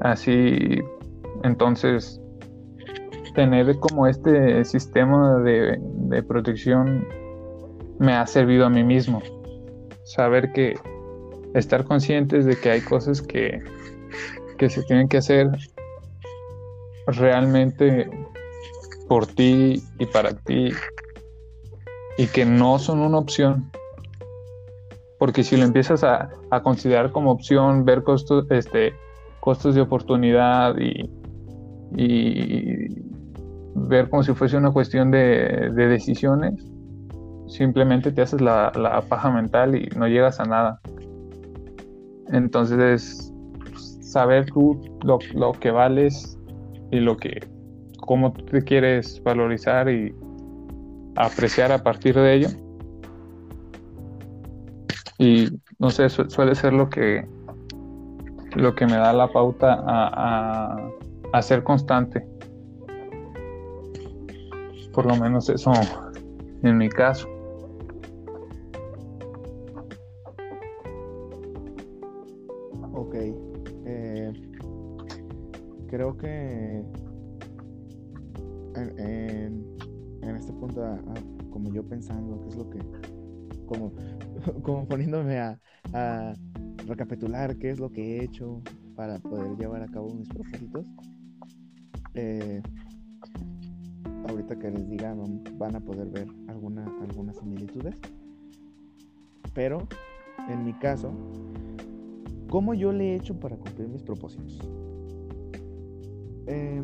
Así, 0.01 0.79
entonces, 1.43 2.19
tener 3.35 3.77
como 3.79 4.07
este 4.07 4.65
sistema 4.65 5.37
de, 5.39 5.79
de 5.79 6.23
protección 6.23 7.07
me 7.99 8.13
ha 8.13 8.25
servido 8.25 8.65
a 8.65 8.69
mí 8.69 8.83
mismo. 8.83 9.21
Saber 10.03 10.51
que 10.53 10.73
estar 11.53 11.85
conscientes 11.85 12.45
de 12.45 12.59
que 12.59 12.71
hay 12.71 12.81
cosas 12.81 13.21
que, 13.21 13.61
que 14.57 14.69
se 14.69 14.83
tienen 14.83 15.07
que 15.07 15.17
hacer 15.17 15.49
realmente 17.07 18.09
por 19.07 19.27
ti 19.27 19.83
y 19.99 20.05
para 20.05 20.31
ti 20.31 20.69
y 22.17 22.27
que 22.27 22.45
no 22.45 22.79
son 22.79 22.99
una 22.99 23.17
opción. 23.17 23.71
Porque 25.19 25.43
si 25.43 25.57
lo 25.57 25.65
empiezas 25.65 26.03
a, 26.03 26.29
considerar 26.63 27.11
como 27.11 27.31
opción, 27.31 27.85
ver 27.85 28.03
costos, 28.03 28.45
este, 28.49 28.93
costos 29.39 29.75
de 29.75 29.81
oportunidad 29.81 30.75
y, 30.77 31.09
ver 33.73 34.09
como 34.09 34.23
si 34.23 34.33
fuese 34.33 34.57
una 34.57 34.71
cuestión 34.71 35.11
de, 35.11 35.71
decisiones, 35.75 36.53
simplemente 37.47 38.11
te 38.11 38.21
haces 38.21 38.41
la, 38.41 38.71
la, 38.75 39.01
paja 39.01 39.29
mental 39.29 39.75
y 39.75 39.89
no 39.97 40.07
llegas 40.07 40.39
a 40.39 40.45
nada. 40.45 40.79
Entonces, 42.31 43.33
saber 44.01 44.45
tú 44.45 44.81
lo, 45.03 45.19
que 45.53 45.71
vales 45.71 46.37
y 46.91 46.99
lo 46.99 47.17
que, 47.17 47.47
cómo 47.99 48.33
te 48.33 48.61
quieres 48.63 49.21
valorizar 49.23 49.89
y 49.89 50.13
apreciar 51.15 51.71
a 51.71 51.83
partir 51.83 52.15
de 52.15 52.33
ello. 52.33 52.49
Y 55.17 55.49
no 55.79 55.89
sé, 55.91 56.09
suele 56.09 56.55
ser 56.55 56.73
lo 56.73 56.89
que 56.89 57.27
lo 58.55 58.75
que 58.75 58.85
me 58.85 58.97
da 58.97 59.13
la 59.13 59.31
pauta 59.31 59.81
a, 59.85 60.77
a, 61.31 61.41
ser 61.41 61.63
constante. 61.63 62.25
Por 64.91 65.05
lo 65.05 65.15
menos 65.15 65.47
eso 65.49 65.71
en 66.63 66.77
mi 66.77 66.89
caso. 66.89 67.29
Creo 75.91 76.17
que 76.17 76.83
en, 78.75 80.35
este 80.37 80.53
punto, 80.53 80.81
como 81.51 81.71
yo 81.71 81.83
pensando, 81.83 82.39
qué 82.41 82.47
es 82.47 82.55
lo 82.55 82.69
que, 82.69 82.79
como, 83.65 83.91
como 84.63 84.87
poniéndome 84.87 85.37
a, 85.37 85.59
a, 85.93 86.33
recapitular 86.87 87.57
qué 87.57 87.71
es 87.71 87.79
lo 87.79 87.91
que 87.91 88.17
he 88.17 88.23
hecho 88.23 88.61
para 88.95 89.19
poder 89.19 89.57
llevar 89.57 89.83
a 89.83 89.87
cabo 89.87 90.13
mis 90.15 90.29
propósitos. 90.29 90.85
Eh, 92.15 92.61
ahorita 94.27 94.57
que 94.57 94.71
les 94.71 94.89
diga 94.89 95.15
van 95.57 95.75
a 95.75 95.79
poder 95.81 96.07
ver 96.07 96.27
alguna, 96.47 96.85
algunas 97.01 97.37
similitudes. 97.37 97.95
Pero 99.53 99.87
en 100.49 100.63
mi 100.63 100.73
caso, 100.73 101.11
¿cómo 102.49 102.73
yo 102.73 102.93
le 102.93 103.11
he 103.11 103.15
hecho 103.15 103.37
para 103.37 103.57
cumplir 103.57 103.89
mis 103.89 104.03
propósitos? 104.03 104.61
Eh, 106.47 106.83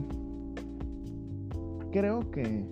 creo 1.92 2.20
que, 2.32 2.66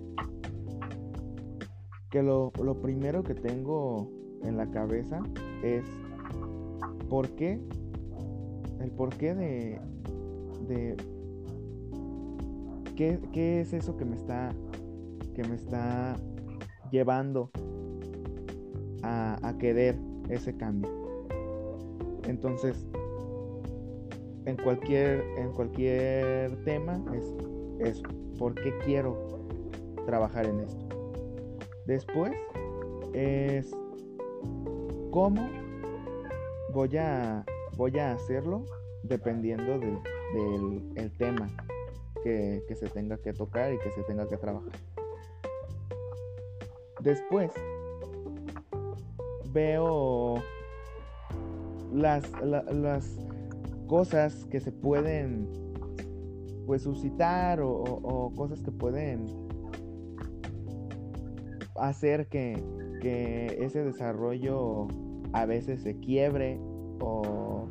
que 2.10 2.22
lo, 2.22 2.52
primero 2.80 3.22
que 3.22 3.34
tengo 3.34 4.10
en 4.42 4.56
la 4.56 4.70
cabeza 4.70 5.20
es 5.62 5.84
por 7.08 7.28
qué, 7.30 7.60
el 8.80 8.90
porqué 8.92 9.34
de, 9.34 9.80
de 10.68 10.96
¿qué, 12.94 13.18
qué 13.32 13.60
es 13.60 13.72
eso 13.72 13.96
que 13.96 14.04
me 14.04 14.16
está, 14.16 14.50
que 15.34 15.42
me 15.44 15.54
está 15.54 16.16
llevando 16.90 17.50
a, 19.02 19.38
a 19.42 19.58
querer 19.58 19.98
ese 20.28 20.56
cambio. 20.56 20.90
Entonces, 22.24 22.86
en 24.46 24.56
cualquier, 24.56 25.20
en 25.36 25.52
cualquier 25.52 26.56
tema 26.64 27.02
es 27.14 27.90
eso 27.90 28.08
por 28.38 28.54
qué 28.54 28.72
quiero 28.84 29.16
trabajar 30.06 30.46
en 30.46 30.60
esto. 30.60 30.84
Después 31.86 32.32
es 33.12 33.70
cómo 35.10 35.48
voy 36.72 36.96
a, 36.96 37.44
voy 37.76 37.98
a 37.98 38.12
hacerlo 38.12 38.64
dependiendo 39.02 39.78
del 39.78 41.10
tema 41.18 41.48
que, 42.22 42.62
que, 42.68 42.76
se 42.76 42.88
tenga 42.88 43.16
que 43.18 43.32
tocar 43.32 43.72
y 43.72 43.78
que 43.78 43.90
se 43.90 44.02
tenga 44.02 44.28
que 44.28 44.36
trabajar. 44.36 44.72
Después 47.00 47.50
veo 49.52 50.42
las, 51.92 52.30
las 52.42 53.25
cosas 53.86 54.44
que 54.46 54.60
se 54.60 54.72
pueden 54.72 55.48
pues 56.66 56.82
suscitar 56.82 57.60
o, 57.62 58.32
cosas 58.34 58.60
que 58.60 58.72
pueden 58.72 59.26
hacer 61.76 62.26
que, 62.26 62.54
ese 63.60 63.84
desarrollo 63.84 64.88
a 65.32 65.46
veces 65.46 65.82
se 65.82 65.96
quiebre 66.00 66.58
o, 67.00 67.68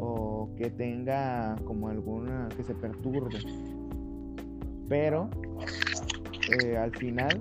o 0.00 0.50
que 0.56 0.68
tenga 0.68 1.54
como 1.64 1.88
alguna 1.88 2.48
que 2.56 2.64
se 2.64 2.74
perturbe. 2.74 3.38
Pero 4.88 5.30
eh, 6.60 6.76
al 6.76 6.90
final 6.96 7.40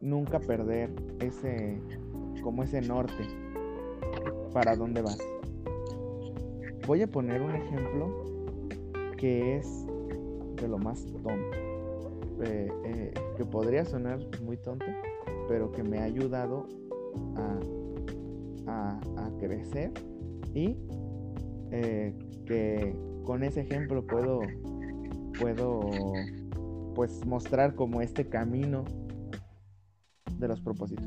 nunca 0.00 0.40
perder 0.40 0.90
ese 1.20 1.80
como 2.42 2.64
ese 2.64 2.80
norte 2.80 3.24
para 4.52 4.74
dónde 4.74 5.02
vas 5.02 5.18
voy 6.88 7.02
a 7.02 7.06
poner 7.06 7.42
un 7.42 7.54
ejemplo 7.54 8.24
que 9.18 9.58
es 9.58 9.86
de 10.56 10.66
lo 10.66 10.78
más 10.78 11.04
tonto, 11.22 11.58
eh, 12.42 12.72
eh, 12.86 13.14
que 13.36 13.44
podría 13.44 13.84
sonar 13.84 14.18
muy 14.42 14.56
tonto, 14.56 14.86
pero 15.48 15.70
que 15.70 15.82
me 15.82 15.98
ha 15.98 16.04
ayudado 16.04 16.66
a, 17.36 17.60
crecer 19.38 19.92
y 20.52 20.76
eh, 21.70 22.12
que 22.44 22.96
con 23.22 23.44
ese 23.44 23.60
ejemplo 23.60 24.04
puedo, 24.04 24.40
puedo 25.38 25.90
pues 26.96 27.24
mostrar 27.24 27.76
como 27.76 28.00
este 28.00 28.28
camino 28.28 28.84
de 30.38 30.48
los 30.48 30.60
propósitos. 30.60 31.06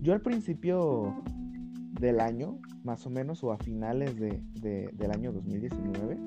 Yo 0.00 0.12
al 0.12 0.20
principio 0.20 1.16
del 2.00 2.20
año, 2.20 2.58
más 2.84 3.06
o 3.06 3.10
menos, 3.10 3.44
o 3.44 3.52
a 3.52 3.58
finales 3.58 4.18
de, 4.18 4.42
del 4.92 5.10
año 5.10 5.32
2019, 5.32 6.18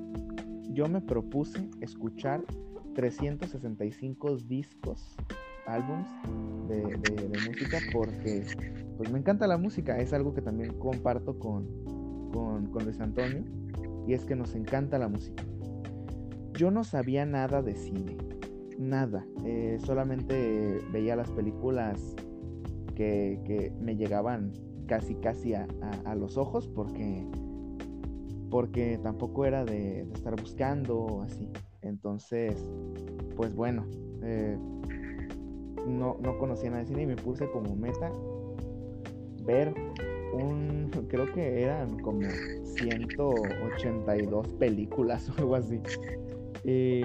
yo 0.72 0.88
me 0.88 1.01
propuse 1.01 1.70
escuchar 1.82 2.43
365 2.93 4.38
discos, 4.38 5.16
álbums 5.68 6.07
de, 6.68 7.30
música, 7.47 7.80
porque 7.91 8.43
pues 8.97 9.11
me 9.11 9.20
encanta 9.20 9.47
la 9.47 9.57
música, 9.57 9.99
es 9.99 10.13
algo 10.13 10.34
que 10.34 10.41
también 10.41 10.78
comparto 10.80 11.38
con, 11.38 11.68
con, 12.32 12.84
Luis 12.84 12.99
Antonio, 12.99 13.43
y 14.07 14.13
es 14.13 14.26
que 14.26 14.36
nos 14.36 14.55
encanta 14.55 14.97
la 14.99 15.07
música. 15.07 15.43
Yo 16.53 16.72
no 16.72 16.84
sabía 16.84 17.26
nada 17.26 17.61
de 17.61 17.76
cine, 17.76 18.18
nada, 18.78 19.26
eh, 19.45 19.78
solamente 19.84 20.82
veía 20.91 21.16
las 21.16 21.32
películas 21.32 22.16
que, 22.95 23.41
que 23.45 23.74
me 23.82 23.97
llegaban 23.97 24.53
casi 24.88 25.15
casi 25.15 25.53
a, 25.53 25.67
los 26.15 26.38
ojos 26.38 26.67
porque 26.67 27.25
porque 28.49 28.99
tampoco 29.01 29.45
era 29.45 29.65
de, 29.65 30.01
estar 30.13 30.39
buscando 30.39 31.23
así. 31.23 31.49
Entonces 31.81 32.65
pues 33.36 33.53
bueno 33.55 33.86
eh, 34.23 34.57
no, 35.88 36.17
no 36.21 36.38
conocía 36.38 36.69
nada 36.69 36.83
de 36.83 36.88
cine 36.88 37.03
y 37.03 37.07
me 37.07 37.15
puse 37.15 37.49
como 37.51 37.75
meta 37.75 38.11
ver 39.43 39.73
un 40.33 40.89
creo 41.09 41.31
que 41.33 41.61
eran 41.63 41.99
como 41.99 42.27
182 42.63 44.47
películas 44.53 45.29
o 45.38 45.41
algo 45.41 45.55
así. 45.55 45.81
Y 46.63 47.01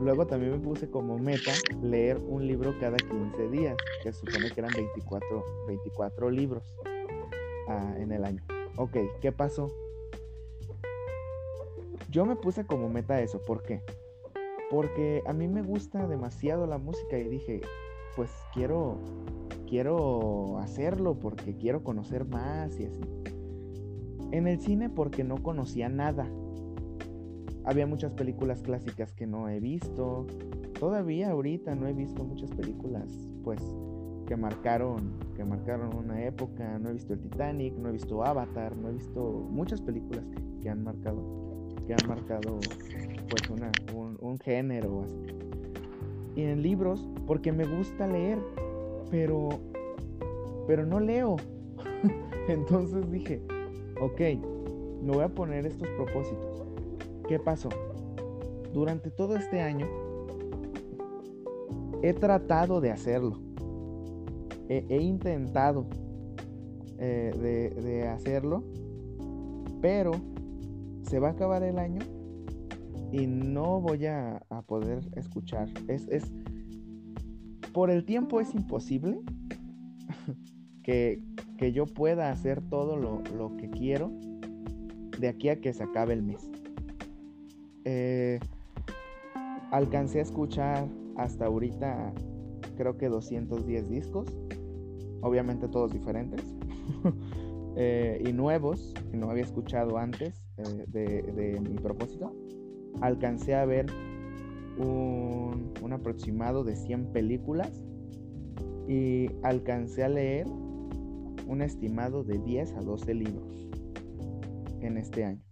luego 0.00 0.26
también 0.26 0.52
me 0.52 0.58
puse 0.58 0.90
como 0.90 1.18
meta 1.18 1.52
leer 1.82 2.18
un 2.18 2.46
libro 2.46 2.74
cada 2.80 2.96
15 2.96 3.48
días 3.48 3.76
que 4.02 4.12
supone 4.12 4.50
que 4.50 4.60
eran 4.60 4.72
24 4.74 5.44
24 5.68 6.30
libros 6.30 6.74
en 7.96 8.12
el 8.12 8.24
año. 8.24 8.42
Ok, 8.76 8.96
¿qué 9.20 9.32
pasó? 9.32 9.72
Yo 12.10 12.24
me 12.24 12.36
puse 12.36 12.64
como 12.64 12.88
meta 12.88 13.20
eso, 13.20 13.42
¿por 13.42 13.62
qué? 13.62 13.82
Porque 14.70 15.22
a 15.26 15.32
mí 15.32 15.48
me 15.48 15.62
gusta 15.62 16.06
demasiado 16.06 16.66
la 16.66 16.78
música 16.78 17.18
y 17.18 17.28
dije, 17.28 17.60
pues 18.16 18.30
quiero 18.54 18.98
quiero 19.68 20.58
hacerlo 20.58 21.18
porque 21.18 21.56
quiero 21.56 21.82
conocer 21.82 22.24
más 22.24 22.78
y 22.80 22.86
así. 22.86 23.00
En 24.30 24.46
el 24.46 24.60
cine 24.60 24.88
porque 24.88 25.24
no 25.24 25.42
conocía 25.42 25.88
nada. 25.88 26.26
Había 27.64 27.86
muchas 27.86 28.12
películas 28.12 28.62
clásicas 28.62 29.12
que 29.12 29.26
no 29.26 29.48
he 29.48 29.60
visto. 29.60 30.26
Todavía 30.78 31.30
ahorita 31.30 31.74
no 31.74 31.86
he 31.86 31.92
visto 31.92 32.24
muchas 32.24 32.50
películas 32.50 33.28
pues 33.44 33.62
que 34.28 34.36
marcaron, 34.36 35.14
que 35.34 35.42
marcaron 35.42 35.96
una 35.96 36.22
época. 36.22 36.78
No 36.78 36.90
he 36.90 36.92
visto 36.92 37.14
el 37.14 37.20
Titanic, 37.20 37.74
no 37.78 37.88
he 37.88 37.92
visto 37.92 38.22
Avatar, 38.22 38.76
no 38.76 38.90
he 38.90 38.92
visto 38.92 39.22
muchas 39.50 39.80
películas 39.80 40.22
que, 40.60 40.68
han 40.68 40.84
marcado 40.84 41.22
que 41.86 41.94
han 41.94 42.06
marcado 42.06 42.58
pues 43.30 43.48
una, 43.48 43.72
un, 44.20 44.38
género 44.38 45.02
así. 45.02 45.16
Y 46.36 46.42
en 46.42 46.62
libros, 46.62 47.08
porque 47.26 47.52
me 47.52 47.64
gusta 47.64 48.06
leer, 48.06 48.38
pero, 49.10 49.48
pero 50.66 50.84
no 50.84 51.00
leo. 51.00 51.36
Entonces 52.48 53.10
dije, 53.10 53.40
ok, 53.98 54.20
me 55.02 55.12
voy 55.12 55.24
a 55.24 55.28
poner 55.28 55.64
estos 55.64 55.88
propósitos. 55.88 56.64
¿Qué 57.26 57.38
pasó? 57.38 57.70
Durante 58.74 59.10
todo 59.10 59.36
este 59.36 59.62
año 59.62 59.86
he 62.02 62.12
tratado 62.12 62.82
de 62.82 62.90
hacerlo. 62.90 63.47
He, 64.68 65.00
intentado 65.00 65.86
eh, 66.98 67.72
de, 67.82 68.08
hacerlo, 68.08 68.62
pero 69.80 70.12
se 71.02 71.18
va 71.18 71.28
a 71.28 71.30
acabar 71.30 71.62
el 71.62 71.78
año 71.78 72.00
y 73.10 73.26
no 73.26 73.80
voy 73.80 74.04
a, 74.06 74.44
poder 74.66 75.00
escuchar. 75.16 75.68
Es, 75.88 76.06
es, 76.08 76.30
por 77.72 77.90
el 77.90 78.04
tiempo 78.04 78.40
es 78.40 78.54
imposible 78.54 79.20
que, 80.82 81.22
yo 81.72 81.86
pueda 81.86 82.30
hacer 82.30 82.60
todo 82.60 82.96
lo, 82.96 83.22
lo, 83.36 83.56
que 83.56 83.70
quiero 83.70 84.12
de 85.18 85.28
aquí 85.28 85.48
a 85.48 85.60
que 85.60 85.72
se 85.72 85.82
acabe 85.82 86.12
el 86.12 86.22
mes. 86.22 86.50
Eh, 87.84 88.38
alcancé 89.70 90.18
a 90.18 90.22
escuchar 90.22 90.86
hasta 91.16 91.46
ahorita 91.46 92.12
creo 92.78 92.96
que 92.96 93.08
210 93.08 93.88
discos, 93.90 94.28
obviamente 95.22 95.68
todos 95.68 95.92
diferentes 95.92 96.44
eh, 97.76 98.22
y 98.26 98.32
nuevos 98.32 98.94
que 99.10 99.16
no 99.16 99.30
había 99.30 99.44
escuchado 99.44 99.98
antes 99.98 100.42
eh, 100.58 100.84
de, 100.88 101.60
mi 101.60 101.78
propósito. 101.78 102.32
Alcancé 103.00 103.54
a 103.54 103.64
ver 103.64 103.86
un, 104.78 105.72
un 105.82 105.92
aproximado 105.92 106.64
de 106.64 106.76
100 106.76 107.12
películas 107.12 107.82
y 108.88 109.30
alcancé 109.42 110.04
a 110.04 110.08
leer 110.08 110.46
un 111.46 111.62
estimado 111.62 112.24
de 112.24 112.38
10 112.38 112.74
a 112.74 112.80
12 112.80 113.14
libros 113.14 113.68
en 114.80 114.96
este 114.96 115.24
año. 115.24 115.42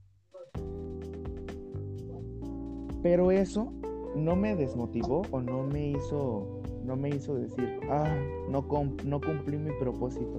Pero 3.02 3.30
eso 3.30 3.72
no 4.16 4.34
me 4.34 4.56
desmotivó 4.56 5.22
o 5.30 5.40
no 5.40 5.62
me 5.64 5.90
hizo 5.90 6.55
no 6.86 6.96
me 6.96 7.10
hizo 7.10 7.34
decir, 7.34 7.80
ah, 7.90 8.16
no, 8.48 8.66
no 9.04 9.20
cumplí 9.20 9.58
mi 9.58 9.72
propósito. 9.72 10.38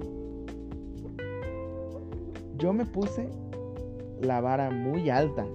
Yo 2.56 2.72
me 2.72 2.84
puse 2.86 3.28
la 4.20 4.40
vara 4.40 4.70
muy 4.70 5.10
alta. 5.10 5.46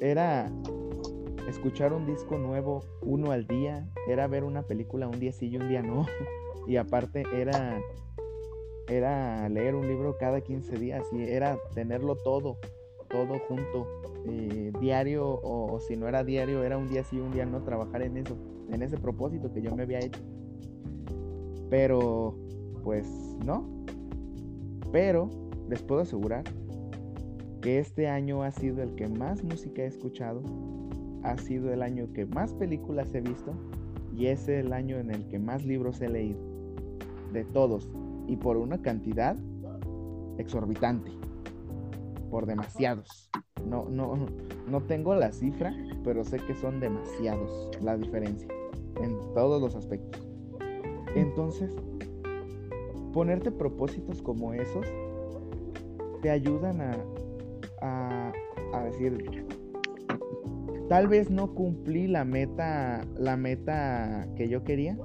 Era 0.00 0.50
escuchar 1.48 1.92
un 1.92 2.06
disco 2.06 2.38
nuevo 2.38 2.84
uno 3.02 3.32
al 3.32 3.46
día, 3.46 3.88
era 4.06 4.26
ver 4.28 4.44
una 4.44 4.62
película 4.62 5.08
un 5.08 5.18
día 5.18 5.32
sí 5.32 5.48
y 5.48 5.56
un 5.56 5.68
día 5.68 5.82
no. 5.82 6.06
Y 6.66 6.76
aparte 6.76 7.24
era 7.32 7.80
era 8.88 9.48
leer 9.48 9.74
un 9.74 9.86
libro 9.86 10.16
cada 10.18 10.40
15 10.40 10.78
días 10.78 11.06
y 11.12 11.22
era 11.22 11.58
tenerlo 11.74 12.16
todo, 12.16 12.58
todo 13.08 13.38
junto, 13.40 13.86
eh, 14.26 14.72
diario 14.80 15.40
o, 15.42 15.78
si 15.80 15.96
no 15.96 16.08
era 16.08 16.24
diario, 16.24 16.64
era 16.64 16.78
un 16.78 16.88
día 16.88 17.04
sí, 17.04 17.18
un 17.20 17.32
día 17.32 17.44
no, 17.44 17.62
trabajar 17.62 18.02
en 18.02 18.16
eso, 18.16 18.36
en 18.70 18.82
ese 18.82 18.96
propósito 18.96 19.52
que 19.52 19.62
yo 19.62 19.74
me 19.74 19.82
había 19.82 20.00
hecho. 20.00 20.20
Pero, 21.70 22.34
pues 22.82 23.06
no. 23.44 23.68
Pero 24.92 25.30
les 25.68 25.82
puedo 25.82 26.02
asegurar 26.02 26.44
que 27.60 27.78
este 27.78 28.08
año 28.08 28.42
ha 28.42 28.50
sido 28.52 28.82
el 28.82 28.94
que 28.94 29.08
más 29.08 29.42
música 29.42 29.82
he 29.82 29.86
escuchado, 29.86 30.42
ha 31.22 31.36
sido 31.36 31.72
el 31.72 31.82
año 31.82 32.12
que 32.12 32.24
más 32.24 32.54
películas 32.54 33.12
he 33.14 33.20
visto 33.20 33.52
y 34.16 34.26
es 34.26 34.48
el 34.48 34.72
año 34.72 34.96
en 34.98 35.10
el 35.10 35.26
que 35.28 35.38
más 35.38 35.64
libros 35.64 36.00
he 36.00 36.08
leído. 36.08 36.40
De 37.32 37.44
todos. 37.44 37.90
Y 38.26 38.36
por 38.36 38.56
una 38.56 38.80
cantidad 38.80 39.36
exorbitante. 40.38 41.10
Por 42.30 42.46
demasiados. 42.46 43.30
No, 43.66 43.88
no, 43.88 44.14
no 44.66 44.80
tengo 44.82 45.14
la 45.14 45.32
cifra, 45.32 45.74
pero 46.04 46.24
sé 46.24 46.38
que 46.38 46.54
son 46.54 46.80
demasiados 46.80 47.70
la 47.82 47.96
diferencia 47.96 48.48
en 49.02 49.18
todos 49.34 49.60
los 49.60 49.74
aspectos. 49.74 50.26
Entonces, 51.14 51.74
ponerte 53.12 53.50
propósitos 53.50 54.22
como 54.22 54.52
esos 54.52 54.86
te 56.22 56.30
ayudan 56.30 56.80
a, 56.80 56.96
a, 57.82 58.32
a 58.72 58.84
decir, 58.84 59.46
tal 60.88 61.08
vez 61.08 61.30
no 61.30 61.54
cumplí 61.54 62.06
la 62.06 62.24
meta, 62.24 63.04
la 63.16 63.36
meta 63.36 64.28
que 64.36 64.48
yo 64.48 64.64
quería, 64.64 64.98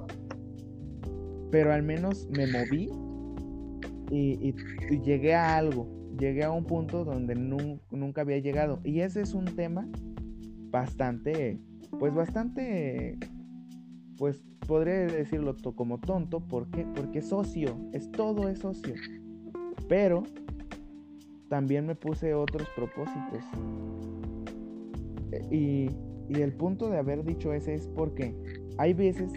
pero 1.50 1.72
al 1.72 1.82
menos 1.82 2.28
me 2.36 2.46
moví 2.46 2.90
y 4.10 4.54
llegué 5.02 5.34
a 5.34 5.56
algo 5.56 5.94
llegué 6.18 6.44
a 6.44 6.50
un 6.50 6.64
punto 6.64 7.04
donde 7.04 7.34
nunca 7.34 8.20
había 8.22 8.38
llegado. 8.38 8.80
Y 8.84 9.00
ese 9.00 9.22
es 9.22 9.34
un 9.34 9.44
tema 9.44 9.88
bastante, 10.70 11.60
pues 11.98 12.14
bastante, 12.14 13.18
pues 14.24 14.42
podría 14.66 15.00
decirlo 15.00 15.54
como 15.76 16.00
tonto. 16.00 16.40
¿Por 16.40 16.70
qué? 16.70 16.86
Porque 16.94 17.18
es 17.18 17.28
socio, 17.28 17.76
es 17.92 18.10
todo 18.10 18.48
es 18.48 18.60
socio. 18.60 18.94
Pero 19.86 20.22
también 21.50 21.84
me 21.86 21.94
puse 21.94 22.32
otros 22.32 22.66
propósitos. 22.74 23.44
Y, 25.50 25.90
y 26.30 26.40
el 26.40 26.54
punto 26.54 26.88
de 26.88 26.96
haber 26.96 27.22
dicho 27.22 27.52
ese 27.52 27.74
es 27.74 27.86
porque 27.88 28.34
hay 28.78 28.94
veces 28.94 29.30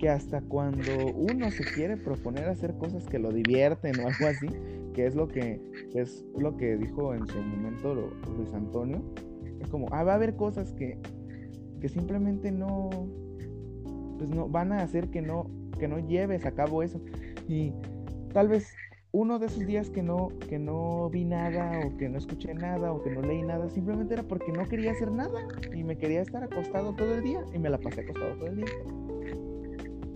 que 0.00 0.08
hasta 0.08 0.40
cuando 0.40 0.90
uno 1.14 1.52
se 1.52 1.62
quiere 1.62 1.96
proponer 1.96 2.48
hacer 2.48 2.76
cosas 2.78 3.06
que 3.06 3.20
lo 3.20 3.30
divierten 3.30 4.00
o 4.00 4.08
algo 4.08 4.26
así, 4.26 4.48
que 4.92 5.06
es 5.06 5.14
lo 5.14 5.28
que 5.28 5.60
es 5.94 6.24
lo 6.36 6.56
que 6.56 6.76
dijo 6.76 7.14
en 7.14 7.28
su 7.28 7.38
momento 7.40 7.94
Luis 7.94 8.52
Antonio. 8.54 9.04
Es 9.60 9.68
como, 9.68 9.86
ah, 9.92 10.02
va 10.02 10.14
a 10.14 10.16
haber 10.16 10.34
cosas 10.34 10.72
que, 10.72 10.98
que 11.80 11.88
simplemente 11.88 12.50
no, 12.50 12.90
pues 14.24 14.34
no, 14.34 14.48
van 14.48 14.72
a 14.72 14.78
hacer 14.78 15.10
que 15.10 15.20
no, 15.20 15.50
que 15.78 15.86
no 15.86 15.98
lleves 15.98 16.46
a 16.46 16.52
cabo 16.52 16.82
eso. 16.82 16.98
Y 17.46 17.72
tal 18.32 18.48
vez 18.48 18.74
uno 19.12 19.38
de 19.38 19.46
esos 19.46 19.66
días 19.66 19.90
que 19.90 20.02
no, 20.02 20.28
que 20.48 20.58
no 20.58 21.10
vi 21.10 21.24
nada, 21.24 21.86
o 21.86 21.96
que 21.98 22.08
no 22.08 22.16
escuché 22.16 22.54
nada, 22.54 22.90
o 22.92 23.02
que 23.02 23.10
no 23.10 23.20
leí 23.20 23.42
nada, 23.42 23.68
simplemente 23.68 24.14
era 24.14 24.22
porque 24.22 24.50
no 24.50 24.66
quería 24.66 24.92
hacer 24.92 25.10
nada 25.10 25.46
y 25.74 25.84
me 25.84 25.98
quería 25.98 26.22
estar 26.22 26.42
acostado 26.42 26.94
todo 26.94 27.14
el 27.14 27.22
día 27.22 27.44
y 27.52 27.58
me 27.58 27.68
la 27.68 27.78
pasé 27.78 28.00
acostado 28.00 28.34
todo 28.36 28.46
el 28.46 28.56
día. 28.56 28.66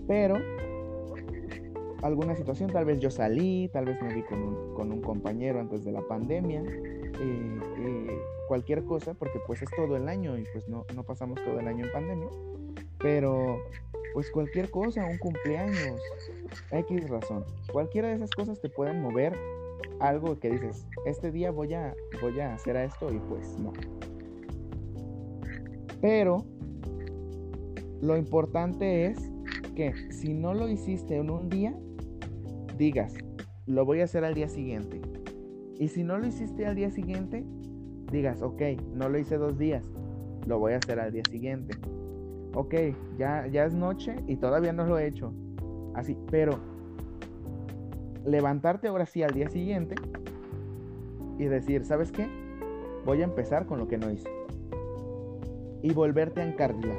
Pero 0.07 0.37
alguna 2.01 2.35
situación, 2.35 2.71
tal 2.71 2.85
vez 2.85 2.99
yo 2.99 3.11
salí, 3.11 3.69
tal 3.71 3.85
vez 3.85 4.01
me 4.01 4.13
vi 4.13 4.23
con 4.23 4.41
un, 4.41 4.73
con 4.73 4.91
un 4.91 5.01
compañero 5.01 5.59
antes 5.59 5.85
de 5.85 5.91
la 5.91 6.01
pandemia, 6.01 6.61
eh, 6.61 7.59
eh, 7.77 8.19
cualquier 8.47 8.83
cosa, 8.85 9.13
porque 9.13 9.39
pues 9.45 9.61
es 9.61 9.69
todo 9.75 9.95
el 9.95 10.09
año 10.09 10.35
y 10.35 10.45
pues 10.51 10.67
no, 10.67 10.85
no 10.95 11.03
pasamos 11.03 11.39
todo 11.43 11.59
el 11.59 11.67
año 11.67 11.85
en 11.85 11.91
pandemia, 11.91 12.29
pero 12.97 13.59
pues 14.13 14.31
cualquier 14.31 14.69
cosa, 14.69 15.05
un 15.05 15.17
cumpleaños, 15.17 16.01
X 16.71 17.09
razón, 17.09 17.45
cualquiera 17.71 18.09
de 18.09 18.15
esas 18.15 18.31
cosas 18.31 18.59
te 18.59 18.69
pueden 18.69 19.01
mover 19.01 19.33
algo 19.99 20.39
que 20.39 20.49
dices, 20.49 20.85
este 21.05 21.31
día 21.31 21.51
voy 21.51 21.73
a, 21.73 21.93
voy 22.21 22.39
a 22.39 22.53
hacer 22.53 22.75
esto 22.77 23.11
y 23.13 23.19
pues 23.19 23.57
no. 23.59 23.73
Pero 26.01 26.45
lo 28.01 28.17
importante 28.17 29.07
es 29.07 29.19
que 29.75 29.93
si 30.11 30.33
no 30.33 30.53
lo 30.53 30.69
hiciste 30.69 31.17
en 31.17 31.29
un 31.29 31.49
día, 31.49 31.77
digas, 32.77 33.13
lo 33.65 33.85
voy 33.85 34.01
a 34.01 34.05
hacer 34.05 34.23
al 34.23 34.33
día 34.33 34.49
siguiente. 34.49 35.01
Y 35.77 35.89
si 35.89 36.03
no 36.03 36.17
lo 36.17 36.27
hiciste 36.27 36.65
al 36.65 36.75
día 36.75 36.91
siguiente, 36.91 37.45
digas, 38.11 38.41
ok, 38.41 38.61
no 38.93 39.09
lo 39.09 39.19
hice 39.19 39.37
dos 39.37 39.57
días, 39.57 39.85
lo 40.45 40.59
voy 40.59 40.73
a 40.73 40.77
hacer 40.77 40.99
al 40.99 41.11
día 41.11 41.23
siguiente. 41.29 41.77
Ok, 42.53 42.75
ya, 43.17 43.47
ya 43.47 43.65
es 43.65 43.73
noche 43.73 44.15
y 44.27 44.37
todavía 44.37 44.73
no 44.73 44.85
lo 44.85 44.97
he 44.97 45.07
hecho. 45.07 45.33
Así, 45.93 46.17
pero 46.31 46.59
levantarte 48.25 48.87
ahora 48.87 49.05
sí 49.05 49.23
al 49.23 49.33
día 49.33 49.49
siguiente 49.49 49.95
y 51.37 51.45
decir, 51.45 51.85
¿sabes 51.85 52.11
qué? 52.11 52.27
Voy 53.05 53.21
a 53.21 53.25
empezar 53.25 53.65
con 53.65 53.79
lo 53.79 53.87
que 53.87 53.97
no 53.97 54.09
hice. 54.11 54.29
Y 55.81 55.93
volverte 55.93 56.41
a 56.41 56.47
encarrilar. 56.47 56.97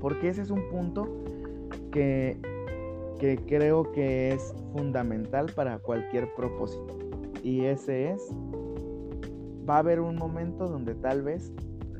Porque 0.00 0.28
ese 0.28 0.42
es 0.42 0.50
un 0.50 0.68
punto 0.68 1.08
que 1.90 2.38
que 3.18 3.36
creo 3.36 3.90
que 3.92 4.32
es 4.32 4.54
fundamental 4.72 5.46
para 5.54 5.78
cualquier 5.78 6.32
propósito. 6.34 6.96
Y 7.42 7.64
ese 7.64 8.12
es, 8.12 8.22
va 9.68 9.76
a 9.76 9.78
haber 9.78 10.00
un 10.00 10.16
momento 10.16 10.66
donde 10.68 10.94
tal 10.94 11.22
vez 11.22 11.52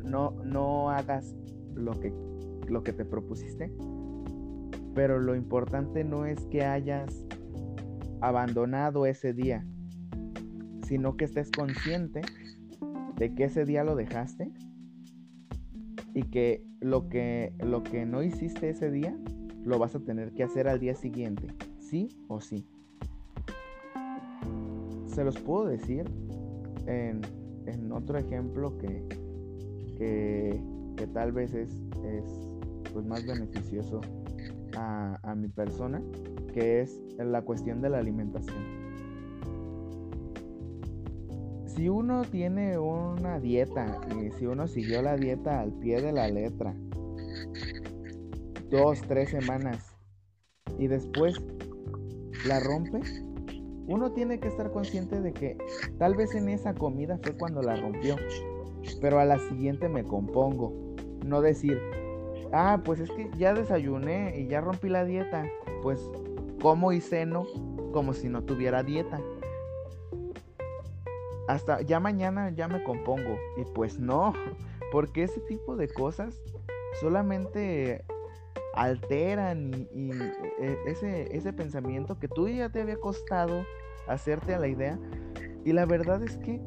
no, 0.05 0.31
no 0.45 0.91
hagas 0.91 1.35
lo 1.75 1.93
que, 1.93 2.13
lo 2.69 2.83
que 2.83 2.93
te 2.93 3.05
propusiste, 3.05 3.73
pero 4.95 5.19
lo 5.19 5.35
importante 5.35 6.05
no 6.05 6.27
es 6.27 6.45
que 6.47 6.65
hayas 6.65 7.25
abandonado 8.21 9.07
ese 9.07 9.33
día, 9.33 9.65
sino 10.83 11.17
que 11.17 11.25
estés 11.25 11.51
consciente 11.51 12.23
de 13.17 13.35
que 13.35 13.45
ese 13.45 13.65
día 13.65 13.85
lo 13.85 13.97
dejaste 13.97 14.51
y 16.15 16.23
que 16.25 16.65
lo 16.81 17.09
que 17.09 17.53
lo 17.61 17.83
que 17.83 18.07
no 18.07 18.23
hiciste 18.23 18.71
ese 18.71 18.91
día 18.91 19.17
lo 19.65 19.79
vas 19.79 19.95
a 19.95 20.01
tener 20.01 20.33
que 20.33 20.43
hacer 20.43 20.69
al 20.69 20.81
día 20.81 20.95
siguiente, 20.95 21.49
sí 21.79 22.09
o 22.29 22.41
sí. 22.41 22.67
Se 25.07 25.25
los 25.25 25.39
puedo 25.41 25.67
decir 25.67 26.05
en, 26.87 27.21
otro 27.93 28.19
ejemplo 28.19 28.79
que, 28.79 29.05
que, 29.99 31.07
tal 31.13 31.33
vez 31.33 31.53
es, 31.53 31.71
es 32.05 32.48
pues 32.93 33.07
más 33.07 33.27
beneficioso 33.27 34.01
a, 34.77 35.19
a 35.23 35.35
mi 35.35 35.49
persona, 35.49 36.03
que 36.53 36.81
es 36.81 37.01
la 37.19 37.43
cuestión 37.43 37.81
de 37.81 37.91
la 37.91 37.99
alimentación 37.99 38.79
si 41.79 41.89
uno 41.89 42.23
tiene 42.23 42.77
una 42.77 43.39
dieta 43.39 44.01
y 44.11 44.33
si 44.33 44.47
uno 44.47 44.67
siguió 44.67 45.01
la 45.01 45.17
dieta 45.17 45.61
al 45.61 45.73
pie 45.75 46.03
de 46.03 46.11
la 46.11 46.27
letra, 46.27 46.75
dos, 48.69 49.01
tres 49.03 49.31
semanas, 49.31 49.97
y 50.77 50.89
después 50.89 51.41
la 52.49 52.59
rompe, 52.59 53.01
uno 53.87 54.11
tiene 54.11 54.41
que 54.41 54.49
estar 54.49 54.73
consciente 54.73 55.21
de 55.21 55.33
que 55.33 55.57
tal 55.99 56.17
vez 56.17 56.35
en 56.35 56.49
esa 56.49 56.75
comida 56.75 57.17
fue 57.23 57.37
cuando 57.39 57.63
la 57.63 57.77
rompió, 57.77 58.17
pero 59.01 59.21
a 59.21 59.25
la 59.25 59.39
siguiente 59.39 59.89
me 59.89 60.03
compongo. 60.03 60.97
No 61.25 61.41
decir, 61.41 61.79
ah, 62.53 62.81
pues 62.85 63.01
es 63.01 63.11
que 63.11 63.31
ya 63.37 63.55
desayuné 63.55 64.39
y 64.39 64.47
ya 64.47 64.61
rompí 64.61 64.89
la 64.89 65.05
dieta, 65.05 65.45
pues 65.83 66.01
como 66.61 66.93
y 66.93 67.01
ceno 67.01 67.47
como 67.93 68.13
si 68.13 68.29
no 68.29 68.43
tuviera 68.43 68.83
dieta 68.83 69.21
hasta 71.49 71.81
ya 71.81 71.99
mañana 71.99 72.51
ya 72.51 72.69
me 72.69 72.85
compongo. 72.85 73.37
Y 73.57 73.65
pues 73.75 73.99
no, 73.99 74.33
porque 74.93 75.25
ese 75.25 75.41
tipo 75.41 75.75
de 75.77 75.89
cosas 75.89 76.41
solamente 77.01 78.05
alteran 78.75 79.89
y, 79.93 80.13
e, 80.61 80.79
ese, 80.87 81.35
ese 81.37 81.53
pensamiento 81.53 82.19
que 82.19 82.29
tú 82.29 82.49
ya 82.49 82.69
te 82.69 82.83
había 82.83 83.01
costado 83.01 83.65
hacerte 84.07 84.55
a 84.55 84.59
la 84.59 84.69
idea. 84.69 84.99
Y 85.65 85.73
la 85.73 85.87
verdad 85.87 86.23
es 86.23 86.37
que 86.37 86.61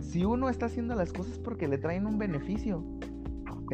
si 0.00 0.24
uno 0.24 0.48
está 0.48 0.66
haciendo 0.66 0.94
las 0.94 1.12
cosas 1.12 1.38
porque 1.38 1.68
le 1.68 1.78
traen 1.78 2.06
un 2.06 2.18
beneficio, 2.18 2.82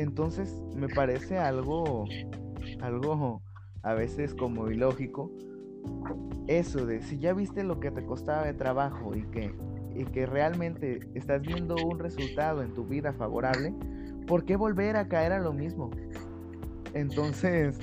entonces 0.01 0.63
me 0.75 0.89
parece 0.89 1.39
algo, 1.39 2.07
algo 2.81 3.43
a 3.83 3.95
veces 3.95 4.35
como 4.35 4.71
ilógico. 4.71 5.31
Eso 6.47 6.87
de 6.87 7.03
si 7.03 7.19
ya 7.19 7.33
viste 7.35 7.63
lo 7.65 7.81
que 7.81 7.91
te 7.91 8.05
costaba 8.05 8.45
de 8.45 8.55
trabajo 8.55 9.15
y 9.15 9.23
que 9.25 9.55
y 9.99 10.05
que 10.05 10.27
realmente 10.27 11.01
estás 11.15 11.43
viendo 11.43 11.75
un 11.85 11.99
resultado 11.99 12.63
en 12.63 12.73
tu 12.73 12.85
vida 12.85 13.13
favorable, 13.13 13.75
¿por 14.29 14.45
qué 14.45 14.55
volver 14.55 14.97
a 14.97 15.09
caer 15.09 15.33
a 15.33 15.41
lo 15.41 15.53
mismo? 15.53 15.91
Entonces, 16.95 17.77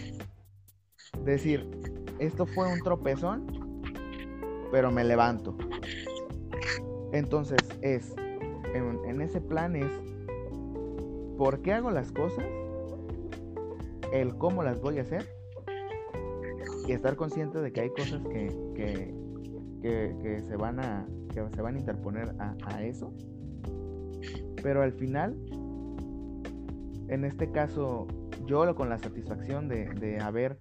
decir, 1.26 1.70
esto 2.20 2.46
fue 2.46 2.72
un 2.72 2.80
tropezón, 2.80 3.46
pero 4.72 4.92
me 4.92 5.04
levanto. 5.04 5.58
Entonces 7.12 7.60
es, 7.82 8.16
en, 8.74 9.22
ese 9.22 9.42
plan 9.42 9.76
es, 9.76 9.92
¿por 11.38 11.62
qué 11.62 11.74
hago 11.74 11.92
las 11.92 12.12
cosas? 12.12 12.46
El 14.12 14.38
cómo 14.38 14.64
las 14.64 14.82
voy 14.82 15.00
a 15.00 15.02
hacer. 15.02 15.28
Y 16.88 16.92
estar 16.92 17.16
consciente 17.16 17.60
de 17.60 17.72
que 17.72 17.82
hay 17.82 17.90
cosas 17.90 18.22
que, 18.28 19.14
que 19.82 20.44
se 20.48 20.56
van 20.56 20.80
a 20.80 21.08
que 21.36 21.56
se 21.56 21.62
van 21.62 21.76
a 21.76 21.80
interponer 21.80 22.34
a, 22.40 22.84
eso. 22.84 23.14
Pero 24.64 24.82
al 24.82 24.94
final, 24.94 25.36
en 27.10 27.26
este 27.26 27.52
caso, 27.52 28.08
yo 28.46 28.74
con 28.76 28.90
la 28.90 28.98
satisfacción 28.98 29.68
de, 29.68 30.20
haber 30.22 30.60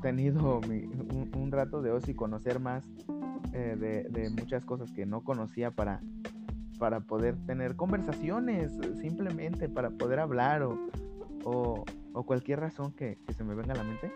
tenido 0.00 0.60
un, 1.34 1.50
rato 1.50 1.82
de 1.82 1.90
ocio 1.90 2.12
y 2.12 2.14
conocer 2.14 2.60
más 2.60 2.84
eh, 3.52 4.06
de, 4.08 4.30
muchas 4.30 4.64
cosas 4.64 4.92
que 4.92 5.06
no 5.06 5.24
conocía 5.24 5.72
para, 5.72 6.00
para 6.80 7.00
poder 7.00 7.36
tener 7.44 7.76
conversaciones, 7.76 8.72
simplemente 9.00 9.68
para 9.68 9.90
poder 9.90 10.18
hablar 10.18 10.62
o, 10.62 10.78
o, 11.44 11.84
cualquier 12.24 12.60
razón 12.60 12.92
que, 12.92 13.18
se 13.36 13.44
me 13.44 13.54
venga 13.54 13.74
a 13.74 13.76
la 13.76 13.84
mente. 13.84 14.10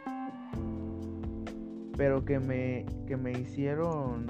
Pero 1.97 2.25
que 2.25 2.41
me, 2.41 2.87
que 3.07 3.17
me 3.17 3.33
hicieron 3.33 4.27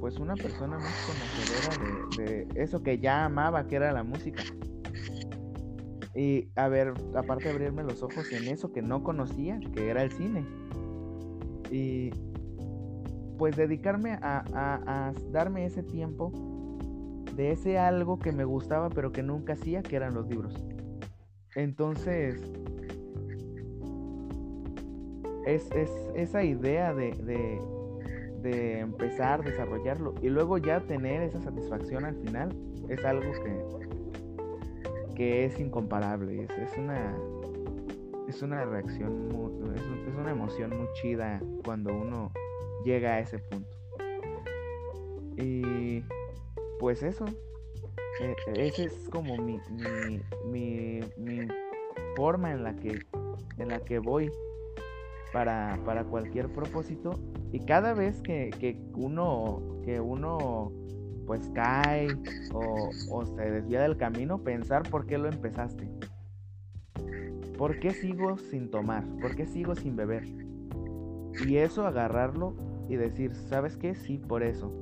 pues 0.00 0.18
una 0.18 0.34
persona 0.34 0.78
más 0.78 0.94
conocedora 1.06 2.06
de, 2.16 2.48
eso 2.54 2.82
que 2.82 2.98
ya 2.98 3.24
amaba, 3.24 3.66
que 3.66 3.76
era 3.76 3.92
la 3.92 4.04
música. 4.04 4.44
Y 6.14 6.48
a 6.54 6.68
ver, 6.68 6.94
aparte 7.16 7.44
de 7.44 7.50
abrirme 7.50 7.82
los 7.82 8.02
ojos 8.02 8.30
en 8.32 8.46
eso 8.46 8.72
que 8.72 8.80
no 8.80 9.02
conocía, 9.02 9.58
que 9.74 9.90
era 9.90 10.04
el 10.04 10.12
cine. 10.12 10.46
Y 11.70 12.10
pues 13.38 13.56
dedicarme 13.56 14.12
a, 14.12 14.44
a, 14.54 15.12
darme 15.32 15.66
ese 15.66 15.82
tiempo 15.82 16.51
de 17.34 17.52
ese 17.52 17.78
algo 17.78 18.18
que 18.18 18.32
me 18.32 18.44
gustaba 18.44 18.88
pero 18.90 19.12
que 19.12 19.22
nunca 19.22 19.54
hacía, 19.54 19.82
que 19.82 19.96
eran 19.96 20.14
los 20.14 20.28
libros. 20.28 20.54
Entonces, 21.54 22.40
es, 25.46 25.70
es 25.72 25.90
esa 26.14 26.42
idea 26.42 26.94
de, 26.94 27.12
de 28.42 28.80
empezar, 28.80 29.40
a 29.40 29.42
desarrollarlo 29.44 30.14
y 30.20 30.28
luego 30.28 30.58
ya 30.58 30.80
tener 30.80 31.22
esa 31.22 31.40
satisfacción 31.40 32.04
al 32.04 32.16
final 32.16 32.54
es 32.88 33.04
algo 33.04 33.32
que, 33.32 35.14
que 35.14 35.44
es 35.44 35.58
incomparable. 35.60 36.44
Es, 36.44 36.76
una 36.76 37.16
es 38.28 38.42
una 38.42 38.64
reacción, 38.64 39.28
es, 39.74 40.14
una 40.14 40.32
emoción 40.32 40.70
muy 40.70 40.88
chida 40.94 41.40
cuando 41.64 41.94
uno 41.94 42.32
llega 42.84 43.14
a 43.14 43.20
ese 43.20 43.38
punto. 43.38 43.76
Y 45.36 46.02
pues 46.82 47.04
eso, 47.04 47.24
e, 48.20 48.34
esa 48.56 48.82
es 48.82 49.08
como 49.08 49.36
mi, 49.36 49.60
mi, 50.50 51.00
mi, 51.16 51.48
forma 52.16 52.50
en 52.50 52.64
la 52.64 52.74
que 52.74 52.98
en 53.58 53.68
la 53.68 53.78
que 53.84 54.00
voy 54.00 54.32
para, 55.32 55.78
para 55.84 56.02
cualquier 56.02 56.52
propósito 56.52 57.12
y 57.52 57.60
cada 57.60 57.94
vez 57.94 58.20
que, 58.20 58.50
que 58.58 58.80
uno, 58.96 59.62
que 59.84 60.00
uno 60.00 60.72
pues 61.24 61.48
cae 61.54 62.08
o, 62.52 62.90
o, 63.10 63.26
se 63.26 63.48
desvía 63.48 63.82
del 63.82 63.96
camino, 63.96 64.42
pensar 64.42 64.82
por 64.82 65.06
qué 65.06 65.18
lo 65.18 65.28
empezaste. 65.28 65.88
¿Por 67.56 67.78
qué 67.78 67.92
sigo 67.92 68.38
sin 68.38 68.72
tomar? 68.72 69.04
¿Por 69.20 69.36
qué 69.36 69.46
sigo 69.46 69.76
sin 69.76 69.94
beber? 69.94 70.24
Y 71.46 71.58
eso 71.58 71.86
agarrarlo 71.86 72.56
y 72.88 72.96
decir, 72.96 73.36
¿sabes 73.36 73.76
qué? 73.76 73.94
Sí, 73.94 74.18
por 74.18 74.42
eso. 74.42 74.72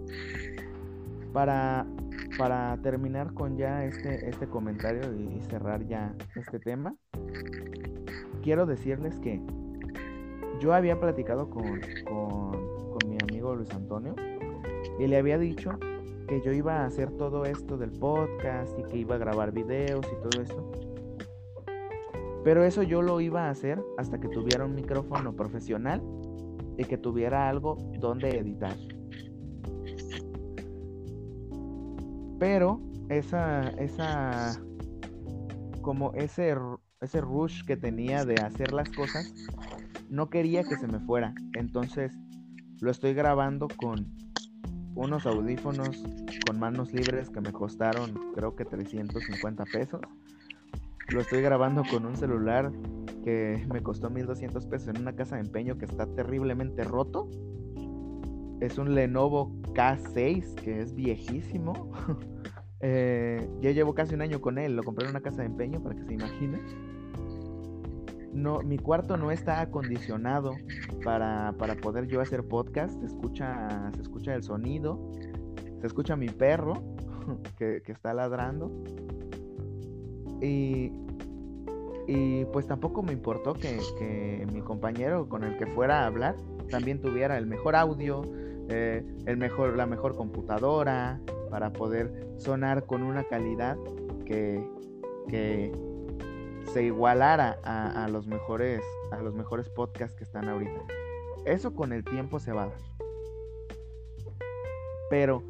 Para, 1.33 1.87
para 2.39 2.77
terminar 2.83 3.33
con 3.35 3.57
ya 3.57 3.85
este, 3.85 4.29
este 4.29 4.49
comentario 4.49 5.15
y 5.15 5.41
cerrar 5.43 5.87
ya 5.87 6.15
este 6.35 6.59
tema, 6.59 6.95
quiero 8.43 8.67
decirles 8.67 9.19
que 9.21 9.41
yo 10.61 10.75
había 10.75 11.01
platicado 11.01 11.49
con, 11.49 11.81
mi 13.09 13.17
amigo 13.23 13.55
Luis 13.57 13.71
Antonio 13.73 14.15
y 14.99 15.07
le 15.07 15.17
había 15.17 15.39
dicho 15.39 15.71
que 16.29 16.41
yo 16.43 16.53
iba 16.53 16.83
a 16.83 16.87
hacer 16.87 17.11
todo 17.13 17.45
esto 17.45 17.77
del 17.77 17.91
podcast 17.91 18.79
y 18.79 18.83
que 18.85 18.99
iba 18.99 19.15
a 19.15 19.19
grabar 19.19 19.53
videos 19.53 20.07
y 20.07 20.23
todo 20.23 20.43
esto. 20.43 20.71
Pero 22.45 22.63
eso 22.63 22.83
yo 22.83 23.03
lo 23.03 23.21
iba 23.21 23.47
a 23.47 23.51
hacer 23.51 23.83
hasta 23.99 24.21
que 24.21 24.29
tuviera 24.29 24.65
un 24.65 24.75
micrófono 24.75 25.35
profesional 25.35 26.03
y 26.77 26.85
que 26.85 26.99
tuviera 26.99 27.49
algo 27.49 27.77
donde 27.99 28.39
editar. 28.39 28.77
Pero 32.41 32.81
esa, 33.11 33.69
esa, 33.79 34.61
como 35.83 36.13
ese, 36.15 36.57
ese 37.01 37.21
rush 37.21 37.65
que 37.65 37.77
tenía 37.77 38.25
de 38.25 38.41
hacer 38.41 38.73
las 38.73 38.89
cosas, 38.91 39.33
no 40.09 40.31
quería 40.31 40.65
que 40.65 40.77
se 40.77 40.89
me 40.89 40.99
fuera. 41.01 41.35
Entonces 41.55 42.13
lo 42.81 42.91
estoy 42.91 43.15
grabando 43.15 43.69
con 43.69 44.13
unos 44.95 45.27
audífonos 45.27 46.03
con 46.47 46.59
manos 46.59 46.93
libres 46.93 47.31
que 47.31 47.41
me 47.41 47.53
costaron 47.53 48.33
creo 48.35 48.57
que 48.57 48.65
350 48.65 49.65
pesos. 49.67 50.01
Lo 51.13 51.21
estoy 51.21 51.43
grabando 51.43 51.83
con 51.91 52.07
un 52.07 52.17
celular 52.17 52.73
que 53.23 53.67
me 53.71 53.83
costó 53.83 54.09
1200 54.09 54.67
pesos 54.67 54.89
en 54.89 55.03
una 55.03 55.15
casa 55.15 55.37
de 55.37 55.43
empeño 55.43 55.77
que 55.77 55.85
está 55.85 56.07
terriblemente 56.07 56.85
roto. 56.85 57.29
Es 58.61 58.79
un 58.79 58.95
Lenovo 58.95 59.53
K6 59.75 60.55
que 60.55 60.81
es 60.81 60.95
viejísimo. 60.95 61.93
eh, 62.81 63.49
ya 63.61 63.71
llevo 63.71 63.95
casi 63.95 64.15
un 64.15 64.23
año 64.23 64.41
con 64.41 64.59
él. 64.59 64.77
Lo 64.77 64.83
compré 64.83 65.07
en 65.07 65.11
una 65.11 65.21
casa 65.21 65.43
de 65.43 65.47
empeño 65.47 65.83
para 65.83 65.97
que 65.97 66.05
se 66.05 66.15
imagine 66.15 66.61
no, 68.33 68.61
mi 68.61 68.79
cuarto 68.79 69.17
no 69.17 69.31
está 69.31 69.61
acondicionado 69.61 70.53
para, 71.05 71.55
poder 71.83 72.07
yo 72.07 72.21
hacer 72.21 72.45
podcast. 72.45 72.99
Se 73.01 73.07
escucha, 73.07 73.91
se 73.95 74.03
escucha 74.03 74.35
el 74.35 74.43
sonido, 74.43 75.01
se 75.81 75.87
escucha 75.87 76.17
mi 76.17 76.29
perro. 76.29 76.83
que, 77.59 77.83
está 77.87 78.15
ladrando. 78.15 78.71
Y, 80.41 80.93
y 82.07 82.45
pues 82.47 82.67
tampoco 82.67 83.03
me 83.03 83.13
importó 83.13 83.55
que, 83.55 84.47
mi 84.53 84.63
compañero 84.63 85.29
con 85.29 85.45
el 85.45 85.57
que 85.59 85.67
fuera 85.67 86.03
a 86.03 86.07
hablar 86.07 86.37
también 86.71 87.01
tuviera 87.01 87.37
el 87.37 87.47
mejor 87.47 87.75
audio, 87.75 88.23
eh, 88.71 89.05
el 89.27 89.37
mejor, 89.37 89.77
la 89.77 89.87
mejor 89.87 90.17
computadora, 90.17 91.21
para 91.51 91.73
poder 91.73 92.29
sonar 92.39 92.87
con 92.87 93.03
una 93.03 93.25
calidad 93.25 93.77
que, 94.25 94.65
que 95.29 95.73
se 96.73 96.85
igualara 96.85 97.59
a, 97.65 98.09
los 98.09 98.27
mejores 98.27 98.83
a 99.11 99.21
los 99.21 99.35
mejores 99.35 99.69
podcasts 99.69 100.17
que 100.17 100.25
están 100.25 100.49
ahorita. 100.49 100.81
Eso 101.45 101.75
con 101.75 101.93
el 101.93 102.05
tiempo 102.05 102.39
se 102.39 102.53
va 102.53 102.65
a 102.65 102.67
dar. 102.67 102.79
Pero 105.09 105.43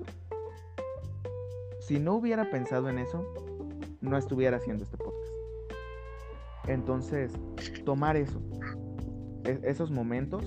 si 1.81 1.99
no 1.99 2.15
hubiera 2.15 2.51
pensado 2.51 2.89
en 2.89 2.99
eso, 2.99 3.27
no 4.01 4.17
estuviera 4.17 4.57
haciendo 4.57 4.85
este 4.85 4.97
podcast. 4.97 5.35
Entonces, 6.67 7.33
tomar 7.85 8.17
eso, 8.17 8.41
e, 9.45 9.61
esos 9.65 9.91
momentos 9.91 10.45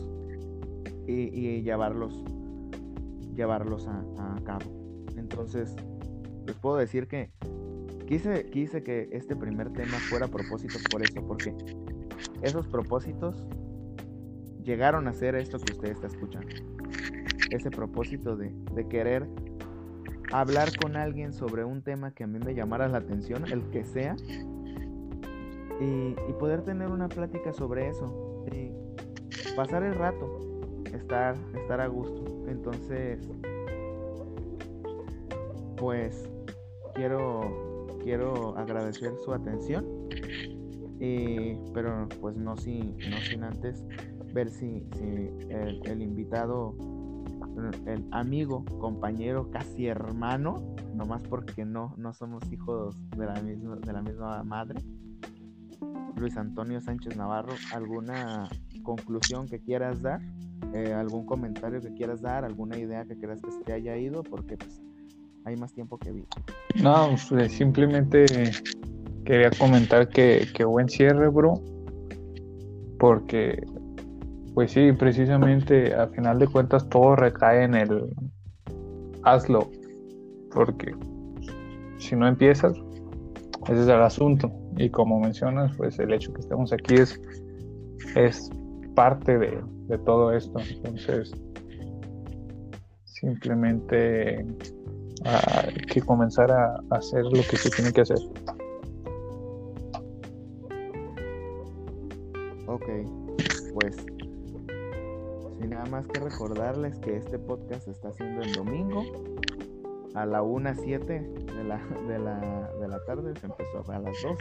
y, 1.06 1.62
llevarlos, 1.62 2.24
llevarlos 3.36 3.88
a, 3.88 4.04
cabo. 4.44 4.66
Entonces, 5.18 5.76
les 6.46 6.56
puedo 6.58 6.78
decir 6.78 7.08
que 7.08 7.32
quise, 8.08 8.46
quise 8.50 8.84
que 8.84 9.10
este 9.12 9.36
primer 9.36 9.72
tema 9.72 9.98
fuera 10.10 10.28
propósitos 10.28 10.84
por 10.92 11.02
eso, 11.02 11.26
porque 11.26 11.56
esos 12.42 12.68
propósitos 12.68 13.48
llegaron 14.64 15.08
a 15.08 15.14
ser 15.14 15.36
esto 15.36 15.58
que 15.60 15.74
usted 15.74 15.92
está 15.92 16.08
escuchando 16.08 16.74
ese 17.56 17.70
propósito 17.70 18.36
de, 18.36 18.54
querer 18.90 19.28
hablar 20.32 20.70
con 20.78 20.96
alguien 20.98 21.34
sobre 21.34 21.64
un 21.64 21.82
tema 21.82 22.12
que 22.12 22.24
a 22.24 22.28
mí 22.28 22.40
me 22.40 22.56
llamara 22.56 22.88
la 22.88 22.98
atención, 23.00 23.46
el 23.52 23.70
que 23.70 23.86
sea, 23.86 24.16
y, 25.80 26.16
poder 26.40 26.64
tener 26.64 26.90
una 26.90 27.08
plática 27.08 27.54
sobre 27.54 27.88
eso, 27.90 28.46
y 28.52 28.72
pasar 29.56 29.84
el 29.84 29.96
rato, 29.96 30.40
estar, 30.94 31.36
estar 31.56 31.80
a 31.80 31.88
gusto. 31.88 32.33
Entonces, 32.48 33.20
pues 35.78 36.30
quiero, 36.96 37.88
quiero 38.04 38.58
agradecer 38.58 39.14
su 39.24 39.34
atención, 39.34 39.86
pero 41.74 42.08
pues 42.22 42.38
no 42.38 42.56
sin, 42.56 42.98
no 43.10 43.18
sin 43.30 43.44
antes 43.44 43.84
ver 44.34 44.50
si, 44.50 44.86
si 44.94 45.30
el, 45.50 45.82
el 45.86 46.02
invitado 46.02 46.76
el 47.86 48.08
amigo, 48.12 48.66
compañero, 48.80 49.50
casi 49.52 49.88
hermano, 49.88 50.76
nomás 50.94 51.22
porque 51.24 51.66
no, 51.66 51.94
no 51.98 52.14
somos 52.14 52.52
hijos 52.52 52.96
de 53.12 53.26
la 53.26 53.42
misma, 53.42 53.76
de 53.76 53.94
la 53.94 54.02
misma 54.02 54.44
madre. 54.44 54.82
Luis 56.16 56.38
Antonio 56.38 56.80
Sánchez 56.82 57.16
Navarro, 57.16 57.54
¿alguna 57.74 58.50
conclusión 58.84 59.48
que 59.48 59.60
quieras 59.60 60.02
dar? 60.02 60.22
Eh, 60.74 60.94
¿Algún 60.94 61.26
comentario 61.26 61.82
que 61.82 61.94
quieras 61.94 62.22
dar? 62.22 62.46
¿Alguna 62.46 62.78
idea 62.78 63.06
que 63.06 63.16
quieras 63.16 63.42
que 63.42 63.52
se 63.52 63.62
te 63.62 63.74
haya 63.74 63.98
ido? 63.98 64.24
Porque 64.24 64.58
pues 64.58 64.82
hay 65.46 65.56
más 65.56 65.74
tiempo 65.74 65.98
que 65.98 66.12
vi. 66.12 66.26
No, 66.82 67.16
pues, 67.30 67.52
simplemente 67.52 68.26
quería 69.26 69.52
comentar 69.52 70.10
que, 70.10 70.48
que 70.54 70.64
buen 70.64 70.90
cierre, 70.90 71.28
bro. 71.28 71.62
Porque 72.98 73.62
pues 74.54 74.72
sí, 74.72 74.92
precisamente 74.92 75.96
a 75.96 76.08
final 76.08 76.38
de 76.40 76.48
cuentas 76.48 76.88
todo 76.90 77.16
recae 77.16 77.64
en 77.64 77.74
el 77.74 78.10
hazlo, 79.24 79.70
porque 80.54 80.96
si 81.98 82.16
no 82.16 82.28
empiezas, 82.28 82.74
ese 83.68 83.82
es 83.82 83.88
el 83.88 84.02
asunto. 84.02 84.52
Y 84.78 84.90
como 84.90 85.20
mencionas, 85.20 85.76
pues 85.76 85.98
el 86.00 86.14
hecho 86.14 86.34
que 86.34 86.42
estemos 86.42 86.72
aquí 86.72 86.96
es, 86.96 87.20
es 88.16 88.50
parte 88.94 89.40
de, 89.40 89.60
todo 90.06 90.32
esto. 90.34 90.60
Entonces, 90.60 91.32
simplemente 93.04 94.46
hay 95.24 95.76
que 95.88 96.02
comenzar 96.02 96.52
a 96.52 96.82
hacer 96.92 97.24
lo 97.24 97.42
que 97.50 97.58
se 97.58 97.70
tiene 97.70 97.92
que 97.92 98.02
hacer. 98.02 98.18
Ok, 102.68 102.86
pues 103.74 104.06
nada 105.68 105.86
más 105.86 106.08
que 106.08 106.20
recordarles 106.20 106.98
que 107.00 107.18
este 107.18 107.40
podcast 107.40 107.86
se 107.86 107.92
está 107.92 108.10
haciendo 108.10 108.42
el 108.42 108.54
domingo 108.54 109.04
a 110.14 110.26
la 110.26 110.42
1.07 110.42 110.98
de 111.08 111.64
la, 111.64 111.78
de, 112.08 112.20
la, 112.20 112.72
de 112.80 112.88
la 112.88 113.04
tarde, 113.06 113.34
se 113.40 113.48
empezó 113.48 113.84
a 113.92 114.00
las 114.00 114.22
12. 114.22 114.36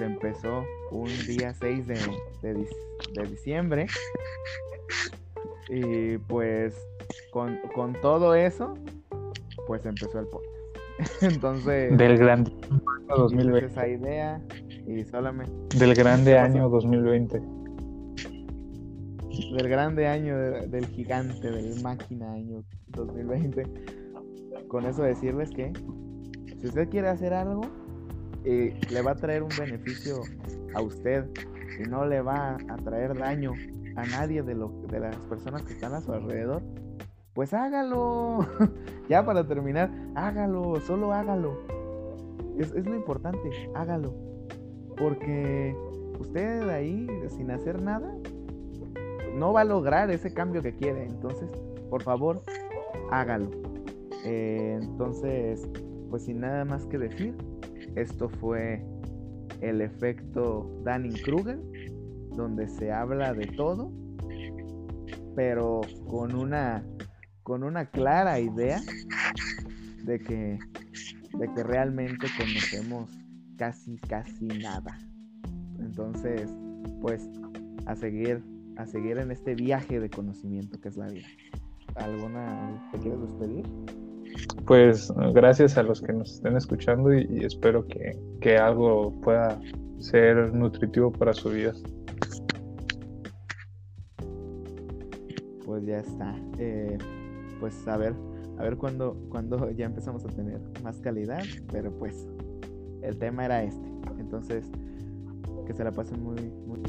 Se 0.00 0.06
empezó 0.06 0.64
un 0.92 1.10
día 1.26 1.52
6 1.52 1.86
de, 1.86 1.98
de, 2.40 3.22
diciembre. 3.28 3.86
Y 5.68 6.16
pues 6.16 6.74
con, 7.30 7.58
con, 7.74 7.92
todo 8.00 8.34
eso, 8.34 8.72
pues 9.66 9.84
empezó 9.84 10.20
el 10.20 10.26
podcast. 10.28 11.22
Entonces... 11.22 11.98
Del 11.98 12.16
grande 12.16 12.50
año 12.70 12.80
2020. 13.14 13.66
Esa 13.66 13.88
idea 13.88 14.40
y 14.86 15.04
solamente... 15.04 15.76
Del 15.76 15.94
grande 15.94 16.38
año 16.38 16.70
2020 16.70 17.42
del 19.54 19.68
grande 19.68 20.06
año 20.06 20.38
del 20.38 20.86
gigante, 20.86 21.50
del 21.50 21.82
máquina 21.82 22.32
año 22.32 22.64
2020. 22.88 23.64
Con 24.68 24.86
eso 24.86 25.02
decirles 25.02 25.50
que 25.50 25.74
si 26.58 26.66
usted 26.68 26.88
quiere 26.88 27.08
hacer 27.08 27.34
algo, 27.34 27.62
eh, 28.44 28.78
le 28.90 29.02
va 29.02 29.12
a 29.12 29.14
traer 29.16 29.42
un 29.42 29.50
beneficio 29.58 30.22
a 30.74 30.80
usted 30.80 31.26
y 31.78 31.88
no 31.88 32.06
le 32.06 32.22
va 32.22 32.56
a 32.68 32.76
traer 32.76 33.16
daño 33.16 33.52
a 33.96 34.04
nadie 34.06 34.42
de, 34.42 34.54
lo, 34.54 34.68
de 34.88 35.00
las 35.00 35.16
personas 35.16 35.62
que 35.62 35.72
están 35.72 35.94
a 35.94 36.00
su 36.00 36.12
alrededor, 36.12 36.62
pues 37.34 37.52
hágalo. 37.54 38.46
ya 39.08 39.24
para 39.24 39.46
terminar, 39.46 39.90
hágalo, 40.14 40.80
solo 40.80 41.12
hágalo. 41.12 41.58
Es, 42.58 42.72
es 42.72 42.86
lo 42.86 42.94
importante, 42.94 43.50
hágalo. 43.74 44.14
Porque 44.96 45.74
usted 46.18 46.68
ahí, 46.68 47.06
sin 47.28 47.50
hacer 47.50 47.80
nada, 47.80 48.14
no 49.34 49.52
va 49.52 49.62
a 49.62 49.64
lograr 49.64 50.10
ese 50.10 50.32
cambio 50.32 50.62
que 50.62 50.74
quiere. 50.74 51.04
Entonces, 51.04 51.48
por 51.88 52.02
favor, 52.02 52.42
hágalo. 53.10 53.50
Eh, 54.24 54.78
entonces, 54.80 55.66
pues 56.10 56.24
sin 56.24 56.40
nada 56.40 56.64
más 56.64 56.86
que 56.86 56.98
decir, 56.98 57.34
esto 57.96 58.28
fue 58.28 58.84
el 59.60 59.80
efecto 59.80 60.80
Danning-Kruger, 60.84 61.58
donde 62.36 62.68
se 62.68 62.92
habla 62.92 63.32
de 63.34 63.46
todo, 63.46 63.92
pero 65.34 65.80
con 66.08 66.34
una, 66.34 66.84
con 67.42 67.62
una 67.62 67.90
clara 67.90 68.40
idea 68.40 68.80
de 70.04 70.18
que, 70.18 70.58
de 71.38 71.54
que 71.54 71.62
realmente 71.62 72.26
conocemos 72.36 73.10
casi, 73.56 73.96
casi 73.98 74.46
nada. 74.46 74.98
Entonces, 75.78 76.50
pues 77.00 77.28
a 77.86 77.96
seguir 77.96 78.42
a 78.80 78.86
seguir 78.86 79.18
en 79.18 79.30
este 79.30 79.54
viaje 79.54 80.00
de 80.00 80.08
conocimiento 80.08 80.80
que 80.80 80.88
es 80.88 80.96
la 80.96 81.08
vida. 81.08 81.26
¿Alguna 81.96 82.88
te 82.92 82.98
quieres 82.98 83.20
despedir? 83.20 83.66
Pues 84.66 85.12
gracias 85.34 85.76
a 85.76 85.82
los 85.82 86.00
que 86.00 86.12
nos 86.12 86.34
estén 86.34 86.56
escuchando 86.56 87.12
y, 87.12 87.44
espero 87.44 87.86
que, 87.86 88.16
que, 88.40 88.56
algo 88.56 89.12
pueda 89.20 89.60
ser 89.98 90.54
nutritivo 90.54 91.12
para 91.12 91.32
su 91.32 91.50
vida. 91.50 91.72
Pues 95.64 95.84
ya 95.84 95.98
está. 95.98 96.34
Eh, 96.58 96.98
pues 97.58 97.86
a 97.88 97.96
ver, 97.96 98.14
a 98.58 98.62
ver 98.62 98.76
cuándo 98.76 99.16
cuando 99.28 99.70
ya 99.76 99.86
empezamos 99.86 100.24
a 100.24 100.28
tener 100.28 100.60
más 100.82 100.98
calidad, 101.00 101.42
pero 101.72 101.90
pues 101.92 102.28
el 103.02 103.16
tema 103.18 103.44
era 103.44 103.62
este. 103.62 103.88
Entonces, 104.18 104.70
que 105.66 105.72
se 105.72 105.84
la 105.84 105.92
pasen 105.92 106.22
muy, 106.22 106.50
muy 106.66 106.80